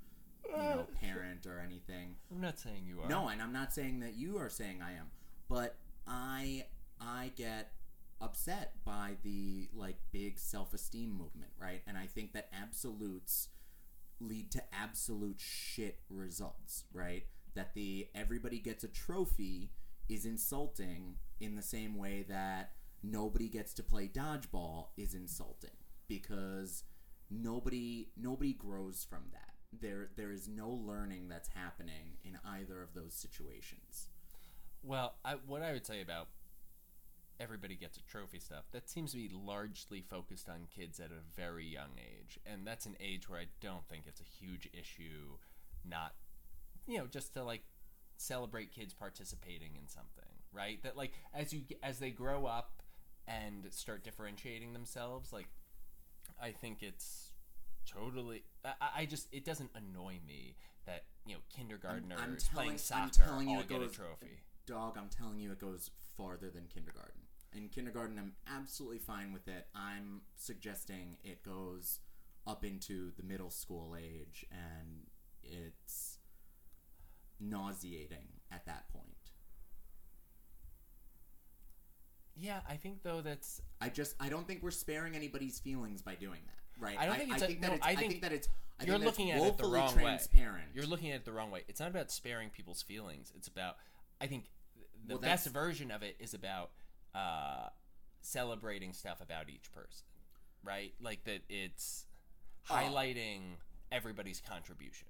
you 0.50 0.56
know 0.58 0.88
parent 1.02 1.46
or 1.46 1.60
anything. 1.60 2.16
i'm 2.32 2.42
not 2.42 2.58
saying 2.58 2.84
you 2.86 3.02
are 3.02 3.10
No, 3.10 3.28
and 3.28 3.42
I'm 3.42 3.54
not 3.54 3.74
saying 3.74 4.00
that 4.00 4.16
you 4.16 4.38
are 4.38 4.50
saying 4.50 4.82
I 4.82 4.94
am, 4.94 5.08
but 5.48 5.76
I 6.08 6.66
I 7.00 7.32
get 7.36 7.74
upset 8.22 8.74
by 8.84 9.18
the 9.24 9.70
like 9.74 9.98
big 10.12 10.40
self-esteem 10.40 11.12
movement, 11.12 11.52
right? 11.62 11.82
And 11.88 11.98
I 11.98 12.06
think 12.08 12.32
that 12.34 12.48
absolutes 12.54 13.50
lead 14.20 14.52
to 14.52 14.64
absolute 14.74 15.40
shit 15.40 16.00
results, 16.10 16.86
right? 16.94 17.24
That 17.56 17.74
the 17.74 18.08
everybody 18.14 18.60
gets 18.60 18.84
a 18.84 18.88
trophy 18.88 19.72
is 20.08 20.26
insulting 20.26 21.16
in 21.40 21.56
the 21.56 21.62
same 21.62 21.96
way 21.96 22.26
that 22.30 22.72
nobody 23.04 23.48
gets 23.48 23.74
to 23.76 23.84
play 23.84 24.08
dodgeball 24.08 24.88
is 24.98 25.14
insulting 25.14 25.78
because 26.08 26.84
nobody 27.30 28.10
nobody 28.18 28.54
grows 28.54 29.06
from 29.10 29.24
that. 29.32 29.54
There 29.72 30.10
there 30.16 30.32
is 30.32 30.48
no 30.48 30.70
learning 30.70 31.30
that's 31.30 31.50
happening 31.50 32.18
in 32.24 32.38
either 32.46 32.82
of 32.82 32.94
those 32.94 33.14
situations. 33.14 34.10
Well, 34.82 35.16
I, 35.26 35.36
what 35.46 35.62
I 35.62 35.74
would 35.74 35.86
say 35.86 36.02
about 36.02 36.30
everybody 37.40 37.76
gets 37.76 37.98
a 37.98 38.02
trophy 38.04 38.40
stuff, 38.40 38.66
that 38.72 38.90
seems 38.90 39.12
to 39.12 39.18
be 39.18 39.30
largely 39.34 40.02
focused 40.02 40.50
on 40.50 40.68
kids 40.74 41.00
at 41.00 41.12
a 41.12 41.36
very 41.36 41.66
young 41.66 41.92
age. 41.98 42.40
And 42.46 42.66
that's 42.66 42.86
an 42.86 42.96
age 43.00 43.30
where 43.30 43.40
I 43.40 43.46
don't 43.62 43.88
think 43.88 44.04
it's 44.08 44.22
a 44.22 44.24
huge 44.24 44.68
issue, 44.74 45.38
not, 45.88 46.16
you 46.88 46.98
know, 46.98 47.08
just 47.08 47.34
to 47.36 47.44
like 47.44 47.62
celebrate 48.18 48.74
kids 48.74 48.94
participating 48.94 49.76
in 49.76 49.88
something, 49.88 50.26
right? 50.52 50.82
That 50.84 50.98
like 50.98 51.14
as 51.34 51.54
you 51.54 51.62
as 51.82 52.00
they 52.00 52.12
grow 52.12 52.46
up 52.46 52.82
and 53.28 53.68
start 53.72 54.04
differentiating 54.04 54.74
themselves, 54.74 55.32
like 55.32 55.48
I 56.42 56.52
think 56.52 56.82
it's 56.84 57.32
totally 57.88 58.44
I, 58.66 58.74
I 58.98 59.06
just 59.06 59.28
it 59.32 59.46
doesn't 59.46 59.72
annoy 59.74 60.20
me 60.28 60.56
that 60.86 61.06
you 61.26 61.34
know 61.36 61.40
kindergartners 61.56 62.20
I'm 62.22 62.36
playing 62.54 62.70
telling- 62.72 62.78
soccer 62.78 63.02
I'm 63.04 63.10
telling 63.10 63.50
you 63.50 63.58
all 63.58 63.64
get 63.64 63.80
goes- 63.80 63.92
a 63.94 63.96
trophy. 63.96 64.40
Dog, 64.66 64.98
I'm 65.00 65.10
telling 65.10 65.40
you, 65.40 65.52
it 65.52 65.60
goes 65.60 65.90
farther 66.16 66.52
than 66.52 66.66
kindergarten. 66.72 67.22
In 67.54 67.70
kindergarten, 67.70 68.18
I'm 68.20 68.34
absolutely 68.48 69.00
fine 69.00 69.34
with 69.34 69.48
it. 69.48 69.68
I'm 69.74 70.22
suggesting 70.36 71.18
it 71.24 71.44
goes 71.44 72.00
up 72.46 72.64
into 72.64 73.12
the 73.18 73.24
middle 73.24 73.50
school 73.50 73.96
age, 74.00 74.46
and 74.52 75.08
it's 75.44 76.20
nauseating 77.40 78.28
at 78.52 78.66
that 78.66 78.88
point. 78.90 79.06
Yeah, 82.36 82.60
I 82.70 82.76
think 82.76 83.04
though 83.04 83.22
that's 83.22 83.62
I 83.82 83.90
just 83.90 84.16
I 84.20 84.30
don't 84.30 84.48
think 84.48 84.64
we're 84.64 84.72
sparing 84.72 85.16
anybody's 85.16 85.60
feelings 85.60 86.02
by 86.02 86.16
doing 86.16 86.40
that. 86.46 86.84
Right. 86.84 86.98
I 86.98 87.06
don't 87.06 87.18
think 87.18 87.34
it's 87.34 87.42
a- 87.44 87.48
think 87.48 87.62
no, 87.62 87.68
that 87.70 87.76
it's 87.78 87.86
I 87.86 87.90
I 87.92 87.96
think 87.96 88.12
think 88.12 88.22
that 88.22 88.32
it's 88.32 88.48
I 88.80 88.86
you're 88.86 88.98
looking 88.98 89.32
at 89.32 89.42
it 89.42 89.58
the 89.58 89.68
wrong 89.68 89.96
way. 89.96 90.20
You're 90.74 90.86
looking 90.86 91.12
at 91.12 91.18
it 91.18 91.26
the 91.26 91.34
wrong 91.34 91.52
way. 91.52 91.64
It's 91.68 91.82
not 91.82 91.90
about 91.90 92.12
sparing 92.12 92.50
people's 92.50 92.82
feelings. 92.82 93.34
It's 93.36 93.48
about 93.50 93.76
I 94.22 94.28
think 94.28 94.46
the 95.06 95.16
Well, 95.16 95.22
best 95.22 95.48
version 95.48 95.92
of 95.92 96.02
it 96.02 96.16
is 96.20 96.34
about 96.34 96.72
uh, 97.16 97.70
celebrating 98.22 98.94
stuff 98.94 99.22
about 99.22 99.50
each 99.50 99.72
person, 99.72 100.06
right? 100.64 100.94
Like 101.02 101.24
that 101.26 101.42
it's 101.50 102.06
Oh. 102.70 102.76
highlighting 102.76 103.56
everybody's 103.92 104.42
contribution. 104.42 105.08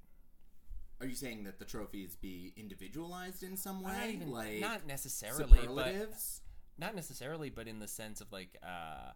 Are 1.02 1.08
you 1.08 1.16
saying 1.16 1.43
that 1.45 1.60
the 1.60 1.66
trophies 1.66 2.16
be 2.16 2.54
individualized 2.56 3.43
in 3.43 3.58
some 3.58 3.82
way? 3.82 3.91
Not 3.91 4.10
even 4.10 4.32
like 4.32 4.60
not 4.60 4.86
necessarily, 4.88 5.43
but 5.50 5.60
superlatives? 5.62 6.41
not 6.78 6.95
necessarily, 6.95 7.50
but 7.50 7.68
in 7.68 7.80
the 7.80 7.88
sense 7.88 8.22
of 8.22 8.32
like, 8.32 8.58
uh, 8.64 9.12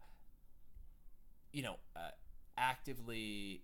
you 1.51 1.61
know, 1.63 1.75
uh, 1.95 2.09
actively, 2.57 3.63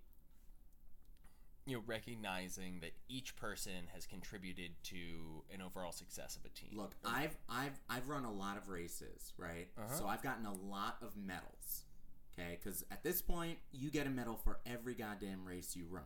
you 1.70 1.78
know, 1.78 1.84
recognizing 1.86 2.80
that 2.82 2.92
each 3.08 3.36
person 3.36 3.88
has 3.94 4.06
contributed 4.06 4.72
to 4.84 5.44
an 5.54 5.62
overall 5.62 5.92
success 5.92 6.36
of 6.36 6.44
a 6.46 6.50
team. 6.50 6.78
Look, 6.78 6.96
I've 7.06 7.38
I've 7.48 7.80
I've 7.90 8.08
run 8.10 8.26
a 8.26 8.32
lot 8.32 8.58
of 8.58 8.70
races, 8.70 9.34
right? 9.38 9.68
Uh-huh. 9.78 9.94
So 9.94 10.08
I've 10.08 10.24
gotten 10.24 10.46
a 10.46 10.54
lot 10.54 10.98
of 11.02 11.16
medals. 11.16 11.86
Okay, 12.34 12.58
because 12.62 12.84
at 12.90 13.04
this 13.04 13.22
point, 13.22 13.58
you 13.72 13.92
get 13.92 14.08
a 14.08 14.10
medal 14.10 14.36
for 14.36 14.60
every 14.66 14.96
goddamn 14.96 15.46
race 15.46 15.76
you 15.76 15.86
run, 15.90 16.04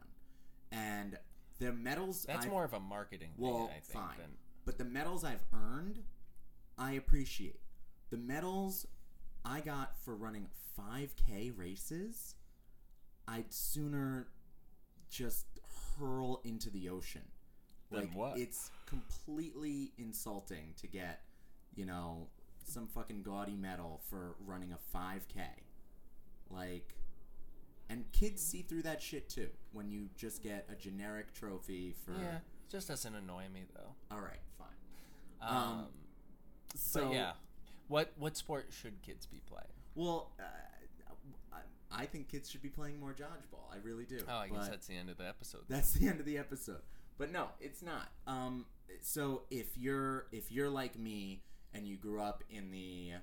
and 0.72 1.18
the 1.60 1.72
medals. 1.72 2.26
That's 2.28 2.46
I've, 2.46 2.52
more 2.52 2.64
of 2.66 2.74
a 2.74 2.80
marketing 2.80 3.30
thing, 3.38 3.52
well, 3.52 3.72
I 3.72 3.80
think. 3.80 3.94
fine. 3.94 4.18
Than, 4.18 4.32
But 4.66 4.78
the 4.78 4.86
medals 4.86 5.24
I've 5.24 5.44
earned, 5.54 6.00
I 6.78 6.94
appreciate. 6.94 7.60
The 8.10 8.18
medals 8.18 8.86
I 9.46 9.62
got 9.62 9.98
for 10.04 10.16
running 10.16 10.48
5K 10.78 11.58
races, 11.58 12.36
I'd 13.28 13.54
sooner 13.54 14.28
just 15.10 15.46
hurl 16.00 16.42
into 16.44 16.70
the 16.70 16.90
ocean. 16.90 17.24
Than 17.92 18.02
like 18.02 18.16
what? 18.16 18.38
it's 18.38 18.72
completely 18.88 19.92
insulting 19.98 20.74
to 20.78 20.88
get, 20.88 21.22
you 21.76 21.86
know, 21.86 22.28
some 22.66 22.88
fucking 22.88 23.24
gaudy 23.24 23.56
medal 23.56 24.02
for 24.10 24.36
running 24.46 24.74
a 24.74 24.98
5K. 24.98 25.44
Like 26.50 26.96
and 27.90 28.10
kids 28.12 28.42
see 28.42 28.62
through 28.62 28.84
that 28.84 29.02
shit 29.02 29.30
too 29.30 29.50
when 29.74 29.90
you 29.90 30.10
just 30.16 30.42
get 30.42 30.66
a 30.72 30.76
generic 30.76 31.34
trophy 31.34 31.94
for 32.06 32.14
yeah, 32.14 32.38
it 32.38 32.72
just 32.72 32.88
doesn't 32.88 33.14
annoy 33.14 33.44
me 33.54 33.64
though. 33.76 34.16
all 34.16 34.22
right, 34.22 34.40
fine. 34.58 34.68
Um, 35.42 35.58
Um, 35.58 35.86
So 36.76 37.12
yeah, 37.12 37.34
what 37.88 38.14
what 38.18 38.38
sport 38.38 38.68
should 38.72 39.02
kids 39.02 39.26
be 39.26 39.42
playing? 39.46 39.68
Well, 39.96 40.32
uh, 40.40 40.44
I, 41.96 42.06
think 42.06 42.30
kids 42.30 42.50
should 42.50 42.62
be 42.62 42.70
playing 42.70 43.00
more 43.00 43.14
dodgeball. 43.14 43.72
I 43.72 43.78
really 43.84 44.06
do. 44.06 44.20
Oh, 44.28 44.38
I 44.38 44.50
guess 44.50 44.68
that's 44.68 44.88
the 44.88 44.96
end 44.96 45.10
of 45.10 45.18
the 45.18 45.28
episode. 45.28 45.62
that's 45.70 45.94
the 45.94 46.08
end 46.08 46.20
of 46.20 46.26
the 46.26 46.38
episode. 46.38 46.82
But 47.18 47.32
no, 47.32 47.48
it's 47.60 47.82
not. 47.82 48.10
Um, 48.28 48.66
so 49.02 49.44
if 49.52 49.78
you're 49.78 50.28
if 50.32 50.52
you're 50.52 50.70
like 50.70 50.98
me 50.98 51.44
and 51.74 51.88
you 51.88 51.98
grew 51.98 52.22
up 52.22 52.44
in 52.50 52.72
the 52.72 53.14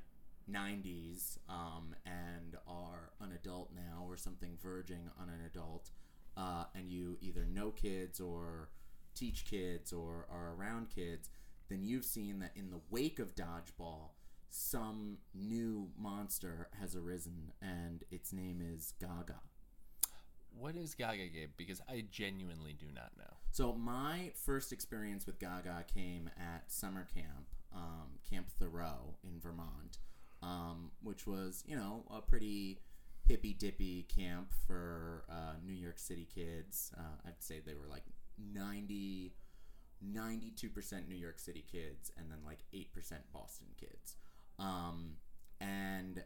90s 0.50 1.38
um, 1.48 1.94
and 2.04 2.56
are 2.66 3.10
an 3.20 3.32
adult 3.32 3.70
now 3.74 4.04
or 4.08 4.16
something 4.16 4.58
verging 4.62 5.10
on 5.20 5.28
an 5.28 5.40
adult, 5.46 5.90
uh, 6.36 6.64
and 6.74 6.90
you 6.90 7.16
either 7.20 7.44
know 7.44 7.70
kids 7.70 8.20
or 8.20 8.70
teach 9.14 9.44
kids 9.44 9.92
or 9.92 10.26
are 10.30 10.54
around 10.58 10.88
kids, 10.94 11.30
then 11.68 11.84
you've 11.84 12.04
seen 12.04 12.38
that 12.40 12.52
in 12.56 12.70
the 12.70 12.80
wake 12.90 13.18
of 13.18 13.34
dodgeball, 13.34 14.10
some 14.50 15.18
new 15.34 15.90
monster 15.96 16.68
has 16.80 16.96
arisen, 16.96 17.52
and 17.62 18.04
its 18.10 18.32
name 18.32 18.60
is 18.60 18.92
Gaga. 19.00 19.40
What 20.58 20.74
is 20.76 20.94
Gaga 20.94 21.28
Gabe? 21.28 21.50
Because 21.56 21.80
I 21.88 22.04
genuinely 22.10 22.72
do 22.72 22.86
not 22.92 23.12
know. 23.16 23.36
So 23.52 23.72
my 23.72 24.32
first 24.34 24.72
experience 24.72 25.26
with 25.26 25.38
Gaga 25.38 25.84
came 25.92 26.28
at 26.36 26.70
summer 26.70 27.06
camp, 27.14 27.46
um, 27.74 28.18
Camp 28.28 28.48
Thoreau 28.58 29.14
in 29.22 29.40
Vermont, 29.40 29.98
um, 30.42 30.90
which 31.02 31.26
was 31.26 31.62
you 31.66 31.76
know 31.76 32.04
a 32.10 32.20
pretty 32.20 32.80
hippy 33.26 33.52
dippy 33.52 34.02
camp 34.14 34.52
for 34.66 35.24
uh, 35.30 35.54
New 35.64 35.72
York 35.72 35.98
City 35.98 36.26
kids. 36.34 36.92
Uh, 36.98 37.28
I'd 37.28 37.40
say 37.42 37.60
they 37.64 37.74
were 37.74 37.86
like 37.88 38.02
90, 38.52 39.32
92% 40.04 41.08
New 41.08 41.14
York 41.14 41.38
City 41.38 41.64
kids, 41.70 42.10
and 42.18 42.30
then 42.30 42.38
like 42.44 42.58
8% 42.74 42.86
Boston 43.32 43.68
kids. 43.78 44.16
Um, 44.60 45.16
and 45.60 46.22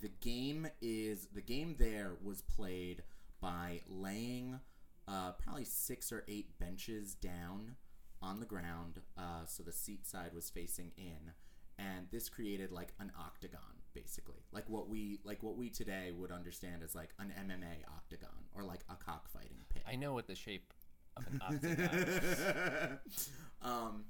the 0.00 0.10
game 0.20 0.68
is 0.80 1.28
the 1.34 1.40
game 1.40 1.76
there 1.78 2.12
was 2.22 2.42
played 2.42 3.02
by 3.40 3.80
laying 3.88 4.60
uh, 5.08 5.32
probably 5.32 5.64
six 5.64 6.12
or 6.12 6.24
eight 6.28 6.58
benches 6.58 7.14
down 7.14 7.76
on 8.22 8.38
the 8.38 8.46
ground, 8.46 9.00
uh, 9.16 9.46
so 9.46 9.62
the 9.62 9.72
seat 9.72 10.06
side 10.06 10.32
was 10.34 10.50
facing 10.50 10.92
in, 10.98 11.32
and 11.78 12.06
this 12.12 12.28
created 12.28 12.70
like 12.70 12.92
an 13.00 13.10
octagon, 13.18 13.60
basically, 13.94 14.44
like 14.52 14.68
what 14.68 14.88
we 14.90 15.20
like 15.24 15.42
what 15.42 15.56
we 15.56 15.70
today 15.70 16.12
would 16.14 16.30
understand 16.30 16.82
as 16.84 16.94
like 16.94 17.10
an 17.18 17.32
MMA 17.48 17.86
octagon 17.96 18.44
or 18.54 18.62
like 18.62 18.80
a 18.90 18.94
cockfighting 18.94 19.64
pit. 19.70 19.82
I 19.88 19.96
know 19.96 20.12
what 20.12 20.26
the 20.26 20.34
shape 20.36 20.72
of 21.16 21.26
an 21.26 21.40
octagon. 21.48 21.98
is. 21.98 23.30
um, 23.62 24.04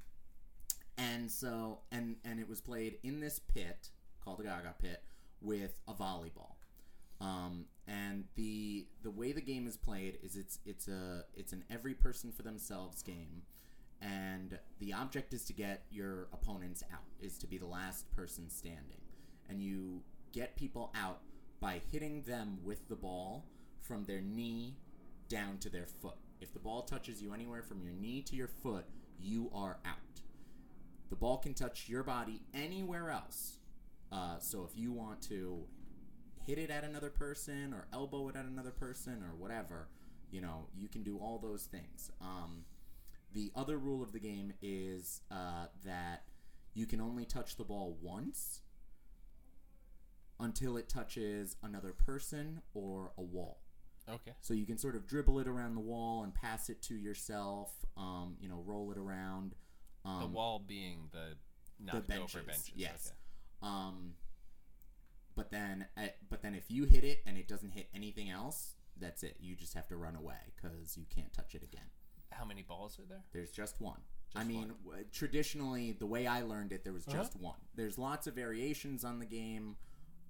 and 1.01 1.31
so 1.31 1.81
and 1.91 2.17
and 2.25 2.39
it 2.39 2.49
was 2.49 2.61
played 2.61 2.99
in 3.03 3.21
this 3.21 3.39
pit 3.39 3.91
called 4.23 4.39
the 4.39 4.45
Gaga 4.45 4.75
Pit 4.81 5.03
with 5.41 5.81
a 5.89 5.95
volleyball. 5.95 6.57
Um, 7.21 7.67
and 7.87 8.25
the 8.35 8.87
the 9.03 9.11
way 9.11 9.33
the 9.33 9.41
game 9.41 9.67
is 9.67 9.77
played 9.77 10.19
is 10.23 10.37
it's 10.37 10.59
it's 10.65 10.89
a 10.89 11.25
it's 11.35 11.53
an 11.53 11.65
every 11.71 11.95
person 11.95 12.33
for 12.33 12.43
themselves 12.43 13.03
game, 13.03 13.43
and 14.01 14.59
the 14.79 14.93
object 14.93 15.35
is 15.35 15.45
to 15.47 15.53
get 15.53 15.85
your 15.91 16.29
opponents 16.33 16.83
out 16.93 17.05
is 17.21 17.39
to 17.39 17.47
be 17.47 17.59
the 17.59 17.67
last 17.67 18.11
person 18.13 18.49
standing, 18.49 19.01
and 19.49 19.63
you 19.63 20.03
get 20.33 20.57
people 20.57 20.93
out 20.95 21.21
by 21.61 21.81
hitting 21.93 22.23
them 22.23 22.59
with 22.65 22.89
the 22.89 22.97
ball 22.97 23.47
from 23.83 24.05
their 24.05 24.21
knee 24.21 24.77
down 25.29 25.59
to 25.59 25.69
their 25.69 25.87
foot. 25.87 26.17
If 26.41 26.53
the 26.55 26.59
ball 26.59 26.83
touches 26.83 27.23
you 27.23 27.35
anywhere 27.35 27.63
from 27.63 27.83
your 27.83 27.93
knee 27.93 28.23
to 28.23 28.37
your 28.37 28.49
foot, 28.49 28.87
you 29.19 29.51
are 29.55 29.79
out. 29.85 30.10
The 31.11 31.17
ball 31.17 31.39
can 31.39 31.55
touch 31.55 31.89
your 31.89 32.03
body 32.03 32.41
anywhere 32.55 33.11
else. 33.11 33.59
Uh, 34.11 34.39
so 34.39 34.69
if 34.71 34.79
you 34.79 34.93
want 34.93 35.23
to 35.23 35.65
hit 36.47 36.59
it 36.59 36.71
at 36.71 36.85
another 36.85 37.11
person 37.11 37.73
or 37.75 37.87
elbow 37.93 38.29
it 38.29 38.37
at 38.37 38.45
another 38.45 38.71
person 38.71 39.23
or 39.23 39.35
whatever, 39.37 39.89
you 40.31 40.41
know, 40.41 40.69
you 40.77 40.89
can 40.89 41.03
do 41.03 41.19
all 41.19 41.39
those 41.39 41.65
things. 41.65 42.11
Um, 42.21 42.65
the 43.33 43.53
other 43.55 43.79
rule 43.79 44.03
of 44.03 44.13
the 44.13 44.19
game 44.19 44.53
is 44.63 45.21
uh, 45.31 45.67
that 45.85 46.25
you 46.75 46.87
can 46.87 47.01
only 47.01 47.25
touch 47.25 47.57
the 47.57 47.65
ball 47.65 47.97
once 48.01 48.63
until 50.39 50.77
it 50.77 50.89
touches 50.89 51.57
another 51.63 51.93
person 51.93 52.63
or 52.75 53.13
a 53.19 53.23
wall. 53.23 53.59
okay. 54.09 54.33
So 54.41 54.55
you 54.55 54.65
can 54.67 54.79
sort 54.79 54.97
of 54.97 55.07
dribble 55.07 55.39
it 55.41 55.49
around 55.49 55.75
the 55.75 55.81
wall 55.81 56.23
and 56.23 56.35
pass 56.35 56.71
it 56.71 56.81
to 56.83 56.95
yourself. 56.95 57.73
Um, 57.97 58.37
you 58.41 58.49
know, 58.49 58.63
roll 58.65 58.91
it 58.91 58.99
around. 58.99 59.55
Um, 60.05 60.21
The 60.21 60.27
wall 60.29 60.59
being 60.59 61.09
the 61.13 61.37
knocked 61.79 62.09
benches, 62.09 62.35
over 62.37 62.45
benches. 62.45 62.73
yes. 62.75 63.13
Okay. 63.63 63.71
Um, 63.73 64.15
but 65.35 65.51
then, 65.51 65.87
uh, 65.97 66.09
but 66.29 66.43
then 66.43 66.55
if 66.55 66.71
you 66.71 66.85
hit 66.85 67.05
it 67.05 67.23
and 67.27 67.37
it 67.39 67.49
doesn't 67.49 67.71
hit 67.71 67.89
anything 67.95 68.31
else, 68.31 68.75
that's 68.99 69.23
it. 69.23 69.37
You 69.41 69.55
just 69.57 69.75
have 69.75 69.87
to 69.89 69.97
run 69.97 70.17
away 70.17 70.53
because 70.57 70.97
you 70.97 71.05
can't 71.15 71.33
touch 71.33 71.55
it 71.55 71.63
again. 71.63 71.85
How 72.31 72.45
many 72.45 72.63
balls 72.63 72.99
are 72.99 73.05
there? 73.09 73.25
There's 73.33 73.51
just 73.51 73.81
one. 73.81 74.01
I 74.37 74.45
mean, 74.45 74.73
w- 74.85 75.05
traditionally, 75.13 75.93
the 75.93 76.07
way 76.07 76.27
I 76.27 76.43
learned 76.43 76.73
it, 76.73 76.85
there 76.85 76.93
was 76.93 77.05
just 77.05 77.35
one. 77.37 77.59
There's 77.75 77.99
lots 77.99 78.27
of 78.27 78.35
variations 78.35 79.05
on 79.05 79.19
the 79.19 79.27
game. 79.27 79.77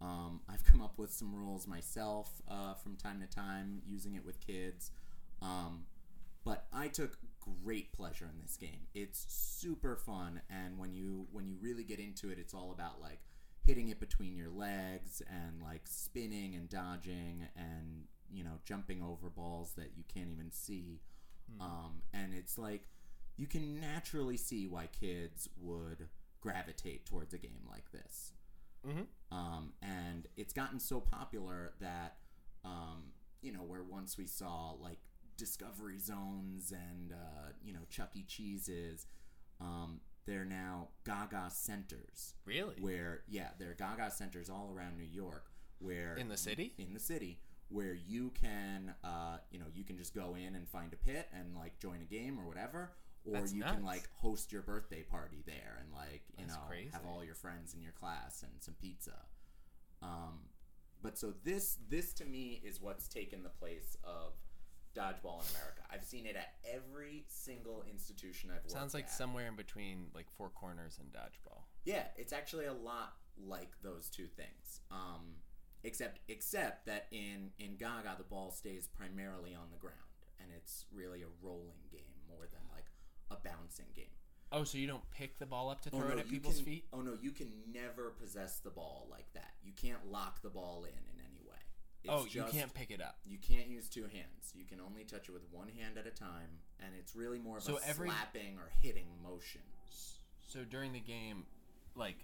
Um, 0.00 0.40
I've 0.48 0.64
come 0.64 0.80
up 0.80 0.96
with 0.98 1.12
some 1.12 1.34
rules 1.34 1.66
myself 1.66 2.30
uh, 2.48 2.72
from 2.74 2.96
time 2.96 3.20
to 3.20 3.26
time, 3.26 3.82
using 3.86 4.14
it 4.14 4.24
with 4.24 4.40
kids. 4.40 4.90
Um, 5.42 5.84
but 6.44 6.66
I 6.72 6.88
took 6.88 7.18
great 7.64 7.92
pleasure 7.92 8.26
in 8.26 8.40
this 8.40 8.56
game. 8.56 8.86
It's 8.94 9.26
super 9.28 9.96
fun, 9.96 10.40
and 10.50 10.78
when 10.78 10.94
you 10.94 11.26
when 11.32 11.46
you 11.46 11.56
really 11.60 11.84
get 11.84 11.98
into 11.98 12.30
it, 12.30 12.38
it's 12.38 12.54
all 12.54 12.72
about 12.72 13.00
like 13.00 13.20
hitting 13.64 13.88
it 13.88 14.00
between 14.00 14.36
your 14.36 14.48
legs 14.50 15.22
and 15.28 15.62
like 15.62 15.82
spinning 15.84 16.54
and 16.54 16.68
dodging 16.68 17.46
and 17.56 18.04
you 18.32 18.42
know 18.44 18.58
jumping 18.64 19.02
over 19.02 19.28
balls 19.28 19.72
that 19.76 19.90
you 19.96 20.04
can't 20.12 20.30
even 20.30 20.50
see. 20.50 21.00
Um, 21.60 22.02
and 22.12 22.32
it's 22.34 22.56
like 22.58 22.82
you 23.36 23.46
can 23.46 23.80
naturally 23.80 24.36
see 24.36 24.66
why 24.66 24.86
kids 24.88 25.48
would 25.60 26.08
gravitate 26.40 27.06
towards 27.06 27.34
a 27.34 27.38
game 27.38 27.66
like 27.68 27.90
this. 27.92 28.32
Mhm. 28.86 29.06
Um, 29.30 29.74
and 29.82 30.26
it's 30.36 30.52
gotten 30.52 30.80
so 30.80 31.00
popular 31.00 31.72
that, 31.80 32.18
um, 32.64 33.12
you 33.42 33.52
know, 33.52 33.62
where 33.62 33.82
once 33.82 34.16
we 34.16 34.26
saw 34.26 34.72
like 34.72 34.98
Discovery 35.40 35.98
Zones 35.98 36.70
and, 36.72 37.12
uh, 37.12 37.52
you 37.64 37.72
know, 37.72 37.80
Chuck 37.88 38.10
E. 38.14 38.22
Cheese's, 38.28 39.06
um, 39.60 40.00
they're 40.26 40.44
now 40.44 40.88
Gaga 41.04 41.50
centers. 41.50 42.34
Really? 42.44 42.76
Where 42.80 43.22
yeah, 43.26 43.48
there 43.58 43.70
are 43.70 43.74
Gaga 43.74 44.10
centers 44.10 44.48
all 44.50 44.70
around 44.76 44.96
New 44.98 45.08
York. 45.10 45.46
Where 45.78 46.14
In 46.16 46.28
the 46.28 46.36
city? 46.36 46.74
in 46.78 46.92
the 46.92 47.00
city 47.00 47.40
where 47.70 47.94
you 47.94 48.30
can 48.38 48.94
uh, 49.02 49.38
you 49.50 49.58
know 49.58 49.64
you 49.74 49.82
can 49.84 49.96
just 49.96 50.14
go 50.14 50.34
in 50.36 50.54
and 50.56 50.68
find 50.68 50.92
a 50.92 50.96
pit 50.96 51.28
and 51.32 51.56
like 51.56 51.78
join 51.78 52.00
a 52.02 52.04
game 52.04 52.38
or 52.38 52.46
whatever 52.46 52.92
or 53.24 53.32
That's 53.32 53.52
you 53.54 53.60
nuts. 53.60 53.74
can 53.76 53.84
like 53.84 54.08
host 54.18 54.52
your 54.52 54.62
birthday 54.62 55.02
party 55.02 55.42
there 55.46 55.78
and 55.80 55.90
like 55.92 56.22
you 56.36 56.44
That's 56.44 56.54
know 56.56 56.62
crazy. 56.68 56.90
have 56.92 57.06
all 57.06 57.24
your 57.24 57.34
friends 57.36 57.72
in 57.74 57.80
your 57.80 57.92
class 57.92 58.42
and 58.42 58.52
some 58.60 58.74
pizza 58.80 59.14
um, 60.02 60.40
but 61.02 61.16
so 61.16 61.32
this 61.44 61.78
this 61.88 62.12
to 62.14 62.24
me 62.24 62.60
is 62.64 62.80
what's 62.80 63.08
taken 63.08 63.42
the 63.42 63.48
place 63.50 63.96
of 64.04 64.32
dodgeball 64.96 65.40
in 65.40 65.56
america 65.56 65.82
i've 65.92 66.04
seen 66.04 66.26
it 66.26 66.36
at 66.36 66.54
every 66.68 67.24
single 67.28 67.84
institution 67.90 68.50
i've 68.50 68.56
worked 68.56 68.72
at. 68.72 68.78
Sounds 68.78 68.94
like 68.94 69.04
at. 69.04 69.12
somewhere 69.12 69.46
in 69.46 69.56
between 69.56 70.06
like 70.14 70.26
Four 70.36 70.50
Corners 70.50 70.98
and 71.00 71.12
Dodgeball. 71.12 71.62
Yeah, 71.84 72.04
it's 72.16 72.32
actually 72.32 72.66
a 72.66 72.72
lot 72.72 73.14
like 73.38 73.70
those 73.82 74.08
two 74.08 74.26
things. 74.26 74.80
Um, 74.90 75.36
except 75.84 76.20
except 76.28 76.86
that 76.86 77.06
in 77.10 77.50
in 77.58 77.76
Gaga 77.76 78.16
the 78.18 78.24
ball 78.24 78.50
stays 78.50 78.86
primarily 78.86 79.54
on 79.54 79.70
the 79.70 79.78
ground 79.78 79.96
and 80.40 80.50
it's 80.56 80.84
really 80.92 81.22
a 81.22 81.32
rolling 81.42 81.84
game 81.90 82.18
more 82.28 82.46
than 82.50 82.60
like 82.74 82.86
a 83.30 83.36
bouncing 83.36 83.86
game. 83.94 84.16
Oh, 84.52 84.64
so 84.64 84.78
you 84.78 84.88
don't 84.88 85.08
pick 85.12 85.38
the 85.38 85.46
ball 85.46 85.70
up 85.70 85.80
to 85.82 85.90
throw 85.90 86.00
oh, 86.00 86.08
no, 86.08 86.16
it 86.16 86.18
at 86.18 86.28
people's 86.28 86.56
can, 86.56 86.64
feet? 86.64 86.84
Oh 86.92 87.02
no, 87.02 87.16
you 87.20 87.30
can 87.30 87.52
never 87.72 88.10
possess 88.10 88.58
the 88.58 88.70
ball 88.70 89.06
like 89.10 89.32
that. 89.34 89.52
You 89.62 89.72
can't 89.72 90.10
lock 90.10 90.42
the 90.42 90.50
ball 90.50 90.84
in 90.84 90.90
in 90.90 91.24
any 91.24 91.29
oh, 92.08 92.24
you 92.24 92.30
just- 92.42 92.52
can't 92.52 92.72
pick 92.74 92.90
it 92.90 93.00
up. 93.00 93.18
You 93.26 93.38
can't 93.38 93.68
use 93.68 93.88
two 93.88 94.04
hands. 94.04 94.52
You 94.54 94.64
can 94.64 94.80
only 94.80 95.04
touch 95.04 95.28
it 95.28 95.32
with 95.32 95.42
one 95.52 95.68
hand 95.68 95.98
at 95.98 96.06
a 96.06 96.10
time, 96.10 96.60
and 96.80 96.94
it's 96.98 97.14
really 97.14 97.38
more 97.38 97.58
of 97.58 97.62
So 97.62 97.78
a 97.78 97.80
every- 97.84 98.08
slapping 98.08 98.58
or 98.58 98.70
hitting 98.80 99.06
motion. 99.22 99.62
So 100.48 100.64
during 100.64 100.92
the 100.92 101.00
game, 101.00 101.46
like, 101.94 102.16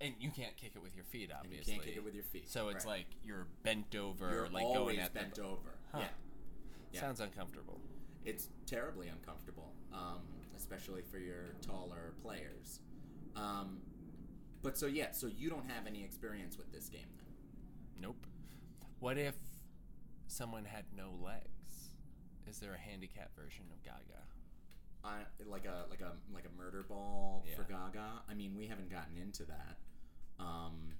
and 0.00 0.14
you 0.20 0.30
can't 0.30 0.56
kick 0.56 0.72
it 0.74 0.82
with 0.82 0.94
your 0.94 1.04
feet, 1.04 1.30
And 1.42 1.52
you 1.52 1.62
can't 1.62 1.82
kick 1.82 1.96
it 1.96 2.04
with 2.04 2.14
your 2.14 2.24
feet. 2.24 2.48
So 2.48 2.68
it's 2.68 2.84
right. 2.84 2.98
like 2.98 3.06
you're 3.24 3.46
bent 3.62 3.94
over, 3.94 4.30
you're 4.30 4.48
like 4.48 4.64
always 4.64 4.96
going 4.96 4.98
at 5.00 5.14
bent 5.14 5.34
the. 5.36 5.42
over. 5.44 5.78
Huh. 5.92 5.98
Yeah. 6.00 6.08
yeah. 6.92 7.00
Sounds 7.00 7.20
uncomfortable. 7.20 7.80
it's 8.24 8.48
terribly 8.66 9.06
uncomfortable, 9.08 9.72
um, 9.92 10.20
especially 10.56 11.02
for 11.02 11.18
your 11.18 11.54
taller 11.62 12.12
players. 12.22 12.80
Um, 13.36 13.80
but 14.62 14.76
so 14.76 14.86
yeah, 14.86 15.12
so 15.12 15.28
you 15.28 15.48
don't 15.48 15.70
have 15.70 15.86
any 15.86 16.02
experience 16.02 16.58
with 16.58 16.72
this 16.72 16.88
game 16.88 17.06
then? 17.16 17.26
Nope. 18.02 18.25
What 18.98 19.18
if 19.18 19.34
someone 20.26 20.64
had 20.64 20.84
no 20.96 21.10
legs? 21.22 21.90
Is 22.48 22.58
there 22.58 22.74
a 22.74 22.78
handicap 22.78 23.34
version 23.36 23.64
of 23.72 23.82
Gaga? 23.82 24.22
Uh, 25.04 25.08
like 25.46 25.66
a 25.66 25.88
like 25.90 26.00
a 26.00 26.12
like 26.34 26.44
a 26.44 26.60
murder 26.60 26.84
ball 26.88 27.44
for 27.54 27.62
Gaga. 27.62 28.22
I 28.28 28.34
mean, 28.34 28.54
we 28.56 28.66
haven't 28.66 28.90
gotten 28.90 29.16
into 29.16 29.44
that. 29.44 29.76
Um, 30.38 30.94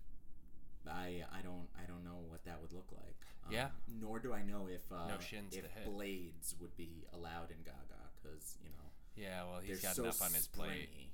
I 0.88 1.22
I 1.32 1.42
don't 1.42 1.68
I 1.76 1.86
don't 1.86 2.04
know 2.04 2.20
what 2.28 2.44
that 2.44 2.60
would 2.60 2.72
look 2.72 2.90
like. 2.92 3.16
Um, 3.46 3.52
Yeah. 3.52 3.68
Nor 4.00 4.18
do 4.18 4.32
I 4.32 4.42
know 4.42 4.68
if 4.68 4.82
uh, 4.92 5.08
No 5.08 5.14
if 5.52 5.84
blades 5.84 6.54
would 6.60 6.76
be 6.76 7.04
allowed 7.12 7.50
in 7.50 7.58
Gaga 7.64 8.10
because 8.22 8.58
you 8.62 8.70
know 8.70 8.90
Yeah, 9.16 9.44
well, 9.44 9.60
he's 9.60 9.80
got 9.80 9.94
so 9.96 10.04
enough 10.04 10.22
on 10.22 10.32
his 10.32 10.46
plate. 10.46 10.88
springy. 10.88 11.10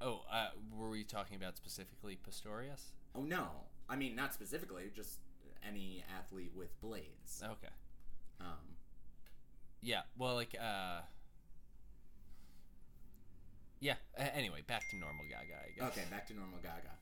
Oh, 0.00 0.24
uh, 0.30 0.48
were 0.74 0.90
we 0.90 1.04
talking 1.04 1.36
about 1.36 1.56
specifically 1.56 2.18
Pistorius? 2.28 2.92
Oh 3.14 3.22
no, 3.22 3.48
I 3.88 3.96
mean 3.96 4.14
not 4.14 4.34
specifically, 4.34 4.90
just 4.94 5.20
any 5.66 6.04
athlete 6.18 6.52
with 6.54 6.78
blades. 6.80 7.42
Okay. 7.42 7.72
Um, 8.40 8.76
Yeah. 9.80 10.02
Well, 10.18 10.34
like, 10.34 10.54
uh, 10.60 11.00
yeah. 13.80 13.94
a- 14.16 14.34
anyway, 14.36 14.62
back 14.66 14.82
to 14.90 14.96
normal 14.96 15.24
Gaga. 15.24 15.54
I 15.54 15.70
guess. 15.78 15.98
okay, 15.98 16.06
back 16.10 16.26
to 16.28 16.34
normal 16.34 16.58
Gaga. 16.62 16.96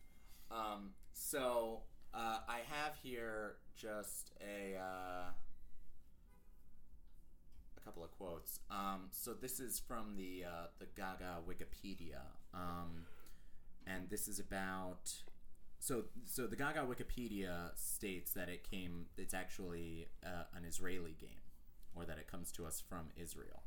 Um, 0.51 0.91
so 1.13 1.83
uh, 2.13 2.39
I 2.49 2.61
have 2.71 2.95
here 3.03 3.57
just 3.77 4.33
a 4.41 4.77
uh, 4.77 5.31
a 7.77 7.81
couple 7.85 8.05
of 8.05 8.11
quotes. 8.13 8.61
Um, 8.71 9.09
so 9.11 9.33
this 9.35 9.61
is 9.61 9.81
from 9.81 10.17
the 10.17 10.45
uh, 10.47 10.67
the 10.79 10.87
Gaga 10.97 11.39
Wikipedia, 11.49 12.21
um, 12.53 13.07
and 13.87 14.09
this 14.11 14.29
is 14.29 14.39
about. 14.41 15.13
So, 15.85 16.05
so 16.25 16.47
the 16.47 16.57
Gaga 16.57 16.87
Wikipedia 16.87 17.77
states 17.77 18.33
that 18.33 18.49
it 18.49 18.65
came. 18.65 19.05
It's 19.19 19.35
actually 19.35 20.07
uh, 20.25 20.45
an 20.57 20.65
Israeli 20.65 21.15
game, 21.21 21.45
or 21.95 22.07
that 22.07 22.17
it 22.17 22.27
comes 22.27 22.51
to 22.53 22.65
us 22.65 22.83
from 22.89 23.11
Israel. 23.23 23.65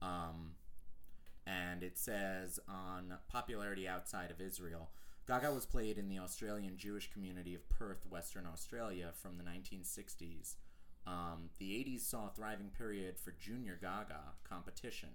Um, 0.00 0.52
and 1.48 1.82
it 1.82 1.98
says 1.98 2.60
on 2.68 3.14
popularity 3.26 3.88
outside 3.88 4.30
of 4.30 4.40
Israel, 4.40 4.90
Gaga 5.26 5.52
was 5.52 5.66
played 5.66 5.98
in 5.98 6.08
the 6.08 6.20
Australian 6.20 6.76
Jewish 6.76 7.10
community 7.10 7.56
of 7.56 7.68
Perth, 7.68 8.06
Western 8.08 8.46
Australia, 8.46 9.10
from 9.12 9.36
the 9.36 9.42
1960s. 9.42 10.54
Um, 11.04 11.50
the 11.58 11.72
80s 11.72 12.02
saw 12.02 12.28
a 12.28 12.30
thriving 12.30 12.70
period 12.78 13.18
for 13.18 13.32
junior 13.32 13.76
Gaga 13.82 14.20
competition. 14.48 15.08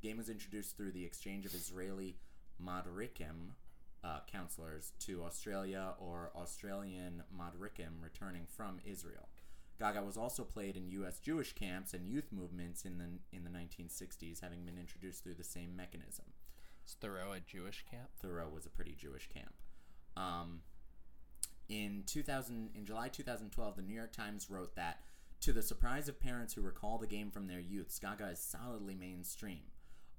The 0.00 0.06
game 0.06 0.18
was 0.18 0.28
introduced 0.28 0.76
through 0.76 0.92
the 0.92 1.04
exchange 1.04 1.44
of 1.44 1.54
Israeli 1.54 2.18
Madrikim 2.64 3.56
uh, 4.04 4.18
counselors 4.30 4.92
to 5.00 5.22
Australia 5.22 5.94
or 5.98 6.30
Australian 6.36 7.22
Madrikim 7.36 8.02
returning 8.02 8.46
from 8.46 8.80
Israel. 8.84 9.28
Gaga 9.78 10.02
was 10.02 10.16
also 10.16 10.44
played 10.44 10.76
in 10.76 10.90
U.S. 10.90 11.18
Jewish 11.18 11.54
camps 11.54 11.94
and 11.94 12.06
youth 12.06 12.30
movements 12.30 12.84
in 12.84 12.98
the 12.98 13.36
in 13.36 13.44
the 13.44 13.50
1960s, 13.50 14.40
having 14.40 14.64
been 14.64 14.78
introduced 14.78 15.24
through 15.24 15.34
the 15.34 15.44
same 15.44 15.74
mechanism. 15.74 16.26
Is 16.86 16.94
Thoreau 16.94 17.32
a 17.32 17.40
Jewish 17.40 17.84
camp? 17.90 18.10
Thoreau 18.20 18.48
was 18.48 18.66
a 18.66 18.70
pretty 18.70 18.94
Jewish 18.94 19.28
camp. 19.28 19.54
Um, 20.16 20.60
in 21.68 22.02
2000, 22.06 22.70
in 22.74 22.84
July 22.84 23.08
2012, 23.08 23.76
the 23.76 23.82
New 23.82 23.94
York 23.94 24.12
Times 24.12 24.50
wrote 24.50 24.74
that, 24.76 25.00
to 25.40 25.52
the 25.52 25.62
surprise 25.62 26.08
of 26.08 26.20
parents 26.20 26.54
who 26.54 26.60
recall 26.60 26.98
the 26.98 27.06
game 27.06 27.30
from 27.30 27.46
their 27.46 27.60
youths, 27.60 27.98
Gaga 27.98 28.30
is 28.30 28.38
solidly 28.38 28.94
mainstream. 28.94 29.62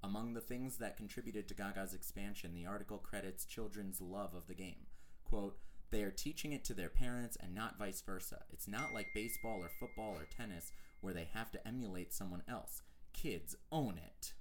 Among 0.04 0.34
the 0.34 0.42
things 0.42 0.78
that 0.78 0.98
contributed 0.98 1.48
to 1.48 1.54
Gaga's 1.54 1.94
expansion, 1.94 2.54
the 2.54 2.66
article 2.66 2.98
credits 2.98 3.46
children's 3.46 4.02
love 4.02 4.34
of 4.36 4.48
the 4.48 4.54
game. 4.54 4.88
Quote, 5.24 5.58
they 5.92 6.04
are 6.04 6.12
teaching 6.12 6.52
it 6.52 6.66
to 6.66 6.74
their 6.74 6.90
parents 6.90 7.38
and 7.42 7.56
not 7.56 7.78
vice 7.78 8.02
versa. 8.02 8.44
It's 8.52 8.68
not 8.68 8.94
like 8.94 9.14
baseball 9.14 9.60
or 9.62 9.70
football 9.80 10.16
or 10.18 10.26
tennis 10.26 10.72
where 11.02 11.14
they 11.14 11.30
have 11.34 11.52
to 11.52 11.68
emulate 11.68 12.14
someone 12.14 12.44
else. 12.50 12.82
Kids 13.14 13.56
own 13.72 13.98
it. 13.98 14.34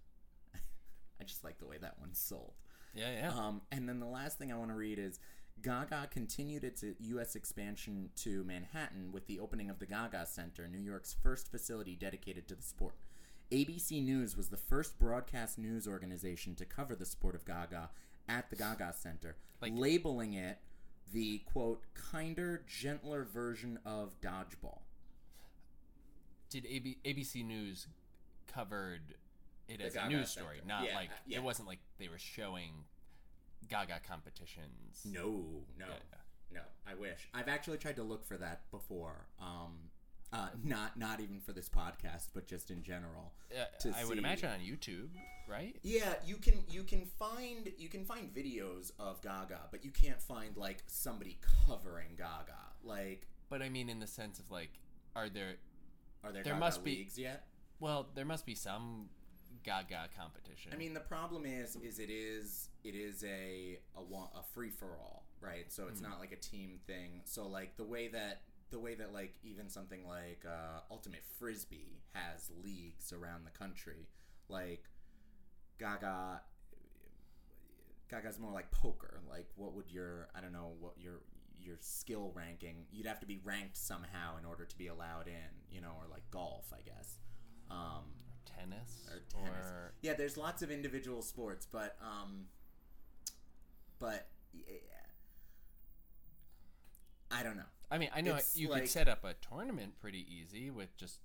I 1.21 1.25
just 1.25 1.45
like 1.45 1.59
the 1.59 1.67
way 1.67 1.77
that 1.79 1.99
one's 2.01 2.19
sold. 2.19 2.55
Yeah, 2.95 3.13
yeah. 3.13 3.33
Um, 3.33 3.63
and 3.71 3.89
then 3.89 4.01
the 4.01 4.07
last 4.07 4.39
thing 4.39 4.51
I 4.51 4.57
want 4.57 4.71
to 4.71 4.77
read 4.77 4.99
is 4.99 5.21
Gaga 5.63 6.09
continued 6.11 6.65
its 6.65 6.83
U.S. 6.99 7.37
expansion 7.37 8.11
to 8.17 8.43
Manhattan 8.45 9.13
with 9.13 9.27
the 9.27 9.39
opening 9.39 9.71
of 9.71 9.79
the 9.79 9.87
Gaga 9.87 10.27
Center, 10.27 10.67
New 10.67 10.81
York's 10.81 11.15
first 11.23 11.51
facility 11.51 11.95
dedicated 11.95 12.49
to 12.49 12.55
the 12.55 12.63
sport. 12.63 12.95
ABC 13.57 14.03
News 14.03 14.34
was 14.36 14.48
the 14.48 14.57
first 14.57 14.98
broadcast 14.98 15.59
news 15.59 15.86
organization 15.86 16.55
to 16.57 16.64
cover 16.64 16.96
the 16.96 17.05
sport 17.05 17.34
of 17.34 17.44
Gaga 17.44 17.90
at 18.28 18.48
the 18.48 18.57
Gaga 18.57 18.94
Center, 18.94 19.36
Like- 19.61 19.74
labeling 19.74 20.32
it 20.32 20.59
the 21.12 21.40
quote 21.40 21.84
kinder, 21.92 22.64
gentler 22.66 23.24
version 23.24 23.78
of 23.84 24.18
dodgeball. 24.22 24.80
Did 26.48 26.64
AB- 26.66 26.98
ABC 27.05 27.42
News 27.44 27.86
covered 28.46 29.16
it 29.68 29.78
The 29.78 29.84
as 29.84 29.94
a 29.94 29.98
Gaga 29.98 30.09
news 30.16 30.30
Center. 30.30 30.46
story, 30.46 30.61
not 30.64 30.84
Yeah, 30.86 30.94
like 30.96 31.11
uh, 31.11 31.14
yeah. 31.26 31.38
it 31.38 31.42
wasn't 31.42 31.68
like 31.68 31.80
they 31.98 32.09
were 32.09 32.18
showing 32.18 32.86
Gaga 33.68 34.00
competitions. 34.00 35.05
No, 35.05 35.66
no, 35.76 35.86
Yeah. 35.88 36.18
no. 36.50 36.62
I 36.86 36.94
wish. 36.94 37.28
I've 37.34 37.48
actually 37.48 37.78
tried 37.78 37.96
to 37.96 38.03
look 38.03 38.24
for 38.24 38.38
that 38.38 38.70
before. 38.70 39.26
Um, 39.38 39.90
uh, 40.33 40.49
not 40.64 40.97
not 40.99 41.20
even 41.20 41.41
for 41.41 41.53
this 41.53 41.68
podcast, 41.68 42.28
but 42.35 42.47
just 42.47 42.70
in 42.70 42.83
general. 42.83 43.33
Uh, 43.55 43.91
I 43.95 44.05
would 44.05 44.18
imagine 44.18 44.49
on 44.51 44.61
YouTube, 44.61 45.09
right? 45.49 45.76
Yeah, 45.83 46.14
you 46.26 46.37
can 46.37 46.55
you 46.70 46.85
can 46.85 47.05
find 47.05 47.70
you 47.78 47.89
can 47.89 48.05
find 48.05 48.35
videos 48.35 48.93
of 48.99 49.20
Gaga, 49.22 49.61
but 49.70 49.85
you 49.85 49.91
can't 49.91 50.20
find 50.20 50.57
like 50.57 50.83
somebody 50.87 51.39
covering 51.66 52.16
Gaga. 52.16 52.59
Like, 52.85 53.28
But 53.51 53.62
I 53.62 53.68
mean, 53.68 53.89
in 53.89 54.01
the 54.01 54.07
sense 54.07 54.39
of 54.39 54.51
like, 54.51 54.70
are 55.14 55.28
there? 55.28 55.57
are 56.24 56.33
there, 56.33 56.43
There 56.43 56.53
Gaga 56.55 56.61
must 56.61 56.85
be- 56.85 57.07
yet? 57.16 57.47
Well, 57.80 58.09
there 58.14 58.24
must 58.24 58.47
be 58.47 58.55
some 58.55 59.09
Gaga 59.64 60.09
competition. 60.16 60.72
I 60.72 60.76
mean, 60.76 60.95
the 60.95 61.01
problem 61.01 61.45
is, 61.45 61.76
is 61.76 61.99
it 61.99 62.11
is 62.11 62.68
it 62.85 62.95
is 62.95 63.22
a 63.24 63.78
a, 63.97 64.01
a 64.01 64.43
free 64.55 64.70
for 64.70 64.87
all, 64.99 65.26
right? 65.41 65.70
So 65.70 65.89
it's 65.89 66.01
not 66.01 66.18
like 66.20 66.33
a 66.33 66.37
team 66.37 66.80
thing. 66.87 67.20
So 67.24 67.47
like 67.47 67.76
the 67.76 67.85
way 67.85 68.09
that 68.09 68.43
the 68.73 68.81
way 68.81 68.95
that 68.97 69.12
like 69.12 69.35
even 69.45 69.68
something 69.68 70.07
like 70.09 70.43
uh, 70.45 70.81
Ultimate 70.91 71.23
Frisbee 71.39 72.01
has 72.14 72.51
leagues 72.64 73.12
around 73.12 73.45
the 73.45 73.57
country, 73.57 74.09
like 74.49 74.85
Gaga. 75.79 76.41
Gaga's 78.11 78.39
more 78.39 78.53
like 78.53 78.70
poker. 78.70 79.20
Like, 79.31 79.47
what 79.57 79.75
would 79.75 79.91
your 79.91 80.29
I 80.35 80.41
don't 80.41 80.53
know 80.53 80.73
what 80.81 80.95
your 80.99 81.20
your 81.61 81.77
skill 81.81 82.33
ranking? 82.35 82.87
You'd 82.91 83.07
have 83.07 83.20
to 83.20 83.27
be 83.27 83.41
ranked 83.45 83.77
somehow 83.77 84.37
in 84.39 84.45
order 84.45 84.64
to 84.64 84.77
be 84.77 84.89
allowed 84.89 85.29
in, 85.29 85.53
you 85.70 85.81
know, 85.81 85.93
or 86.01 86.07
like 86.11 86.23
golf, 86.31 86.73
I 86.73 86.81
guess. 86.83 87.20
Um, 87.70 88.05
or 88.29 88.59
tennis 88.59 89.07
or 89.11 89.20
tennis. 89.31 89.66
or- 89.66 89.93
yeah, 90.03 90.14
there's 90.14 90.37
lots 90.37 90.62
of 90.62 90.70
individual 90.70 91.23
sports, 91.23 91.66
but 91.70 91.97
um, 92.03 92.47
but 93.99 94.27
yeah, 94.53 94.66
I 97.31 97.43
don't 97.43 97.57
know. 97.57 97.62
I 97.93 97.99
mean, 97.99 98.11
I 98.14 98.22
know 98.22 98.36
It's 98.36 98.57
you 98.57 98.68
like- 98.68 98.82
could 98.82 98.90
set 98.90 99.07
up 99.09 99.22
a 99.24 99.34
tournament 99.34 99.99
pretty 100.01 100.26
easy 100.32 100.70
with 100.70 100.97
just 100.97 101.20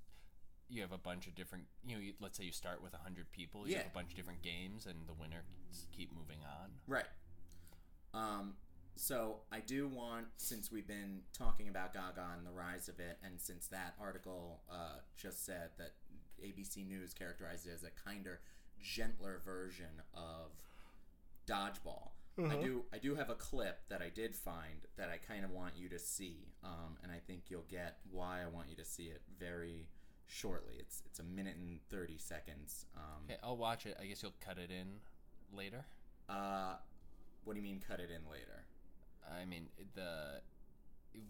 you 0.70 0.82
have 0.82 0.91
a 0.91 0.97
bunch 0.97 1.28
of 1.28 1.34
different. 1.36 1.63
You 1.86 1.95
know, 1.95 2.01
you, 2.01 2.13
let's 2.20 2.38
say 2.38 2.43
you 2.43 2.51
start 2.51 2.82
with 2.84 2.93
hundred 2.93 3.32
people. 3.32 3.68
You 3.68 3.78
have 3.78 3.86
a 3.86 3.89
bunch 3.93 4.11
of 4.11 4.18
different 4.18 4.41
games, 4.41 4.86
and 4.86 5.07
the 5.07 5.13
winner 5.13 5.43
s- 5.72 5.88
keep 5.95 6.11
moving 6.13 6.39
on. 6.43 6.72
Right. 6.88 7.05
Um, 8.13 8.55
so 8.97 9.38
I 9.51 9.61
do 9.61 9.88
want, 9.88 10.28
since 10.38 10.70
we've 10.72 10.88
been 10.88 11.22
talking 11.32 11.70
about 11.70 11.93
Gaga 11.93 12.34
and 12.38 12.45
the 12.45 12.51
rise 12.51 12.89
of 12.89 12.99
it, 12.99 13.18
and 13.24 13.39
since 13.39 13.68
that 13.68 13.95
article 14.01 14.59
uh, 14.70 14.99
just 15.15 15.45
said 15.45 15.70
that 15.78 15.93
ABC 16.43 16.86
News 16.86 17.13
characterized 17.13 17.65
it 17.65 17.72
as 17.74 17.84
a 17.84 17.91
kinder, 17.91 18.41
gentler 18.82 19.39
version 19.45 20.01
of 20.13 20.51
dodgeball. 21.47 22.09
I 22.40 22.56
do 22.56 22.86
I 22.94 22.98
do 23.00 23.16
have 23.16 23.30
a 23.30 23.36
clip 23.36 23.80
that 23.90 24.02
I 24.02 24.10
did 24.10 24.36
find 24.36 24.86
that 24.98 25.10
I 25.10 25.18
kind 25.18 25.44
of 25.44 25.52
want 25.52 25.74
you 25.76 25.90
to 25.90 26.00
see, 26.00 26.54
um, 26.64 26.98
and 27.04 27.12
I 27.12 27.18
think 27.26 27.44
you'll 27.50 27.66
get 27.70 27.98
why 28.12 28.42
I 28.44 28.48
want 28.48 28.70
you 28.70 28.76
to 28.76 28.86
see 28.86 29.06
it 29.06 29.22
very 29.40 29.88
shortly. 30.28 30.76
It's 30.80 31.02
it's 31.06 31.20
a 31.20 31.24
minute 31.24 31.56
and 31.58 31.80
thirty 31.90 32.18
seconds. 32.18 32.86
Um, 32.96 33.24
Okay, 33.30 33.40
I'll 33.44 33.58
watch 33.58 33.86
it. 33.86 33.98
I 34.00 34.06
guess 34.06 34.22
you'll 34.22 34.36
cut 34.40 34.58
it 34.58 34.70
in 34.72 34.88
later. 35.56 35.86
uh, 36.30 36.76
what 37.44 37.54
do 37.54 37.60
you 37.60 37.64
mean? 37.64 37.82
Cut 37.88 38.00
it 38.00 38.10
in 38.12 38.30
later? 38.32 38.66
I 39.40 39.46
mean, 39.46 39.68
the 39.96 40.42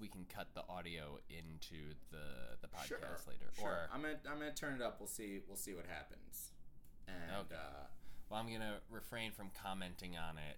we 0.01 0.07
can 0.09 0.25
cut 0.25 0.47
the 0.53 0.63
audio 0.67 1.19
into 1.29 1.93
the 2.11 2.57
the 2.61 2.67
podcast 2.67 3.27
later. 3.27 3.45
Sure. 3.57 3.65
Or 3.67 3.89
I'm 3.93 4.01
gonna 4.01 4.19
I'm 4.29 4.39
gonna 4.39 4.53
turn 4.53 4.75
it 4.75 4.81
up. 4.81 4.99
We'll 4.99 5.07
see 5.07 5.39
we'll 5.47 5.55
see 5.57 5.73
what 5.73 5.85
happens. 5.87 6.51
And 7.07 7.31
Okay. 7.45 7.55
uh, 7.55 7.85
well, 8.29 8.39
I'm 8.41 8.51
gonna 8.51 8.79
refrain 8.89 9.31
from 9.31 9.51
commenting 9.63 10.17
on 10.17 10.37
it 10.37 10.57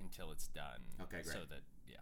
until 0.00 0.30
it's 0.32 0.48
done. 0.48 0.80
Okay, 1.02 1.22
So 1.22 1.40
that 1.50 1.62
yeah. 1.88 1.96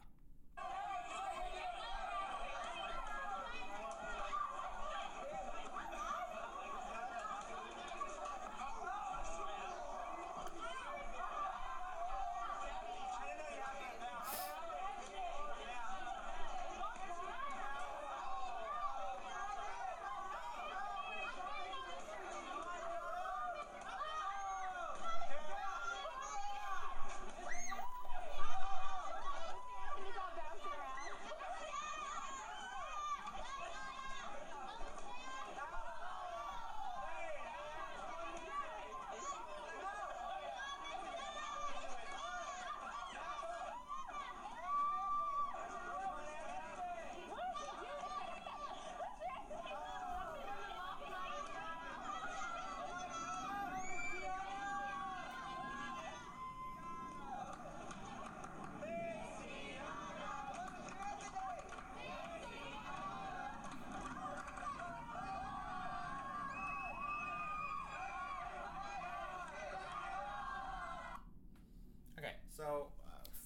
okay, 72.18 72.34
so 72.57 72.88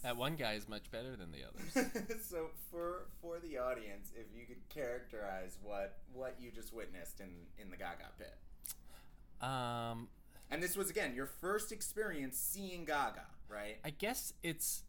That 0.03 0.10
one 0.21 0.37
guy 0.37 0.53
is 0.53 0.69
much 0.69 0.91
better 0.91 1.17
than 1.17 1.33
the 1.33 1.39
others. 1.49 2.21
so 2.29 2.51
for 2.71 3.07
for 3.23 3.39
the 3.41 3.57
audience, 3.57 4.13
if 4.15 4.27
you 4.39 4.45
could 4.47 4.69
characterize 4.69 5.57
what 5.63 5.97
what 6.13 6.37
you 6.39 6.51
just 6.51 6.75
witnessed 6.75 7.21
in 7.21 7.31
in 7.59 7.71
the 7.71 7.77
Gaga 7.79 8.11
pit, 8.19 8.37
um, 9.41 10.09
and 10.51 10.63
this 10.63 10.77
was 10.77 10.91
again 10.91 11.15
your 11.15 11.25
first 11.27 11.73
experience 11.73 12.37
seeing 12.37 12.85
Gaga, 12.85 13.25
right? 13.49 13.79
I 13.83 13.91
guess 13.91 14.35
it's 14.43 14.83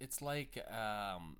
it's 0.00 0.22
like 0.22 0.56
um, 0.72 1.36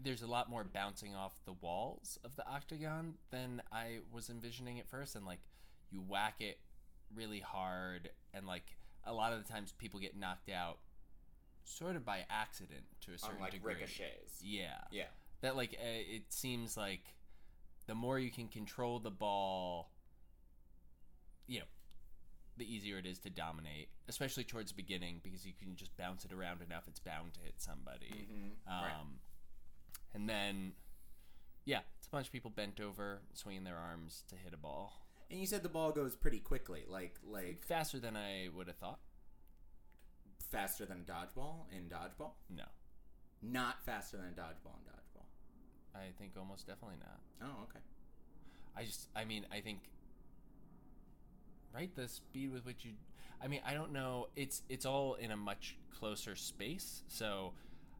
there's 0.00 0.22
a 0.22 0.28
lot 0.28 0.48
more 0.48 0.62
bouncing 0.62 1.16
off 1.16 1.32
the 1.44 1.54
walls 1.54 2.20
of 2.24 2.36
the 2.36 2.46
octagon 2.48 3.14
than 3.32 3.62
I 3.72 3.98
was 4.12 4.30
envisioning 4.30 4.78
at 4.78 4.86
first, 4.86 5.16
and 5.16 5.26
like 5.26 5.40
you 5.90 6.00
whack 6.06 6.36
it 6.38 6.60
really 7.12 7.40
hard, 7.40 8.10
and 8.32 8.46
like 8.46 8.76
a 9.04 9.12
lot 9.12 9.32
of 9.32 9.44
the 9.44 9.52
times 9.52 9.72
people 9.72 9.98
get 9.98 10.16
knocked 10.16 10.50
out 10.50 10.78
sort 11.68 11.96
of 11.96 12.04
by 12.04 12.24
accident 12.30 12.84
to 13.02 13.12
a 13.12 13.18
certain 13.18 13.40
like 13.40 13.52
degree. 13.52 13.74
ricochets. 13.74 14.40
Yeah, 14.42 14.78
Yeah. 14.90 15.06
that 15.42 15.56
like 15.56 15.72
uh, 15.74 15.84
it 15.84 16.32
seems 16.32 16.76
like 16.76 17.14
the 17.86 17.94
more 17.94 18.18
you 18.18 18.30
can 18.30 18.48
control 18.48 18.98
the 18.98 19.10
ball, 19.10 19.90
you 21.46 21.60
know, 21.60 21.64
the 22.56 22.72
easier 22.74 22.98
it 22.98 23.06
is 23.06 23.18
to 23.20 23.30
dominate, 23.30 23.88
especially 24.08 24.44
towards 24.44 24.72
the 24.72 24.76
beginning 24.76 25.20
because 25.22 25.46
you 25.46 25.52
can 25.58 25.76
just 25.76 25.96
bounce 25.96 26.24
it 26.24 26.32
around 26.32 26.60
enough, 26.62 26.84
it's 26.88 26.98
bound 27.00 27.34
to 27.34 27.40
hit 27.40 27.54
somebody. 27.60 28.26
Mhm. 28.30 28.70
Um, 28.70 28.82
Right. 28.82 28.94
And 30.14 30.28
then, 30.28 30.74
yeah, 31.64 31.82
it's 31.98 32.06
a 32.06 32.10
bunch 32.10 32.26
of 32.26 32.32
people 32.32 32.50
bent 32.50 32.80
over, 32.80 33.20
swinging 33.34 33.64
their 33.64 33.76
arms 33.76 34.24
to 34.28 34.36
hit 34.36 34.54
a 34.54 34.56
ball 34.56 35.04
And 35.30 35.38
you 35.38 35.46
said 35.46 35.62
the 35.62 35.68
ball 35.68 35.92
goes 35.92 36.16
pretty 36.16 36.40
quickly, 36.40 36.84
like 36.88 37.18
like 37.22 37.62
faster 37.64 38.00
than 38.00 38.16
I 38.16 38.48
would 38.48 38.66
have 38.68 38.78
thought. 38.78 38.98
Faster 40.50 40.84
than 40.86 41.04
dodgeball 41.04 41.64
in 41.76 41.84
dodgeball. 41.88 42.32
No, 42.54 42.64
Not 43.42 43.82
faster 43.84 44.16
than 44.16 44.32
dodgeball 44.32 44.76
in 44.76 44.92
dodgeball. 44.92 45.26
I 45.94 46.12
think 46.18 46.32
almost 46.38 46.66
definitely 46.66 46.98
not. 47.00 47.20
Oh, 47.42 47.62
okay. 47.64 47.80
I 48.76 48.84
just, 48.84 49.08
I 49.16 49.24
mean, 49.24 49.46
I 49.52 49.60
think, 49.60 49.80
right, 51.74 51.94
the 51.94 52.08
speed 52.08 52.52
with 52.52 52.64
which 52.64 52.84
you, 52.84 52.92
I 53.42 53.48
mean, 53.48 53.60
I 53.66 53.74
don't 53.74 53.92
know. 53.92 54.28
It's 54.36 54.62
it's 54.68 54.84
all 54.86 55.14
in 55.14 55.30
a 55.30 55.36
much 55.36 55.76
closer 55.98 56.34
space, 56.36 57.02
so 57.08 57.52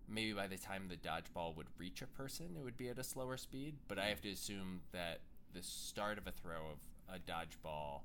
maybe 0.09 0.33
by 0.33 0.47
the 0.47 0.57
time 0.59 0.89
the 0.89 0.97
dodgeball 0.97 1.57
would 1.57 1.67
reach 1.79 2.03
a 2.03 2.07
person, 2.07 2.47
it 2.59 2.65
would 2.65 2.77
be 2.77 2.89
at 2.89 2.99
a 2.99 3.05
slower 3.05 3.37
speed. 3.37 3.75
But 3.89 3.99
I 3.99 4.07
have 4.07 4.21
to 4.23 4.31
assume 4.31 4.81
that 4.93 5.21
the 5.55 5.63
start 5.63 6.19
of 6.19 6.27
a 6.27 6.33
throw 6.33 6.73
of 6.73 7.15
a 7.15 7.19
dodgeball. 7.19 8.01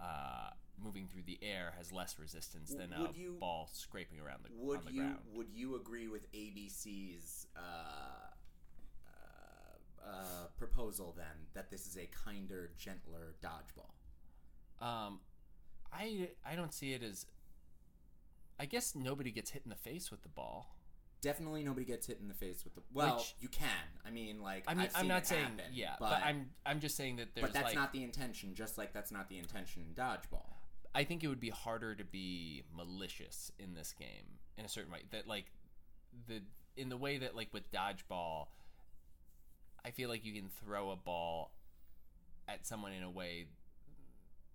Uh, 0.00 0.50
moving 0.82 1.06
through 1.06 1.22
the 1.26 1.38
air 1.42 1.72
has 1.76 1.92
less 1.92 2.18
resistance 2.18 2.70
than 2.70 2.90
Would 2.98 3.10
a 3.10 3.18
you- 3.18 3.36
ball 3.40 3.68
scraping 3.72 4.20
around 4.20 4.44
the, 4.44 4.50
Would 4.64 4.84
the 4.86 4.92
you 4.92 5.00
ground. 5.02 5.18
would 5.34 5.48
you 5.52 5.76
agree 5.76 6.08
with 6.08 6.30
ABC's 6.32 7.46
uh, 7.56 7.60
uh, 9.08 10.08
uh, 10.08 10.46
proposal 10.56 11.14
then 11.16 11.46
that 11.54 11.70
this 11.70 11.86
is 11.86 11.96
a 11.96 12.06
kinder, 12.24 12.70
gentler 12.78 13.34
dodgeball? 13.42 13.92
Um, 14.84 15.20
I 15.92 16.30
I 16.44 16.54
don't 16.54 16.72
see 16.72 16.92
it 16.92 17.02
as. 17.02 17.26
I 18.60 18.66
guess 18.66 18.94
nobody 18.94 19.30
gets 19.30 19.50
hit 19.50 19.62
in 19.64 19.70
the 19.70 19.76
face 19.76 20.10
with 20.10 20.22
the 20.22 20.28
ball. 20.28 20.74
Definitely, 21.20 21.64
nobody 21.64 21.84
gets 21.84 22.06
hit 22.06 22.18
in 22.20 22.28
the 22.28 22.34
face 22.34 22.62
with 22.64 22.74
the. 22.76 22.82
Well, 22.92 23.16
Which- 23.16 23.34
you 23.40 23.48
can. 23.48 23.66
I 24.06 24.10
mean, 24.10 24.40
like 24.40 24.64
I 24.68 24.74
mean, 24.74 24.86
I've 24.86 24.96
I'm 25.00 25.08
not 25.08 25.26
saying 25.26 25.42
happen, 25.42 25.64
yeah, 25.72 25.96
but, 25.98 26.10
but, 26.10 26.22
I'm 26.22 26.50
I'm 26.64 26.78
just 26.80 26.96
saying 26.96 27.16
that 27.16 27.34
there's 27.34 27.46
but 27.46 27.52
that's 27.52 27.64
like 27.66 27.74
not 27.74 27.92
the 27.92 28.04
intention. 28.04 28.54
Just 28.54 28.78
like 28.78 28.92
that's 28.92 29.10
not 29.10 29.28
the 29.28 29.38
intention 29.38 29.82
in 29.88 29.94
dodgeball. 29.94 30.57
I 30.94 31.04
think 31.04 31.22
it 31.22 31.28
would 31.28 31.40
be 31.40 31.50
harder 31.50 31.94
to 31.94 32.04
be 32.04 32.64
malicious 32.74 33.52
in 33.58 33.74
this 33.74 33.92
game 33.98 34.38
in 34.56 34.64
a 34.64 34.68
certain 34.68 34.90
way. 34.92 35.02
That 35.10 35.26
like 35.26 35.52
the 36.26 36.40
in 36.76 36.88
the 36.88 36.96
way 36.96 37.18
that 37.18 37.34
like 37.36 37.52
with 37.52 37.70
dodgeball, 37.70 38.48
I 39.84 39.90
feel 39.90 40.08
like 40.08 40.24
you 40.24 40.32
can 40.32 40.48
throw 40.48 40.90
a 40.90 40.96
ball 40.96 41.52
at 42.48 42.66
someone 42.66 42.92
in 42.92 43.02
a 43.02 43.10
way 43.10 43.46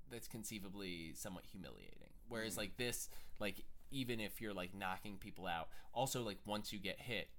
that's 0.09 0.27
conceivably 0.27 1.13
somewhat 1.15 1.45
humiliating. 1.45 2.09
Whereas 2.27 2.55
Mhm. 2.55 2.57
like 2.57 2.77
this, 2.77 3.09
like 3.39 3.63
even 3.91 4.19
if 4.19 4.41
you're 4.41 4.53
like 4.53 4.73
knocking 4.73 5.17
people 5.17 5.45
out, 5.47 5.69
also 5.93 6.23
like 6.23 6.39
once 6.45 6.73
you 6.73 6.79
get 6.79 6.99
hit, 6.99 7.29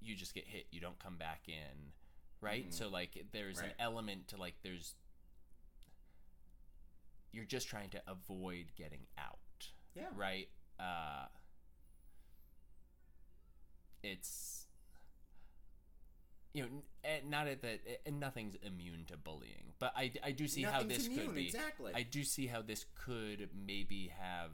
you 0.00 0.14
just 0.14 0.34
get 0.34 0.46
hit. 0.46 0.66
You 0.70 0.80
don't 0.80 0.98
come 0.98 1.16
back 1.16 1.48
in, 1.48 1.92
right? 2.40 2.66
Mhm. 2.68 2.72
So 2.72 2.88
like 2.88 3.26
there's 3.32 3.58
an 3.58 3.74
element 3.78 4.28
to 4.28 4.36
like 4.36 4.54
there's 4.62 4.94
you're 7.36 7.44
just 7.44 7.68
trying 7.68 7.90
to 7.90 8.02
avoid 8.08 8.72
getting 8.76 9.06
out, 9.18 9.68
Yeah. 9.94 10.06
right? 10.16 10.48
Uh, 10.80 11.26
it's 14.02 14.66
you 16.54 16.62
know, 16.62 16.68
n- 16.68 16.82
eh, 17.04 17.18
not 17.28 17.46
at 17.46 17.60
that, 17.60 17.80
and 17.86 17.86
eh, 17.86 17.96
eh, 18.06 18.10
nothing's 18.18 18.56
immune 18.62 19.04
to 19.08 19.16
bullying. 19.18 19.74
But 19.78 19.92
I, 19.94 20.12
I 20.24 20.30
do 20.30 20.48
see 20.48 20.62
how 20.62 20.82
this 20.82 21.06
immune, 21.06 21.26
could 21.26 21.34
be. 21.34 21.44
exactly. 21.46 21.92
I 21.94 22.02
do 22.02 22.24
see 22.24 22.46
how 22.46 22.62
this 22.62 22.86
could 22.94 23.50
maybe 23.54 24.10
have, 24.18 24.52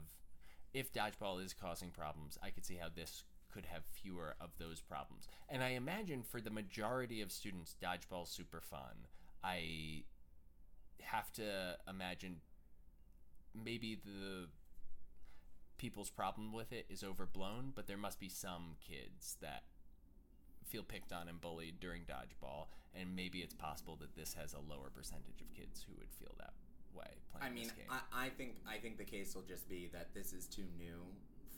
if 0.73 0.91
dodgeball 0.91 1.41
is 1.43 1.53
causing 1.53 1.91
problems, 1.91 2.37
I 2.43 2.49
could 2.49 2.65
see 2.65 2.75
how 2.75 2.89
this 2.93 3.23
could 3.53 3.65
have 3.67 3.83
fewer 3.85 4.35
of 4.41 4.49
those 4.59 4.81
problems. 4.81 5.29
And 5.47 5.63
I 5.63 5.69
imagine 5.69 6.23
for 6.23 6.41
the 6.41 6.49
majority 6.49 7.21
of 7.21 7.31
students, 7.31 7.75
dodgeball's 7.81 8.31
super 8.31 8.59
fun. 8.59 9.07
I 9.41 10.03
have 11.01 11.31
to 11.33 11.77
imagine 11.87 12.37
maybe 13.53 13.99
the 14.03 14.47
people's 15.77 16.09
problem 16.09 16.53
with 16.53 16.71
it 16.71 16.85
is 16.89 17.03
overblown, 17.03 17.71
but 17.75 17.87
there 17.87 17.97
must 17.97 18.19
be 18.19 18.29
some 18.29 18.75
kids 18.79 19.37
that 19.41 19.63
feel 20.65 20.83
picked 20.83 21.11
on 21.11 21.27
and 21.27 21.41
bullied 21.41 21.79
during 21.79 22.01
dodgeball, 22.03 22.67
and 22.95 23.15
maybe 23.15 23.39
it's 23.39 23.53
possible 23.53 23.95
that 23.97 24.15
this 24.15 24.33
has 24.33 24.53
a 24.53 24.59
lower 24.59 24.89
percentage 24.89 25.41
of 25.41 25.53
kids 25.53 25.85
who 25.87 25.93
would 25.97 26.11
feel 26.19 26.33
that 26.37 26.53
way 26.95 27.19
playing 27.31 27.51
I 27.51 27.53
mean. 27.53 27.71
I, 27.89 28.25
I 28.25 28.29
think 28.29 28.55
I 28.67 28.77
think 28.77 28.97
the 28.97 29.03
case 29.03 29.35
will 29.35 29.43
just 29.43 29.67
be 29.67 29.89
that 29.93 30.13
this 30.13 30.33
is 30.33 30.47
too 30.47 30.65
new 30.77 31.01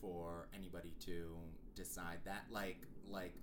for 0.01 0.47
anybody 0.53 0.93
to 1.05 1.35
decide 1.75 2.19
that. 2.25 2.45
Like 2.49 2.77
like 3.09 3.33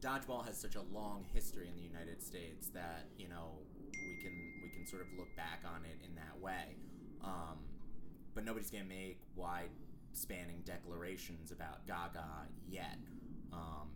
dodgeball 0.00 0.44
has 0.46 0.60
such 0.60 0.74
a 0.74 0.82
long 0.92 1.24
history 1.32 1.68
in 1.68 1.76
the 1.76 1.82
United 1.82 2.22
States 2.22 2.68
that 2.74 3.06
you 3.16 3.28
know 3.28 3.58
we 3.92 4.22
can 4.22 4.32
we 4.62 4.70
can 4.70 4.86
sort 4.86 5.02
of 5.02 5.08
look 5.16 5.34
back 5.36 5.62
on 5.64 5.84
it 5.84 5.98
in 6.04 6.14
that 6.16 6.38
way. 6.40 6.76
Um, 7.24 7.58
but 8.34 8.44
nobody's 8.44 8.70
gonna 8.70 8.84
make 8.84 9.20
wide 9.34 9.70
spanning 10.12 10.62
declarations 10.64 11.50
about 11.50 11.86
Gaga 11.86 12.48
yet 12.68 12.98
um, 13.52 13.90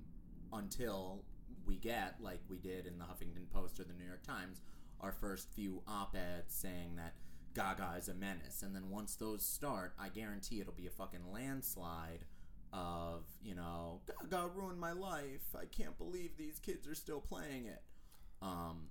until 0.53 1.23
we 1.67 1.77
get 1.77 2.17
like 2.21 2.41
we 2.49 2.59
did 2.59 2.87
in 2.87 2.99
the 2.99 3.05
Huffington 3.05 3.49
Post 3.53 3.79
or 3.79 3.85
the 3.85 3.93
New 3.93 4.07
York 4.07 4.23
Times 4.23 4.63
our 5.01 5.13
first 5.13 5.49
few 5.53 5.83
op-eds 5.87 6.55
saying 6.55 6.97
that 6.97 7.15
Gaga 7.55 7.97
is 7.99 8.09
a 8.09 8.15
menace, 8.15 8.63
and 8.63 8.75
then 8.75 8.91
once 8.91 9.17
those 9.17 9.45
start, 9.45 9.95
I 9.99 10.09
guarantee 10.11 10.61
it'll 10.61 10.73
be 10.73 10.87
a 10.87 10.91
fucking 10.91 11.33
landslide 11.33 12.25
of 12.73 13.25
you 13.43 13.55
know 13.55 14.01
Gaga 14.31 14.51
ruined 14.55 14.79
my 14.79 14.93
life. 14.93 15.55
I 15.55 15.65
can't 15.65 15.97
believe 15.99 16.37
these 16.37 16.59
kids 16.59 16.87
are 16.87 16.95
still 16.95 17.21
playing 17.21 17.67
it. 17.67 17.83
Um, 18.43 18.89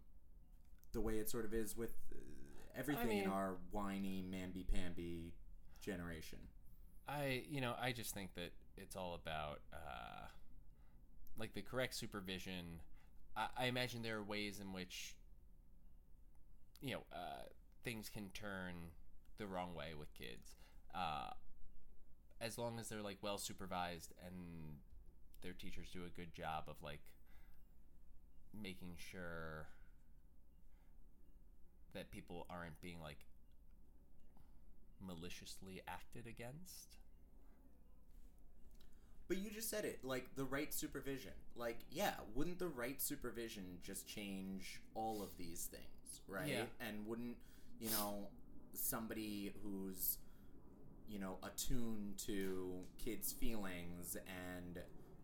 the 0.91 1.01
way 1.01 1.19
it 1.19 1.29
sort 1.29 1.45
of 1.45 1.53
is 1.53 1.77
with 1.77 1.91
everything 2.77 3.11
in 3.11 3.19
mean- 3.19 3.27
our 3.27 3.57
whiny 3.71 4.23
mamby 4.29 4.67
pamby 4.67 5.33
generation. 5.81 6.39
I 7.07 7.43
you 7.49 7.61
know 7.61 7.73
I 7.79 7.91
just 7.93 8.13
think 8.13 8.33
that 8.35 8.51
it's 8.75 8.95
all 8.95 9.15
about 9.15 9.61
uh, 9.73 10.27
like 11.37 11.53
the 11.53 11.61
correct 11.61 11.95
supervision. 11.95 12.81
I, 13.35 13.47
I 13.57 13.65
imagine 13.65 14.01
there 14.01 14.17
are 14.17 14.23
ways 14.23 14.59
in 14.59 14.73
which 14.73 15.15
you 16.81 16.93
know 16.93 17.03
uh, 17.13 17.43
things 17.83 18.09
can 18.09 18.29
turn 18.33 18.73
the 19.37 19.47
wrong 19.47 19.73
way 19.73 19.93
with 19.97 20.13
kids, 20.13 20.57
uh, 20.93 21.29
as 22.41 22.57
long 22.57 22.79
as 22.79 22.89
they're 22.89 23.01
like 23.01 23.17
well 23.21 23.37
supervised 23.37 24.13
and 24.25 24.77
their 25.41 25.53
teachers 25.53 25.87
do 25.93 26.01
a 26.05 26.09
good 26.09 26.33
job 26.33 26.63
of 26.67 26.75
like 26.83 27.01
making 28.59 28.95
sure 28.97 29.67
that 31.93 32.11
people 32.11 32.45
aren't 32.49 32.79
being 32.81 32.99
like 33.01 33.25
maliciously 35.05 35.81
acted 35.87 36.27
against. 36.27 36.97
But 39.27 39.37
you 39.37 39.49
just 39.49 39.69
said 39.69 39.83
it, 39.83 39.99
like 40.03 40.35
the 40.35 40.45
right 40.45 40.73
supervision. 40.73 41.33
Like, 41.55 41.79
yeah, 41.91 42.13
wouldn't 42.33 42.59
the 42.59 42.67
right 42.67 43.01
supervision 43.01 43.79
just 43.83 44.07
change 44.07 44.79
all 44.95 45.21
of 45.21 45.29
these 45.37 45.67
things, 45.69 46.21
right? 46.27 46.47
Yeah. 46.47 46.63
And 46.79 47.05
wouldn't, 47.05 47.35
you 47.79 47.89
know, 47.89 48.29
somebody 48.73 49.53
who's, 49.63 50.17
you 51.09 51.19
know, 51.19 51.37
attuned 51.43 52.17
to 52.19 52.71
kids' 53.03 53.33
feelings 53.33 54.15
and 54.15 54.79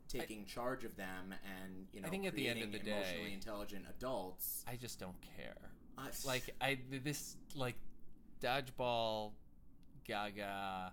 taking 0.09 0.45
charge 0.45 0.83
of 0.83 0.95
them 0.97 1.33
and, 1.63 1.87
you 1.93 2.01
know, 2.01 2.07
I 2.07 2.11
think 2.11 2.25
at 2.25 2.35
the 2.35 2.47
end 2.47 2.61
of 2.61 2.71
the 2.73 2.79
day- 2.79 2.91
emotionally 2.91 3.33
intelligent 3.33 3.85
adults. 3.89 4.65
I 4.67 4.75
just 4.75 4.99
don't 4.99 5.19
care. 5.37 5.71
I, 5.97 6.09
Like 6.25 6.49
I 6.61 6.77
this 7.03 7.35
like 7.55 7.75
dodgeball, 8.41 9.31
Gaga, 10.05 10.91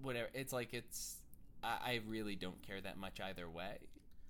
whatever. 0.00 0.28
It's 0.34 0.52
like 0.52 0.74
it's 0.74 1.16
I, 1.62 1.76
I 1.84 2.00
really 2.08 2.36
don't 2.36 2.60
care 2.62 2.80
that 2.80 2.98
much 2.98 3.20
either 3.20 3.48
way. 3.48 3.78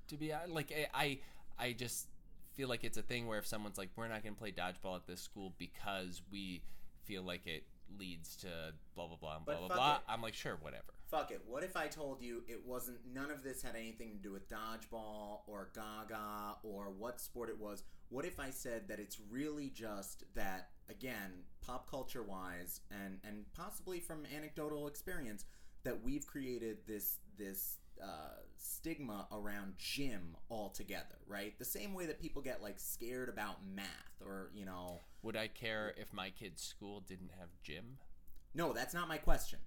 To 0.09 0.17
be 0.17 0.31
hon- 0.31 0.53
like 0.53 0.73
I 0.95 1.19
I, 1.59 1.67
I 1.67 1.73
just 1.73 2.07
feel 2.55 2.69
like 2.69 2.85
it's 2.85 2.99
a 2.99 3.03
thing 3.03 3.27
where 3.27 3.39
if 3.39 3.47
someone's 3.47 3.79
like 3.79 3.91
we're 3.97 4.09
not 4.09 4.23
going 4.23 4.35
to 4.35 4.39
play 4.39 4.53
dodgeball 4.53 4.97
at 4.97 5.07
this 5.07 5.21
school 5.21 5.55
because 5.59 6.21
we 6.31 6.63
feel 7.05 7.23
like 7.23 7.47
it 7.47 7.65
leads 7.99 8.37
to 8.37 8.49
blah 8.95 9.07
blah 9.07 9.17
blah 9.17 9.37
and 9.37 9.45
blah 9.45 9.59
blah 9.59 9.69
blah. 9.69 9.95
it. 9.97 10.03
I'm 10.09 10.23
like 10.23 10.35
sure 10.35 10.59
whatever. 10.61 10.85
Fuck 11.11 11.31
it. 11.31 11.43
What 11.47 11.63
if 11.63 11.77
I 11.77 11.89
told 11.89 12.23
you 12.23 12.43
it 12.49 12.67
wasn't, 12.67 12.97
none 13.13 13.31
of 13.31 13.43
this 13.43 13.61
had 13.61 13.77
anything 13.77 14.13
to 14.13 14.17
do 14.17 14.33
with 14.33 14.49
dodgeball 14.49 15.41
or 15.47 15.69
gaga 15.75 16.57
or 16.63 16.85
what 16.91 17.21
sport 17.21 17.51
it 17.51 17.61
was? 17.61 17.85
What 18.13 18.27
if 18.27 18.39
I 18.39 18.51
said 18.51 18.89
that 18.89 19.01
it's 19.01 19.19
really 19.31 19.71
just 19.71 20.25
that, 20.35 20.69
again, 20.91 21.45
pop 21.67 21.91
culture 21.91 22.23
wise 22.23 22.83
and, 22.91 23.19
and 23.25 23.47
possibly 23.55 24.01
from 24.01 24.27
anecdotal 24.37 24.87
experience, 24.87 25.47
that 25.85 26.05
we've 26.05 26.27
created 26.27 26.77
this, 26.87 27.17
this, 27.39 27.79
uh, 28.03 28.43
stigma 28.59 29.27
around 29.33 29.75
gym 29.79 30.37
altogether, 30.51 31.17
right? 31.27 31.59
The 31.59 31.65
same 31.65 31.95
way 31.95 32.05
that 32.07 32.21
people 32.21 32.43
get 32.43 32.63
like 32.63 32.79
scared 32.79 33.31
about 33.31 33.65
math 33.75 33.87
or, 34.21 34.51
you 34.55 34.67
know, 34.67 35.01
Would 35.23 35.37
I 35.37 35.49
care 35.49 35.95
if 35.97 36.13
my 36.13 36.31
kid's 36.31 36.63
school 36.63 37.01
didn't 37.01 37.31
have 37.39 37.49
gym? 37.63 37.97
No, 38.55 38.73
that's 38.75 38.93
not 38.93 39.09
my 39.09 39.17
question. 39.17 39.61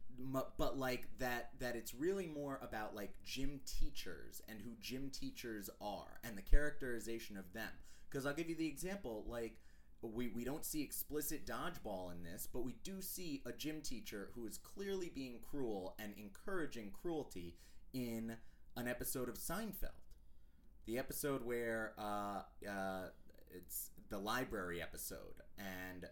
But 0.57 0.77
like 0.77 1.07
that 1.17 1.49
that 1.59 1.75
it's 1.75 1.93
really 1.93 2.27
more 2.27 2.59
about 2.61 2.95
like 2.95 3.13
gym 3.23 3.61
teachers 3.65 4.41
and 4.47 4.59
who 4.61 4.71
gym 4.79 5.09
teachers 5.09 5.69
are 5.81 6.19
and 6.23 6.37
the 6.37 6.41
characterization 6.41 7.37
of 7.37 7.51
them. 7.53 7.71
Cuz 8.15 8.25
I'll 8.25 8.33
give 8.33 8.47
you 8.47 8.55
the 8.55 8.67
example 8.67 9.25
like 9.27 9.57
we, 10.01 10.29
we 10.29 10.45
don't 10.45 10.63
see 10.63 10.81
explicit 10.81 11.45
dodgeball 11.45 12.13
in 12.13 12.23
this, 12.23 12.47
but 12.51 12.63
we 12.63 12.75
do 12.83 13.01
see 13.01 13.41
a 13.45 13.51
gym 13.51 13.81
teacher 13.81 14.29
who 14.35 14.45
is 14.45 14.57
clearly 14.57 15.11
being 15.13 15.39
cruel 15.49 15.95
and 15.99 16.13
encouraging 16.17 16.91
cruelty 16.91 17.57
in 17.93 18.37
an 18.77 18.87
episode 18.87 19.27
of 19.27 19.35
Seinfeld. 19.35 19.99
The 20.85 20.97
episode 20.97 21.43
where 21.43 21.93
uh, 21.97 22.43
uh, 22.69 23.07
it's 23.51 23.89
the 24.09 24.19
library 24.19 24.81
episode, 24.81 25.41
and 25.57 26.05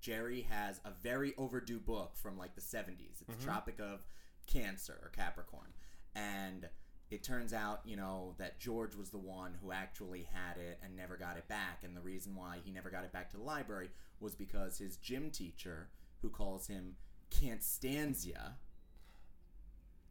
Jerry 0.00 0.46
has 0.50 0.80
a 0.84 0.90
very 0.90 1.32
overdue 1.38 1.78
book 1.78 2.16
from 2.16 2.36
like 2.36 2.54
the 2.56 2.60
70s. 2.60 3.22
It's 3.26 3.44
Tropic 3.44 3.78
of 3.80 4.04
Cancer 4.46 4.98
or 5.02 5.10
Capricorn. 5.10 5.72
And 6.14 6.68
it 7.12 7.22
turns 7.22 7.52
out, 7.52 7.82
you 7.84 7.94
know, 7.94 8.34
that 8.38 8.58
George 8.58 8.94
was 8.94 9.10
the 9.10 9.18
one 9.18 9.52
who 9.62 9.70
actually 9.70 10.26
had 10.32 10.56
it 10.56 10.78
and 10.82 10.96
never 10.96 11.18
got 11.18 11.36
it 11.36 11.46
back. 11.46 11.82
And 11.84 11.94
the 11.94 12.00
reason 12.00 12.34
why 12.34 12.60
he 12.64 12.70
never 12.70 12.88
got 12.88 13.04
it 13.04 13.12
back 13.12 13.28
to 13.30 13.36
the 13.36 13.42
library 13.42 13.90
was 14.18 14.34
because 14.34 14.78
his 14.78 14.96
gym 14.96 15.30
teacher, 15.30 15.90
who 16.22 16.30
calls 16.30 16.68
him 16.68 16.96
Constanzia, 17.30 18.52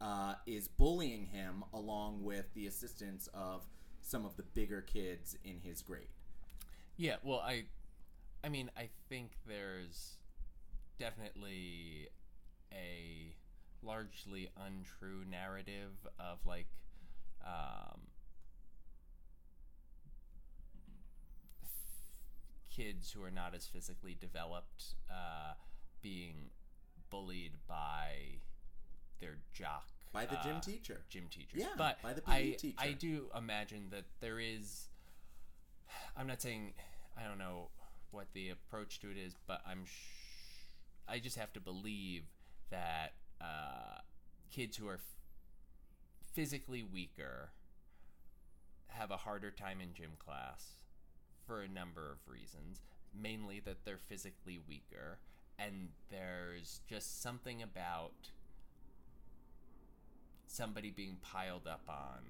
uh, 0.00 0.34
is 0.46 0.68
bullying 0.68 1.26
him 1.26 1.64
along 1.74 2.22
with 2.22 2.54
the 2.54 2.68
assistance 2.68 3.28
of 3.34 3.62
some 4.00 4.24
of 4.24 4.36
the 4.36 4.44
bigger 4.44 4.80
kids 4.80 5.36
in 5.44 5.58
his 5.58 5.82
grade. 5.82 6.06
Yeah, 6.96 7.16
well, 7.24 7.40
I, 7.40 7.64
I 8.44 8.48
mean, 8.48 8.70
I 8.76 8.90
think 9.08 9.32
there's 9.44 10.18
definitely 11.00 12.10
a 12.72 13.34
largely 13.82 14.50
untrue 14.56 15.24
narrative 15.28 15.90
of 16.20 16.38
like, 16.46 16.68
um, 17.44 18.00
kids 22.74 23.12
who 23.12 23.22
are 23.22 23.30
not 23.30 23.54
as 23.54 23.66
physically 23.66 24.16
developed 24.18 24.94
uh, 25.10 25.52
being 26.02 26.50
bullied 27.10 27.52
by 27.68 28.40
their 29.20 29.36
jock 29.52 29.86
By 30.12 30.24
the 30.26 30.36
gym 30.42 30.56
uh, 30.56 30.60
teacher. 30.60 31.02
gym 31.08 31.24
teachers. 31.30 31.60
Yeah, 31.60 31.68
but 31.76 32.00
by 32.02 32.12
the 32.14 32.22
I, 32.26 32.40
PE 32.40 32.52
teacher. 32.52 32.76
I 32.78 32.92
do 32.92 33.26
imagine 33.36 33.88
that 33.90 34.04
there 34.20 34.40
is. 34.40 34.88
I'm 36.16 36.26
not 36.26 36.40
saying 36.40 36.72
I 37.18 37.28
don't 37.28 37.38
know 37.38 37.68
what 38.10 38.26
the 38.32 38.50
approach 38.50 39.00
to 39.00 39.10
it 39.10 39.16
is, 39.18 39.34
but 39.46 39.60
I'm. 39.66 39.84
Sh- 39.84 40.18
I 41.08 41.18
just 41.18 41.36
have 41.36 41.52
to 41.54 41.60
believe 41.60 42.22
that 42.70 43.12
uh, 43.40 43.98
kids 44.50 44.76
who 44.76 44.88
are 44.88 45.00
physically 46.32 46.82
weaker 46.82 47.50
have 48.88 49.10
a 49.10 49.16
harder 49.16 49.50
time 49.50 49.80
in 49.80 49.94
gym 49.94 50.12
class 50.18 50.82
for 51.46 51.62
a 51.62 51.68
number 51.68 52.10
of 52.10 52.18
reasons. 52.30 52.80
Mainly 53.14 53.60
that 53.60 53.84
they're 53.84 53.98
physically 53.98 54.58
weaker, 54.66 55.18
and 55.58 55.88
there's 56.10 56.80
just 56.88 57.22
something 57.22 57.62
about 57.62 58.30
somebody 60.46 60.90
being 60.90 61.16
piled 61.22 61.66
up 61.66 61.82
on 61.88 62.20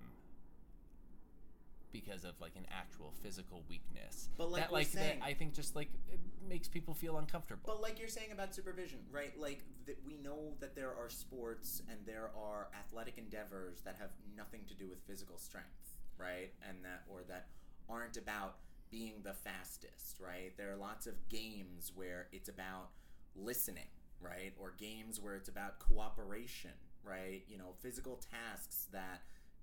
because 1.92 2.24
of 2.24 2.40
like 2.40 2.56
an 2.56 2.66
actual 2.70 3.12
physical 3.22 3.62
weakness. 3.68 4.28
But 4.36 4.50
like 4.50 4.62
that 4.62 4.72
like 4.72 4.86
saying- 4.86 5.20
that 5.20 5.24
I 5.26 5.34
think 5.34 5.52
just 5.54 5.76
like 5.76 5.90
it 6.10 6.20
makes 6.48 6.68
people 6.68 6.94
feel 6.94 7.18
uncomfortable. 7.18 7.62
But 7.66 7.80
like 7.82 7.98
you're 7.98 8.08
saying 8.08 8.32
about 8.32 8.54
supervision, 8.54 9.00
right? 9.10 9.38
Like 9.38 9.62
that 9.86 9.98
we 10.06 10.16
know 10.16 10.54
that 10.60 10.74
there 10.74 10.94
are 10.96 11.08
sports 11.10 11.82
and 11.90 11.98
there 12.06 12.30
are 12.36 12.68
athletic 12.78 13.18
endeavors 13.18 13.80
that 13.82 13.96
have 13.98 14.10
nothing 14.36 14.60
to 14.68 14.74
do 14.74 14.88
with 14.88 15.00
physical 15.06 15.38
strength, 15.38 15.98
right? 16.18 16.52
And 16.68 16.84
that 16.84 17.02
or 17.08 17.20
that 17.28 17.48
aren't 17.88 18.16
about 18.16 18.56
being 18.90 19.14
the 19.22 19.32
fastest, 19.32 20.18
right? 20.20 20.52
There 20.56 20.70
are 20.70 20.76
lots 20.76 21.06
of 21.06 21.14
games 21.28 21.92
where 21.94 22.28
it's 22.32 22.48
about 22.48 22.90
listening, 23.34 23.88
right? 24.20 24.52
Or 24.60 24.72
games 24.76 25.20
where 25.20 25.34
it's 25.34 25.48
about 25.48 25.78
cooperation, 25.78 26.72
right? 27.04 27.42
You 27.48 27.58
know, 27.58 27.72
physical 27.80 28.20
tasks 28.30 28.88
that, 28.92 29.22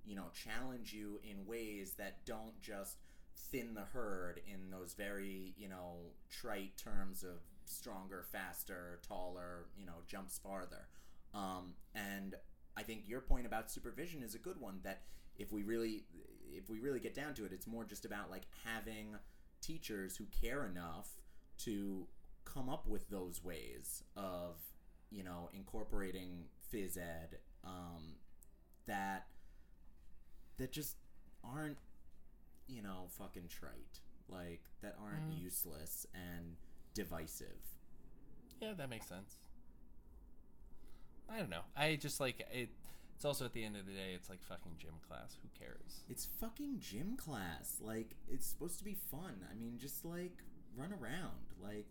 you 0.09 0.15
know, 0.15 0.25
challenge 0.33 0.91
you 0.91 1.19
in 1.23 1.45
ways 1.45 1.93
that 1.99 2.25
don't 2.25 2.59
just 2.59 2.97
thin 3.51 3.75
the 3.75 3.85
herd 3.93 4.41
in 4.51 4.71
those 4.71 4.93
very, 4.93 5.53
you 5.55 5.69
know, 5.69 5.97
trite 6.31 6.75
terms 6.77 7.23
of 7.23 7.41
stronger, 7.65 8.25
faster, 8.31 8.99
taller, 9.07 9.67
you 9.77 9.85
know, 9.85 10.01
jumps 10.07 10.39
farther. 10.39 10.87
Um, 11.35 11.73
and 11.93 12.33
I 12.75 12.81
think 12.81 13.03
your 13.07 13.21
point 13.21 13.45
about 13.45 13.69
supervision 13.69 14.23
is 14.23 14.33
a 14.33 14.39
good 14.39 14.59
one 14.59 14.79
that 14.83 15.03
if 15.37 15.51
we 15.51 15.61
really 15.61 16.05
if 16.51 16.69
we 16.69 16.79
really 16.79 16.99
get 16.99 17.13
down 17.13 17.35
to 17.35 17.45
it, 17.45 17.53
it's 17.53 17.67
more 17.67 17.85
just 17.85 18.03
about 18.03 18.31
like 18.31 18.47
having 18.65 19.15
teachers 19.61 20.17
who 20.17 20.25
care 20.41 20.65
enough 20.65 21.09
to 21.59 22.07
come 22.45 22.67
up 22.67 22.87
with 22.87 23.07
those 23.11 23.43
ways 23.43 24.03
of, 24.17 24.55
you 25.11 25.23
know, 25.23 25.49
incorporating 25.53 26.45
phys 26.73 26.97
ed 26.97 27.37
um, 27.63 28.15
that 28.87 29.27
that 30.59 30.71
just 30.71 30.95
aren't 31.43 31.77
you 32.67 32.81
know 32.83 33.07
fucking 33.17 33.47
trite 33.49 33.99
like 34.29 34.61
that 34.81 34.95
aren't 35.03 35.29
Mm. 35.31 35.41
useless 35.41 36.05
and 36.13 36.55
divisive 36.93 37.57
yeah, 38.61 38.73
that 38.77 38.89
makes 38.89 39.07
sense. 39.07 39.37
I 41.31 41.37
don't 41.39 41.49
know. 41.49 41.61
I 41.77 41.95
just 41.95 42.19
like 42.19 42.41
it. 42.51 42.69
It's 43.15 43.23
also 43.25 43.45
at 43.45 43.53
the 43.53 43.63
end 43.63 43.75
of 43.77 43.85
the 43.85 43.93
day, 43.93 44.11
it's 44.15 44.29
like 44.29 44.41
fucking 44.43 44.73
gym 44.79 44.95
class. 45.07 45.37
Who 45.41 45.47
cares? 45.57 46.01
it's 46.09 46.25
fucking 46.39 46.79
gym 46.79 47.15
class 47.17 47.77
like 47.81 48.15
it's 48.27 48.45
supposed 48.47 48.79
to 48.79 48.83
be 48.83 48.95
fun 49.11 49.35
i 49.51 49.53
mean 49.55 49.77
just 49.77 50.03
like 50.05 50.37
run 50.75 50.91
around 50.91 51.53
like 51.61 51.85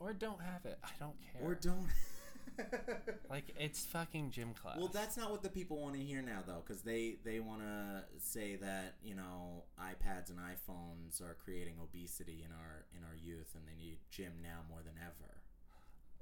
Or 0.00 0.12
don't 0.12 0.40
have 0.40 0.64
it. 0.64 0.78
I 0.84 0.90
don't 1.00 1.16
care. 1.20 1.42
or 1.42 1.54
don't 1.54 1.88
like 3.30 3.54
it's 3.58 3.84
fucking 3.84 4.30
gym 4.30 4.54
class. 4.54 4.76
well 4.78 4.88
that's 4.92 5.16
not 5.16 5.30
what 5.30 5.42
the 5.42 5.48
people 5.48 5.78
want 5.80 5.94
to 5.94 6.00
hear 6.00 6.22
now 6.22 6.40
though 6.46 6.62
because 6.64 6.82
they 6.82 7.16
they 7.24 7.40
want 7.40 7.60
to 7.60 8.04
say 8.18 8.56
that 8.56 8.94
you 9.02 9.14
know 9.14 9.64
ipads 9.80 10.30
and 10.30 10.38
iphones 10.38 11.20
are 11.20 11.36
creating 11.44 11.74
obesity 11.82 12.44
in 12.44 12.52
our 12.52 12.84
in 12.96 13.02
our 13.04 13.16
youth 13.16 13.54
and 13.54 13.64
they 13.66 13.76
need 13.82 13.98
gym 14.10 14.32
now 14.42 14.60
more 14.70 14.80
than 14.84 14.94
ever 15.02 15.34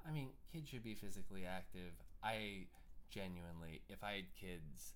I 0.06 0.10
mean, 0.10 0.30
kids 0.52 0.68
should 0.68 0.82
be 0.82 0.94
physically 0.94 1.46
active. 1.46 1.94
I 2.22 2.66
genuinely, 3.10 3.82
if 3.88 4.02
I 4.02 4.22
had 4.22 4.34
kids, 4.34 4.94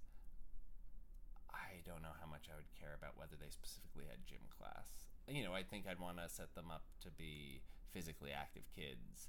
I 1.51 1.83
don't 1.87 2.03
know 2.03 2.15
how 2.19 2.27
much 2.27 2.51
I 2.51 2.57
would 2.57 2.71
care 2.75 2.95
about 2.99 3.15
whether 3.15 3.39
they 3.39 3.51
specifically 3.51 4.07
had 4.11 4.27
gym 4.27 4.43
class. 4.51 5.07
You 5.29 5.43
know, 5.45 5.55
I 5.55 5.63
think 5.63 5.87
I'd 5.87 6.01
want 6.01 6.19
to 6.19 6.29
set 6.31 6.55
them 6.55 6.71
up 6.71 6.83
to 7.03 7.11
be 7.11 7.63
physically 7.93 8.31
active 8.31 8.67
kids. 8.75 9.29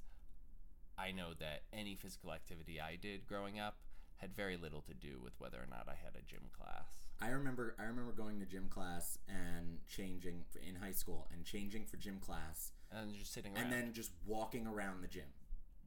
I 0.97 1.11
know 1.11 1.33
that 1.39 1.63
any 1.71 1.95
physical 1.95 2.33
activity 2.33 2.79
I 2.81 2.95
did 2.95 3.27
growing 3.27 3.59
up 3.59 3.77
had 4.17 4.35
very 4.35 4.57
little 4.57 4.81
to 4.81 4.93
do 4.95 5.19
with 5.23 5.33
whether 5.39 5.57
or 5.57 5.67
not 5.69 5.87
I 5.87 5.93
had 5.93 6.15
a 6.15 6.23
gym 6.25 6.49
class. 6.57 6.87
I 7.21 7.29
remember 7.29 7.75
I 7.79 7.83
remember 7.83 8.11
going 8.11 8.39
to 8.39 8.45
gym 8.45 8.67
class 8.69 9.17
and 9.27 9.79
changing 9.87 10.43
for, 10.51 10.59
in 10.59 10.75
high 10.75 10.91
school 10.91 11.27
and 11.31 11.45
changing 11.45 11.85
for 11.85 11.97
gym 11.97 12.19
class 12.19 12.71
And 12.91 13.13
just 13.13 13.33
sitting 13.33 13.53
around. 13.55 13.63
and 13.65 13.73
then 13.73 13.93
just 13.93 14.11
walking 14.25 14.65
around 14.67 15.01
the 15.01 15.07
gym. 15.07 15.27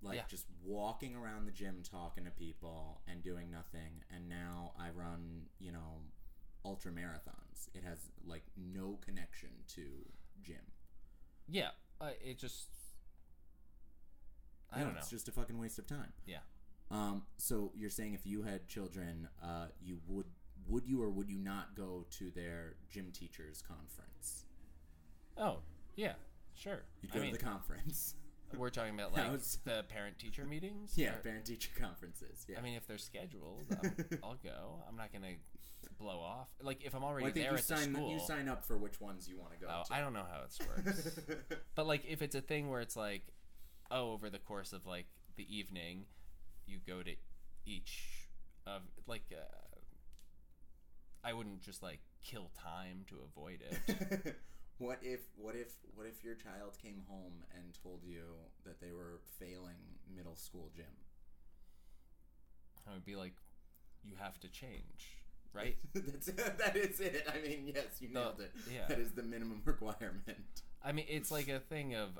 Like 0.02 0.16
Yeah. 0.16 0.22
just 0.28 0.46
walking 0.64 1.14
around 1.16 1.46
the 1.46 1.52
gym 1.52 1.82
talking 1.82 2.24
to 2.24 2.30
people 2.30 3.00
and 3.08 3.22
doing 3.22 3.50
nothing 3.50 4.04
and 4.14 4.28
now 4.28 4.72
I 4.78 4.90
run, 4.90 5.46
you 5.58 5.72
know, 5.72 6.02
ultra 6.64 6.92
marathons. 6.92 7.68
It 7.74 7.82
has 7.84 7.98
like 8.24 8.44
no 8.56 8.98
connection 9.04 9.50
to 9.74 9.82
gym. 10.42 10.62
yeah, 11.48 11.70
uh, 12.00 12.10
it 12.24 12.38
just. 12.38 12.68
I 14.72 14.80
don't 14.80 14.92
know. 14.92 14.98
It's 14.98 15.10
just 15.10 15.28
a 15.28 15.32
fucking 15.32 15.58
waste 15.58 15.78
of 15.78 15.86
time. 15.86 16.12
Yeah. 16.26 16.38
Um 16.90 17.22
so 17.36 17.72
you're 17.76 17.90
saying 17.90 18.14
if 18.14 18.26
you 18.26 18.42
had 18.42 18.68
children, 18.68 19.28
uh 19.42 19.66
you 19.80 19.98
would 20.08 20.26
would 20.68 20.86
you 20.86 21.02
or 21.02 21.10
would 21.10 21.28
you 21.28 21.38
not 21.38 21.74
go 21.74 22.06
to 22.18 22.30
their 22.30 22.74
gym 22.90 23.10
teachers 23.12 23.62
conference? 23.66 24.44
Oh, 25.36 25.58
yeah, 25.96 26.12
sure. 26.54 26.82
You'd 27.02 27.12
I 27.12 27.14
go 27.16 27.20
mean, 27.22 27.32
to 27.32 27.38
the 27.38 27.44
conference. 27.44 28.14
We're 28.56 28.70
talking 28.70 28.94
about 28.94 29.12
like 29.16 29.24
How's- 29.24 29.58
the 29.64 29.84
parent 29.88 30.18
teacher 30.18 30.44
meetings. 30.44 30.92
yeah, 30.96 31.14
Or- 31.14 31.18
parent 31.22 31.44
teacher 31.46 31.70
conferences. 31.78 32.44
Yeah. 32.48 32.58
I 32.58 32.62
mean, 32.62 32.74
if 32.74 32.86
they're 32.86 32.98
scheduled, 32.98 33.62
I'll 34.22 34.38
go. 34.42 34.82
I'm 34.88 34.96
not 34.96 35.12
gonna 35.12 35.34
blow 35.98 36.20
off. 36.20 36.48
Like 36.62 36.84
if 36.84 36.94
I'm 36.94 37.04
already 37.04 37.24
Well, 37.24 37.30
I 37.30 37.34
think 37.34 37.46
there 37.46 37.56
at 37.56 37.66
the 37.66 37.76
school. 37.76 38.10
you 38.12 38.18
sign 38.20 38.48
up 38.48 38.64
for 38.64 38.76
which 38.76 39.00
ones 39.00 39.28
you 39.28 39.38
want 39.38 39.52
to 39.52 39.58
go 39.58 39.66
oh, 39.70 39.82
to. 39.86 39.94
I 39.94 40.00
don't 40.00 40.12
know 40.12 40.24
how 40.30 40.42
it 40.42 40.86
works. 40.86 41.18
but 41.74 41.86
like 41.86 42.04
if 42.06 42.22
it's 42.22 42.34
a 42.34 42.40
thing 42.40 42.68
where 42.70 42.80
it's 42.80 42.96
like, 42.96 43.22
oh, 43.90 44.12
over 44.12 44.30
the 44.30 44.38
course 44.38 44.72
of 44.72 44.86
like 44.86 45.06
the 45.36 45.46
evening, 45.54 46.04
you 46.66 46.78
go 46.86 47.02
to 47.02 47.14
each 47.66 48.28
of 48.66 48.82
like. 49.06 49.24
Uh, 49.32 49.44
I 51.22 51.34
wouldn't 51.34 51.60
just 51.60 51.82
like 51.82 52.00
kill 52.24 52.50
time 52.58 53.04
to 53.08 53.16
avoid 53.24 53.60
it. 53.60 54.36
what 54.78 54.98
if 55.02 55.20
what 55.36 55.54
if 55.54 55.68
what 55.94 56.06
if 56.06 56.24
your 56.24 56.34
child 56.34 56.78
came 56.82 57.02
home 57.08 57.44
and 57.54 57.74
told 57.82 58.00
you 58.02 58.22
that 58.64 58.80
they 58.80 58.90
were 58.92 59.20
failing 59.38 59.76
middle 60.16 60.36
school 60.36 60.70
gym? 60.74 60.86
I 62.88 62.94
would 62.94 63.04
be 63.04 63.16
like, 63.16 63.34
you 64.02 64.14
have 64.18 64.40
to 64.40 64.48
change, 64.48 65.18
right? 65.52 65.76
That's 65.94 66.26
that 66.26 66.74
is 66.76 67.00
it. 67.00 67.26
I 67.28 67.46
mean, 67.46 67.64
yes, 67.74 68.00
you 68.00 68.08
The- 68.08 68.14
nailed 68.14 68.40
it. 68.40 68.52
yeah. 68.72 68.86
That 68.88 68.98
is 68.98 69.12
the 69.12 69.22
minimum 69.22 69.60
requirement. 69.66 70.62
I 70.82 70.92
mean, 70.92 71.04
it's 71.08 71.30
like 71.30 71.48
a 71.48 71.60
thing 71.60 71.94
of, 71.94 72.18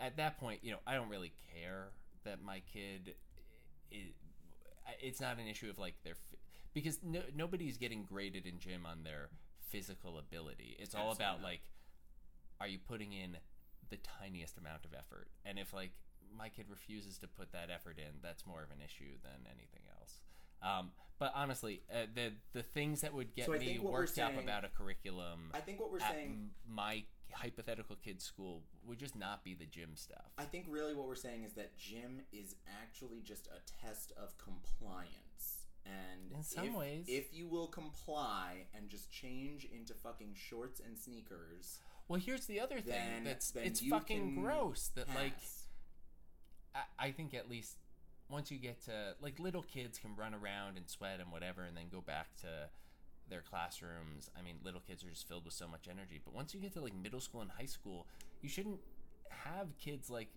at 0.00 0.16
that 0.16 0.38
point, 0.38 0.60
you 0.62 0.72
know, 0.72 0.78
I 0.86 0.94
don't 0.94 1.08
really 1.08 1.32
care 1.54 1.88
that 2.24 2.42
my 2.42 2.62
kid, 2.72 3.14
is, 3.90 4.12
it's 5.00 5.20
not 5.20 5.38
an 5.38 5.46
issue 5.46 5.70
of 5.70 5.78
like 5.78 5.94
their, 6.04 6.14
because 6.74 7.00
no, 7.02 7.20
nobody's 7.34 7.76
getting 7.78 8.04
graded 8.04 8.46
in 8.46 8.58
gym 8.58 8.86
on 8.86 9.04
their 9.04 9.28
physical 9.70 10.18
ability. 10.18 10.76
It's 10.78 10.94
all 10.94 11.10
Absolutely 11.10 11.24
about 11.24 11.42
like, 11.42 11.60
are 12.60 12.68
you 12.68 12.78
putting 12.78 13.12
in 13.12 13.36
the 13.90 13.96
tiniest 13.96 14.58
amount 14.58 14.84
of 14.84 14.92
effort? 14.94 15.28
And 15.44 15.58
if 15.58 15.72
like 15.72 15.92
my 16.36 16.48
kid 16.48 16.66
refuses 16.68 17.18
to 17.18 17.28
put 17.28 17.52
that 17.52 17.70
effort 17.74 17.98
in, 17.98 18.20
that's 18.22 18.46
more 18.46 18.62
of 18.62 18.70
an 18.70 18.78
issue 18.84 19.16
than 19.22 19.46
anything 19.46 19.82
else. 19.98 20.20
Um, 20.62 20.90
but 21.18 21.32
honestly, 21.34 21.82
uh, 21.92 22.06
the 22.14 22.32
the 22.52 22.62
things 22.62 23.00
that 23.02 23.12
would 23.12 23.34
get 23.34 23.46
So 23.46 23.52
me 23.52 23.78
worked 23.80 24.18
up 24.18 24.38
about 24.38 24.64
a 24.64 24.68
curriculum 24.68 25.50
I 25.54 25.60
think 25.60 25.80
what 25.80 25.92
we're 25.92 26.00
saying. 26.00 26.50
my 26.68 27.04
hypothetical 27.32 27.96
kid's 27.96 28.24
school 28.24 28.62
would 28.86 28.98
just 28.98 29.16
not 29.16 29.44
be 29.44 29.54
the 29.54 29.66
gym 29.66 29.90
stuff. 29.94 30.32
I 30.38 30.44
think 30.44 30.66
really 30.68 30.94
what 30.94 31.06
we're 31.06 31.14
saying 31.14 31.44
is 31.44 31.52
that 31.54 31.76
gym 31.76 32.22
is 32.32 32.56
actually 32.82 33.20
just 33.22 33.46
a 33.48 33.86
test 33.86 34.12
of 34.16 34.36
compliance. 34.38 35.66
And 35.84 36.30
In 36.36 36.42
some 36.44 36.66
if, 36.68 36.74
ways. 36.74 37.04
if 37.08 37.32
you 37.32 37.48
will 37.48 37.66
comply 37.66 38.66
and 38.74 38.88
just 38.88 39.10
change 39.10 39.66
into 39.72 39.94
fucking 39.94 40.34
shorts 40.36 40.80
and 40.80 40.96
sneakers, 40.96 41.80
well, 42.08 42.20
here's 42.20 42.46
the 42.46 42.60
other 42.60 42.80
thing 42.80 42.92
then 42.92 43.24
that's 43.24 43.50
then 43.50 43.64
it's 43.64 43.80
fucking 43.80 44.40
gross 44.40 44.90
that 44.94 45.08
like. 45.14 45.34
I, 46.74 47.06
I 47.06 47.10
think 47.10 47.34
at 47.34 47.50
least 47.50 47.76
once 48.28 48.50
you 48.50 48.58
get 48.58 48.82
to 48.84 49.14
like 49.20 49.38
little 49.38 49.62
kids 49.62 49.98
can 49.98 50.14
run 50.16 50.34
around 50.34 50.76
and 50.76 50.88
sweat 50.88 51.20
and 51.20 51.30
whatever 51.30 51.62
and 51.62 51.76
then 51.76 51.84
go 51.90 52.00
back 52.00 52.28
to 52.40 52.68
their 53.32 53.40
classrooms. 53.40 54.30
I 54.38 54.42
mean, 54.42 54.56
little 54.62 54.80
kids 54.86 55.02
are 55.02 55.08
just 55.10 55.26
filled 55.26 55.44
with 55.46 55.54
so 55.54 55.66
much 55.66 55.88
energy. 55.90 56.20
But 56.22 56.34
once 56.34 56.52
you 56.54 56.60
get 56.60 56.72
to 56.74 56.80
like 56.82 56.94
middle 56.94 57.20
school 57.20 57.40
and 57.40 57.50
high 57.50 57.66
school, 57.66 58.06
you 58.42 58.48
shouldn't 58.48 58.78
have 59.30 59.76
kids 59.78 60.10
like 60.10 60.28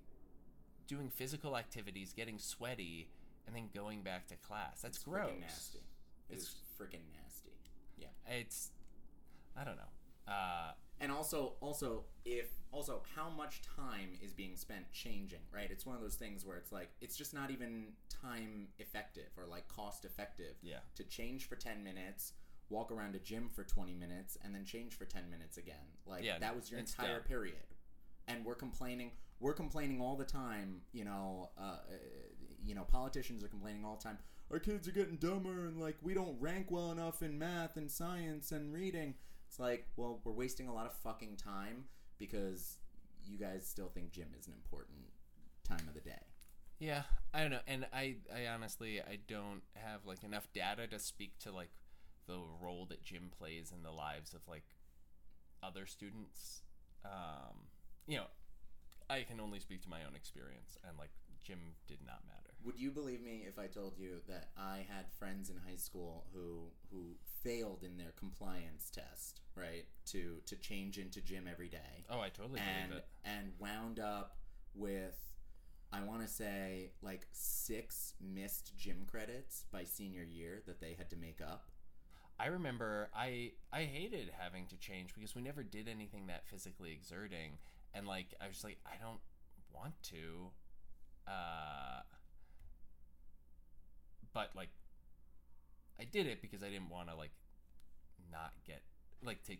doing 0.87 1.09
physical 1.09 1.57
activities, 1.57 2.13
getting 2.13 2.39
sweaty, 2.39 3.09
and 3.45 3.55
then 3.55 3.69
going 3.75 4.01
back 4.01 4.27
to 4.27 4.35
class. 4.37 4.81
That's 4.81 4.97
It's 4.97 5.03
gross. 5.05 5.29
nasty. 5.39 5.79
It's, 6.29 6.43
It's- 6.43 6.61
freaking 6.79 7.05
nasty. 7.21 7.51
Yeah. 7.97 8.07
It's 8.27 8.71
I 9.57 9.63
don't 9.63 9.77
know. 9.77 10.31
Uh, 10.33 10.71
And 10.99 11.11
also, 11.11 11.53
also, 11.61 12.05
if 12.25 12.47
also, 12.71 13.03
how 13.15 13.29
much 13.29 13.61
time 13.61 14.09
is 14.21 14.33
being 14.33 14.55
spent 14.57 14.91
changing? 14.91 15.39
Right. 15.53 15.69
It's 15.71 15.85
one 15.85 15.95
of 15.95 16.01
those 16.01 16.15
things 16.15 16.45
where 16.45 16.57
it's 16.57 16.71
like 16.71 16.89
it's 17.01 17.15
just 17.17 17.33
not 17.33 17.51
even 17.51 17.93
time 18.09 18.67
effective 18.79 19.29
or 19.37 19.45
like 19.45 19.67
cost 19.67 20.03
effective. 20.05 20.55
Yeah. 20.61 20.79
To 20.95 21.03
change 21.03 21.47
for 21.47 21.55
ten 21.55 21.83
minutes, 21.83 22.33
walk 22.69 22.91
around 22.91 23.15
a 23.15 23.19
gym 23.19 23.49
for 23.53 23.63
twenty 23.63 23.93
minutes, 23.93 24.37
and 24.43 24.53
then 24.53 24.65
change 24.65 24.95
for 24.95 25.05
ten 25.05 25.29
minutes 25.29 25.57
again. 25.57 25.75
Like 26.05 26.23
Yeah, 26.23 26.39
that 26.39 26.55
was 26.55 26.69
your 26.69 26.79
entire 26.79 27.19
dumb. 27.19 27.27
period. 27.27 27.55
And 28.27 28.43
we're 28.43 28.55
complaining. 28.55 29.11
We're 29.39 29.53
complaining 29.53 30.01
all 30.01 30.15
the 30.15 30.25
time. 30.25 30.81
You 30.93 31.05
know. 31.05 31.49
Uh, 31.57 31.61
uh, 31.61 31.77
you 32.63 32.73
know, 32.73 32.83
politicians 32.83 33.43
are 33.43 33.47
complaining 33.47 33.85
all 33.85 33.95
the 33.95 34.03
time. 34.03 34.17
Our 34.51 34.57
kids 34.57 34.87
are 34.87 34.91
getting 34.91 35.17
dumber, 35.17 35.67
and 35.67 35.79
like 35.79 35.97
we 36.01 36.15
don't 36.15 36.35
rank 36.39 36.71
well 36.71 36.91
enough 36.91 37.21
in 37.21 37.37
math 37.37 37.77
and 37.77 37.91
science 37.91 38.51
and 38.51 38.73
reading. 38.73 39.13
It's 39.47 39.59
like, 39.59 39.85
well, 39.95 40.19
we're 40.23 40.31
wasting 40.31 40.67
a 40.67 40.73
lot 40.73 40.87
of 40.87 40.93
fucking 40.93 41.37
time 41.37 41.85
because 42.17 42.77
you 43.23 43.37
guys 43.37 43.67
still 43.67 43.89
think 43.89 44.11
gym 44.11 44.29
is 44.39 44.47
an 44.47 44.53
important 44.53 44.97
time 45.63 45.87
of 45.87 45.93
the 45.93 45.99
day. 46.01 46.21
Yeah, 46.79 47.03
I 47.33 47.41
don't 47.41 47.51
know, 47.51 47.59
and 47.67 47.85
I, 47.93 48.15
I 48.35 48.47
honestly, 48.47 48.99
I 48.99 49.19
don't 49.27 49.61
have 49.75 50.05
like 50.05 50.23
enough 50.23 50.47
data 50.53 50.87
to 50.87 50.99
speak 50.99 51.37
to 51.39 51.51
like 51.51 51.69
the 52.27 52.39
role 52.61 52.85
that 52.89 53.03
gym 53.03 53.29
plays 53.37 53.71
in 53.75 53.83
the 53.83 53.91
lives 53.91 54.33
of 54.33 54.41
like 54.47 54.65
other 55.63 55.85
students. 55.85 56.61
Um, 57.03 57.67
you 58.07 58.17
know, 58.17 58.25
I 59.09 59.21
can 59.23 59.39
only 59.39 59.59
speak 59.59 59.81
to 59.83 59.89
my 59.89 60.03
own 60.07 60.15
experience, 60.15 60.77
and 60.87 60.97
like 60.97 61.11
gym 61.43 61.59
did 61.87 61.99
not 62.05 62.21
matter. 62.25 62.53
Would 62.63 62.79
you 62.79 62.89
believe 62.89 63.21
me 63.21 63.45
if 63.47 63.59
I 63.59 63.67
told 63.67 63.99
you 63.99 64.21
that 64.27 64.49
I 64.57 64.85
had 64.89 65.05
friends 65.19 65.49
in 65.51 65.57
high 65.57 65.77
school 65.77 66.25
who 66.33 66.71
who 66.91 67.15
failed 67.43 67.83
in 67.83 67.97
their 67.97 68.13
compliance 68.17 68.89
test, 68.89 69.41
right? 69.55 69.85
To 70.07 70.37
to 70.47 70.55
change 70.55 70.97
into 70.97 71.21
gym 71.21 71.47
every 71.49 71.69
day. 71.69 72.05
Oh, 72.09 72.19
I 72.19 72.29
totally 72.29 72.59
and 72.59 72.89
believe 72.89 73.03
it. 73.03 73.07
and 73.23 73.51
wound 73.59 73.99
up 73.99 74.37
with 74.73 75.19
I 75.93 76.01
want 76.03 76.21
to 76.21 76.27
say 76.27 76.91
like 77.01 77.27
6 77.31 78.13
missed 78.19 78.75
gym 78.75 79.05
credits 79.07 79.65
by 79.71 79.83
senior 79.83 80.23
year 80.23 80.61
that 80.65 80.81
they 80.81 80.95
had 80.97 81.09
to 81.11 81.15
make 81.15 81.39
up. 81.41 81.69
I 82.39 82.47
remember 82.47 83.09
I 83.15 83.51
I 83.71 83.83
hated 83.83 84.31
having 84.37 84.67
to 84.67 84.77
change 84.77 85.13
because 85.15 85.35
we 85.35 85.41
never 85.41 85.63
did 85.63 85.87
anything 85.87 86.27
that 86.27 86.45
physically 86.47 86.91
exerting, 86.91 87.57
and 87.93 88.07
like 88.07 88.33
I 88.41 88.47
was 88.47 88.63
like 88.63 88.77
I 88.85 89.01
don't 89.01 89.19
want 89.73 89.93
to, 90.03 90.51
uh, 91.27 92.01
but 94.33 94.51
like 94.55 94.69
I 95.99 96.03
did 96.03 96.27
it 96.27 96.41
because 96.41 96.61
I 96.63 96.69
didn't 96.69 96.89
want 96.89 97.09
to 97.09 97.15
like 97.15 97.31
not 98.31 98.51
get 98.67 98.81
like 99.23 99.43
to 99.45 99.55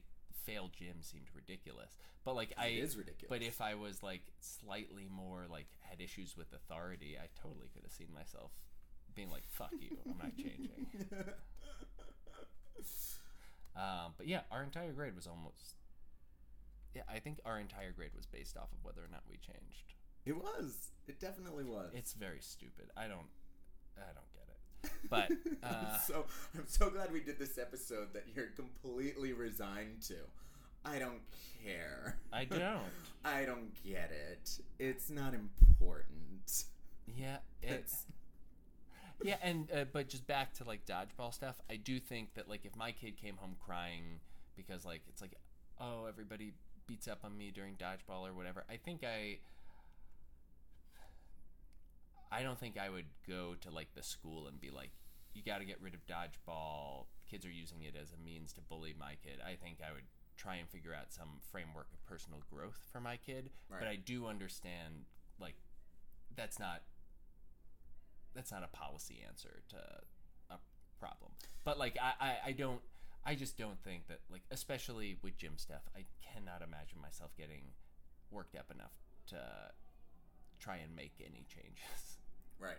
fail 0.46 0.70
gym 0.78 0.98
seemed 1.02 1.28
ridiculous, 1.34 1.98
but 2.24 2.36
like 2.36 2.54
I 2.58 2.68
is 2.68 2.98
ridiculous. 2.98 3.30
but 3.30 3.42
if 3.42 3.62
I 3.62 3.76
was 3.76 4.04
like 4.04 4.24
slightly 4.40 5.08
more 5.10 5.46
like 5.50 5.68
had 5.82 6.02
issues 6.02 6.36
with 6.38 6.52
authority, 6.54 7.18
I 7.22 7.28
totally 7.42 7.68
could 7.74 7.84
have 7.84 7.94
seen 7.94 8.08
myself 8.14 8.52
being 9.16 9.30
like 9.30 9.44
fuck 9.48 9.72
you, 9.80 9.98
I'm 10.06 10.18
not 10.18 10.36
changing. 10.36 10.88
Um, 13.76 14.14
but 14.18 14.26
yeah, 14.26 14.42
our 14.52 14.64
entire 14.64 14.94
grade 14.94 15.18
was 15.18 15.28
almost. 15.28 15.76
Yeah, 16.96 17.02
I 17.14 17.20
think 17.20 17.40
our 17.46 17.60
entire 17.60 17.92
grade 17.92 18.12
was 18.16 18.26
based 18.26 18.56
off 18.56 18.72
of 18.72 18.78
whether 18.84 19.02
or 19.02 19.10
not 19.12 19.24
we 19.30 19.36
changed. 19.36 19.96
it 20.26 20.38
was. 20.38 20.92
It 21.10 21.20
definitely 21.20 21.66
was. 21.66 21.92
It's 21.94 22.14
very 22.14 22.40
stupid. 22.40 22.86
I 22.96 23.08
don't, 23.10 23.28
I 23.98 24.14
don't 24.14 24.32
get 24.34 24.48
it. 24.48 24.92
But 25.10 25.30
uh, 25.68 25.98
so 26.00 26.26
I'm 26.58 26.64
so 26.68 26.90
glad 26.90 27.12
we 27.12 27.20
did 27.20 27.38
this 27.38 27.58
episode 27.58 28.14
that 28.14 28.24
you're 28.34 28.48
completely 28.56 29.34
resigned 29.34 30.02
to. 30.04 30.16
I 30.86 31.00
don't 31.00 31.22
care. 31.62 32.18
I 32.32 32.46
don't. 32.64 32.80
I 33.26 33.44
don't 33.44 33.74
get 33.84 34.12
it. 34.12 34.58
It's 34.80 35.10
not 35.10 35.34
important. 35.34 36.64
Yeah, 37.08 37.38
It's 37.62 38.04
yeah, 39.24 39.38
and 39.42 39.70
uh, 39.72 39.86
but 39.92 40.10
just 40.10 40.28
back 40.28 40.54
to 40.56 40.64
like 40.64 40.86
dodgeball 40.86 41.34
stuff. 41.34 41.56
I 41.70 41.76
do 41.76 42.00
think 42.00 42.34
that 42.36 42.50
like 42.50 42.66
if 42.66 42.76
my 42.76 42.92
kid 42.92 43.18
came 43.18 43.38
home 43.38 43.56
crying 43.66 44.20
because 44.56 44.86
like 44.86 45.02
it's 45.10 45.22
like, 45.22 45.34
oh, 45.80 46.06
everybody 46.08 46.54
beats 46.88 47.08
up 47.08 47.20
on 47.24 47.38
me 47.38 47.52
during 47.54 47.76
dodgeball 47.76 48.28
or 48.28 48.34
whatever. 48.34 48.64
I 48.70 48.78
think 48.78 49.04
I. 49.04 49.40
I 52.32 52.44
don't 52.44 52.60
think 52.60 52.78
I 52.78 52.90
would 52.90 53.06
go 53.30 53.56
to 53.62 53.72
like 53.72 53.94
the 53.96 54.04
school 54.04 54.48
and 54.48 54.60
be 54.60 54.70
like, 54.70 54.90
you 55.34 55.42
got 55.46 55.60
to 55.60 55.66
get 55.66 55.82
rid 55.82 55.94
of 55.94 56.06
dodgeball. 56.06 57.06
Kids 57.30 57.46
are 57.46 57.52
using 57.52 57.84
it 57.84 57.96
as 58.02 58.12
a 58.12 58.26
means 58.26 58.52
to 58.54 58.62
bully 58.62 58.94
my 59.00 59.14
kid. 59.24 59.40
I 59.46 59.56
think 59.56 59.78
I 59.88 59.94
would 59.94 60.04
try 60.36 60.56
and 60.56 60.68
figure 60.68 60.94
out 60.94 61.14
some 61.14 61.40
framework 61.52 61.88
of 61.94 62.06
personal 62.06 62.42
growth 62.52 62.80
for 62.92 63.00
my 63.00 63.18
kid. 63.18 63.52
But 63.80 63.88
I 63.88 63.96
do 63.96 64.28
understand 64.28 65.06
like 65.40 65.56
that's 66.36 66.60
not 66.60 66.82
that's 68.36 68.52
not 68.52 68.64
a 68.64 68.68
policy 68.68 69.24
answer 69.28 69.62
to 69.70 69.78
a 70.52 70.58
problem. 71.00 71.32
But 71.64 71.80
like 71.80 71.98
I, 72.02 72.14
I, 72.20 72.36
I 72.48 72.52
don't 72.52 72.82
I 73.26 73.36
just 73.36 73.58
don't 73.58 73.82
think 73.84 74.08
that 74.08 74.20
like 74.32 74.44
especially 74.52 75.18
with 75.22 75.38
gym 75.38 75.54
stuff, 75.58 75.82
I 75.96 76.06
cannot 76.22 76.62
imagine 76.62 77.02
myself 77.02 77.32
getting 77.38 77.64
worked 78.32 78.56
up 78.56 78.70
enough 78.72 78.94
to 79.28 79.38
try 80.60 80.78
and 80.78 80.96
make 80.96 81.14
any 81.20 81.46
changes. 81.48 82.20
right. 82.60 82.78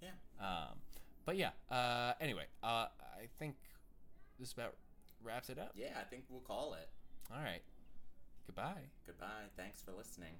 Yeah. 0.00 0.08
Um, 0.40 0.78
but 1.26 1.36
yeah. 1.36 1.50
Uh, 1.70 2.12
anyway, 2.20 2.46
uh, 2.62 2.86
I 3.00 3.28
think 3.38 3.56
this 4.38 4.52
about 4.52 4.76
wraps 5.22 5.50
it 5.50 5.58
up. 5.58 5.72
Yeah, 5.74 5.98
I 6.00 6.04
think 6.04 6.24
we'll 6.30 6.40
call 6.40 6.74
it. 6.74 6.88
All 7.34 7.42
right. 7.42 7.62
Goodbye. 8.46 8.90
Goodbye. 9.06 9.48
Thanks 9.56 9.82
for 9.82 9.92
listening. 9.92 10.34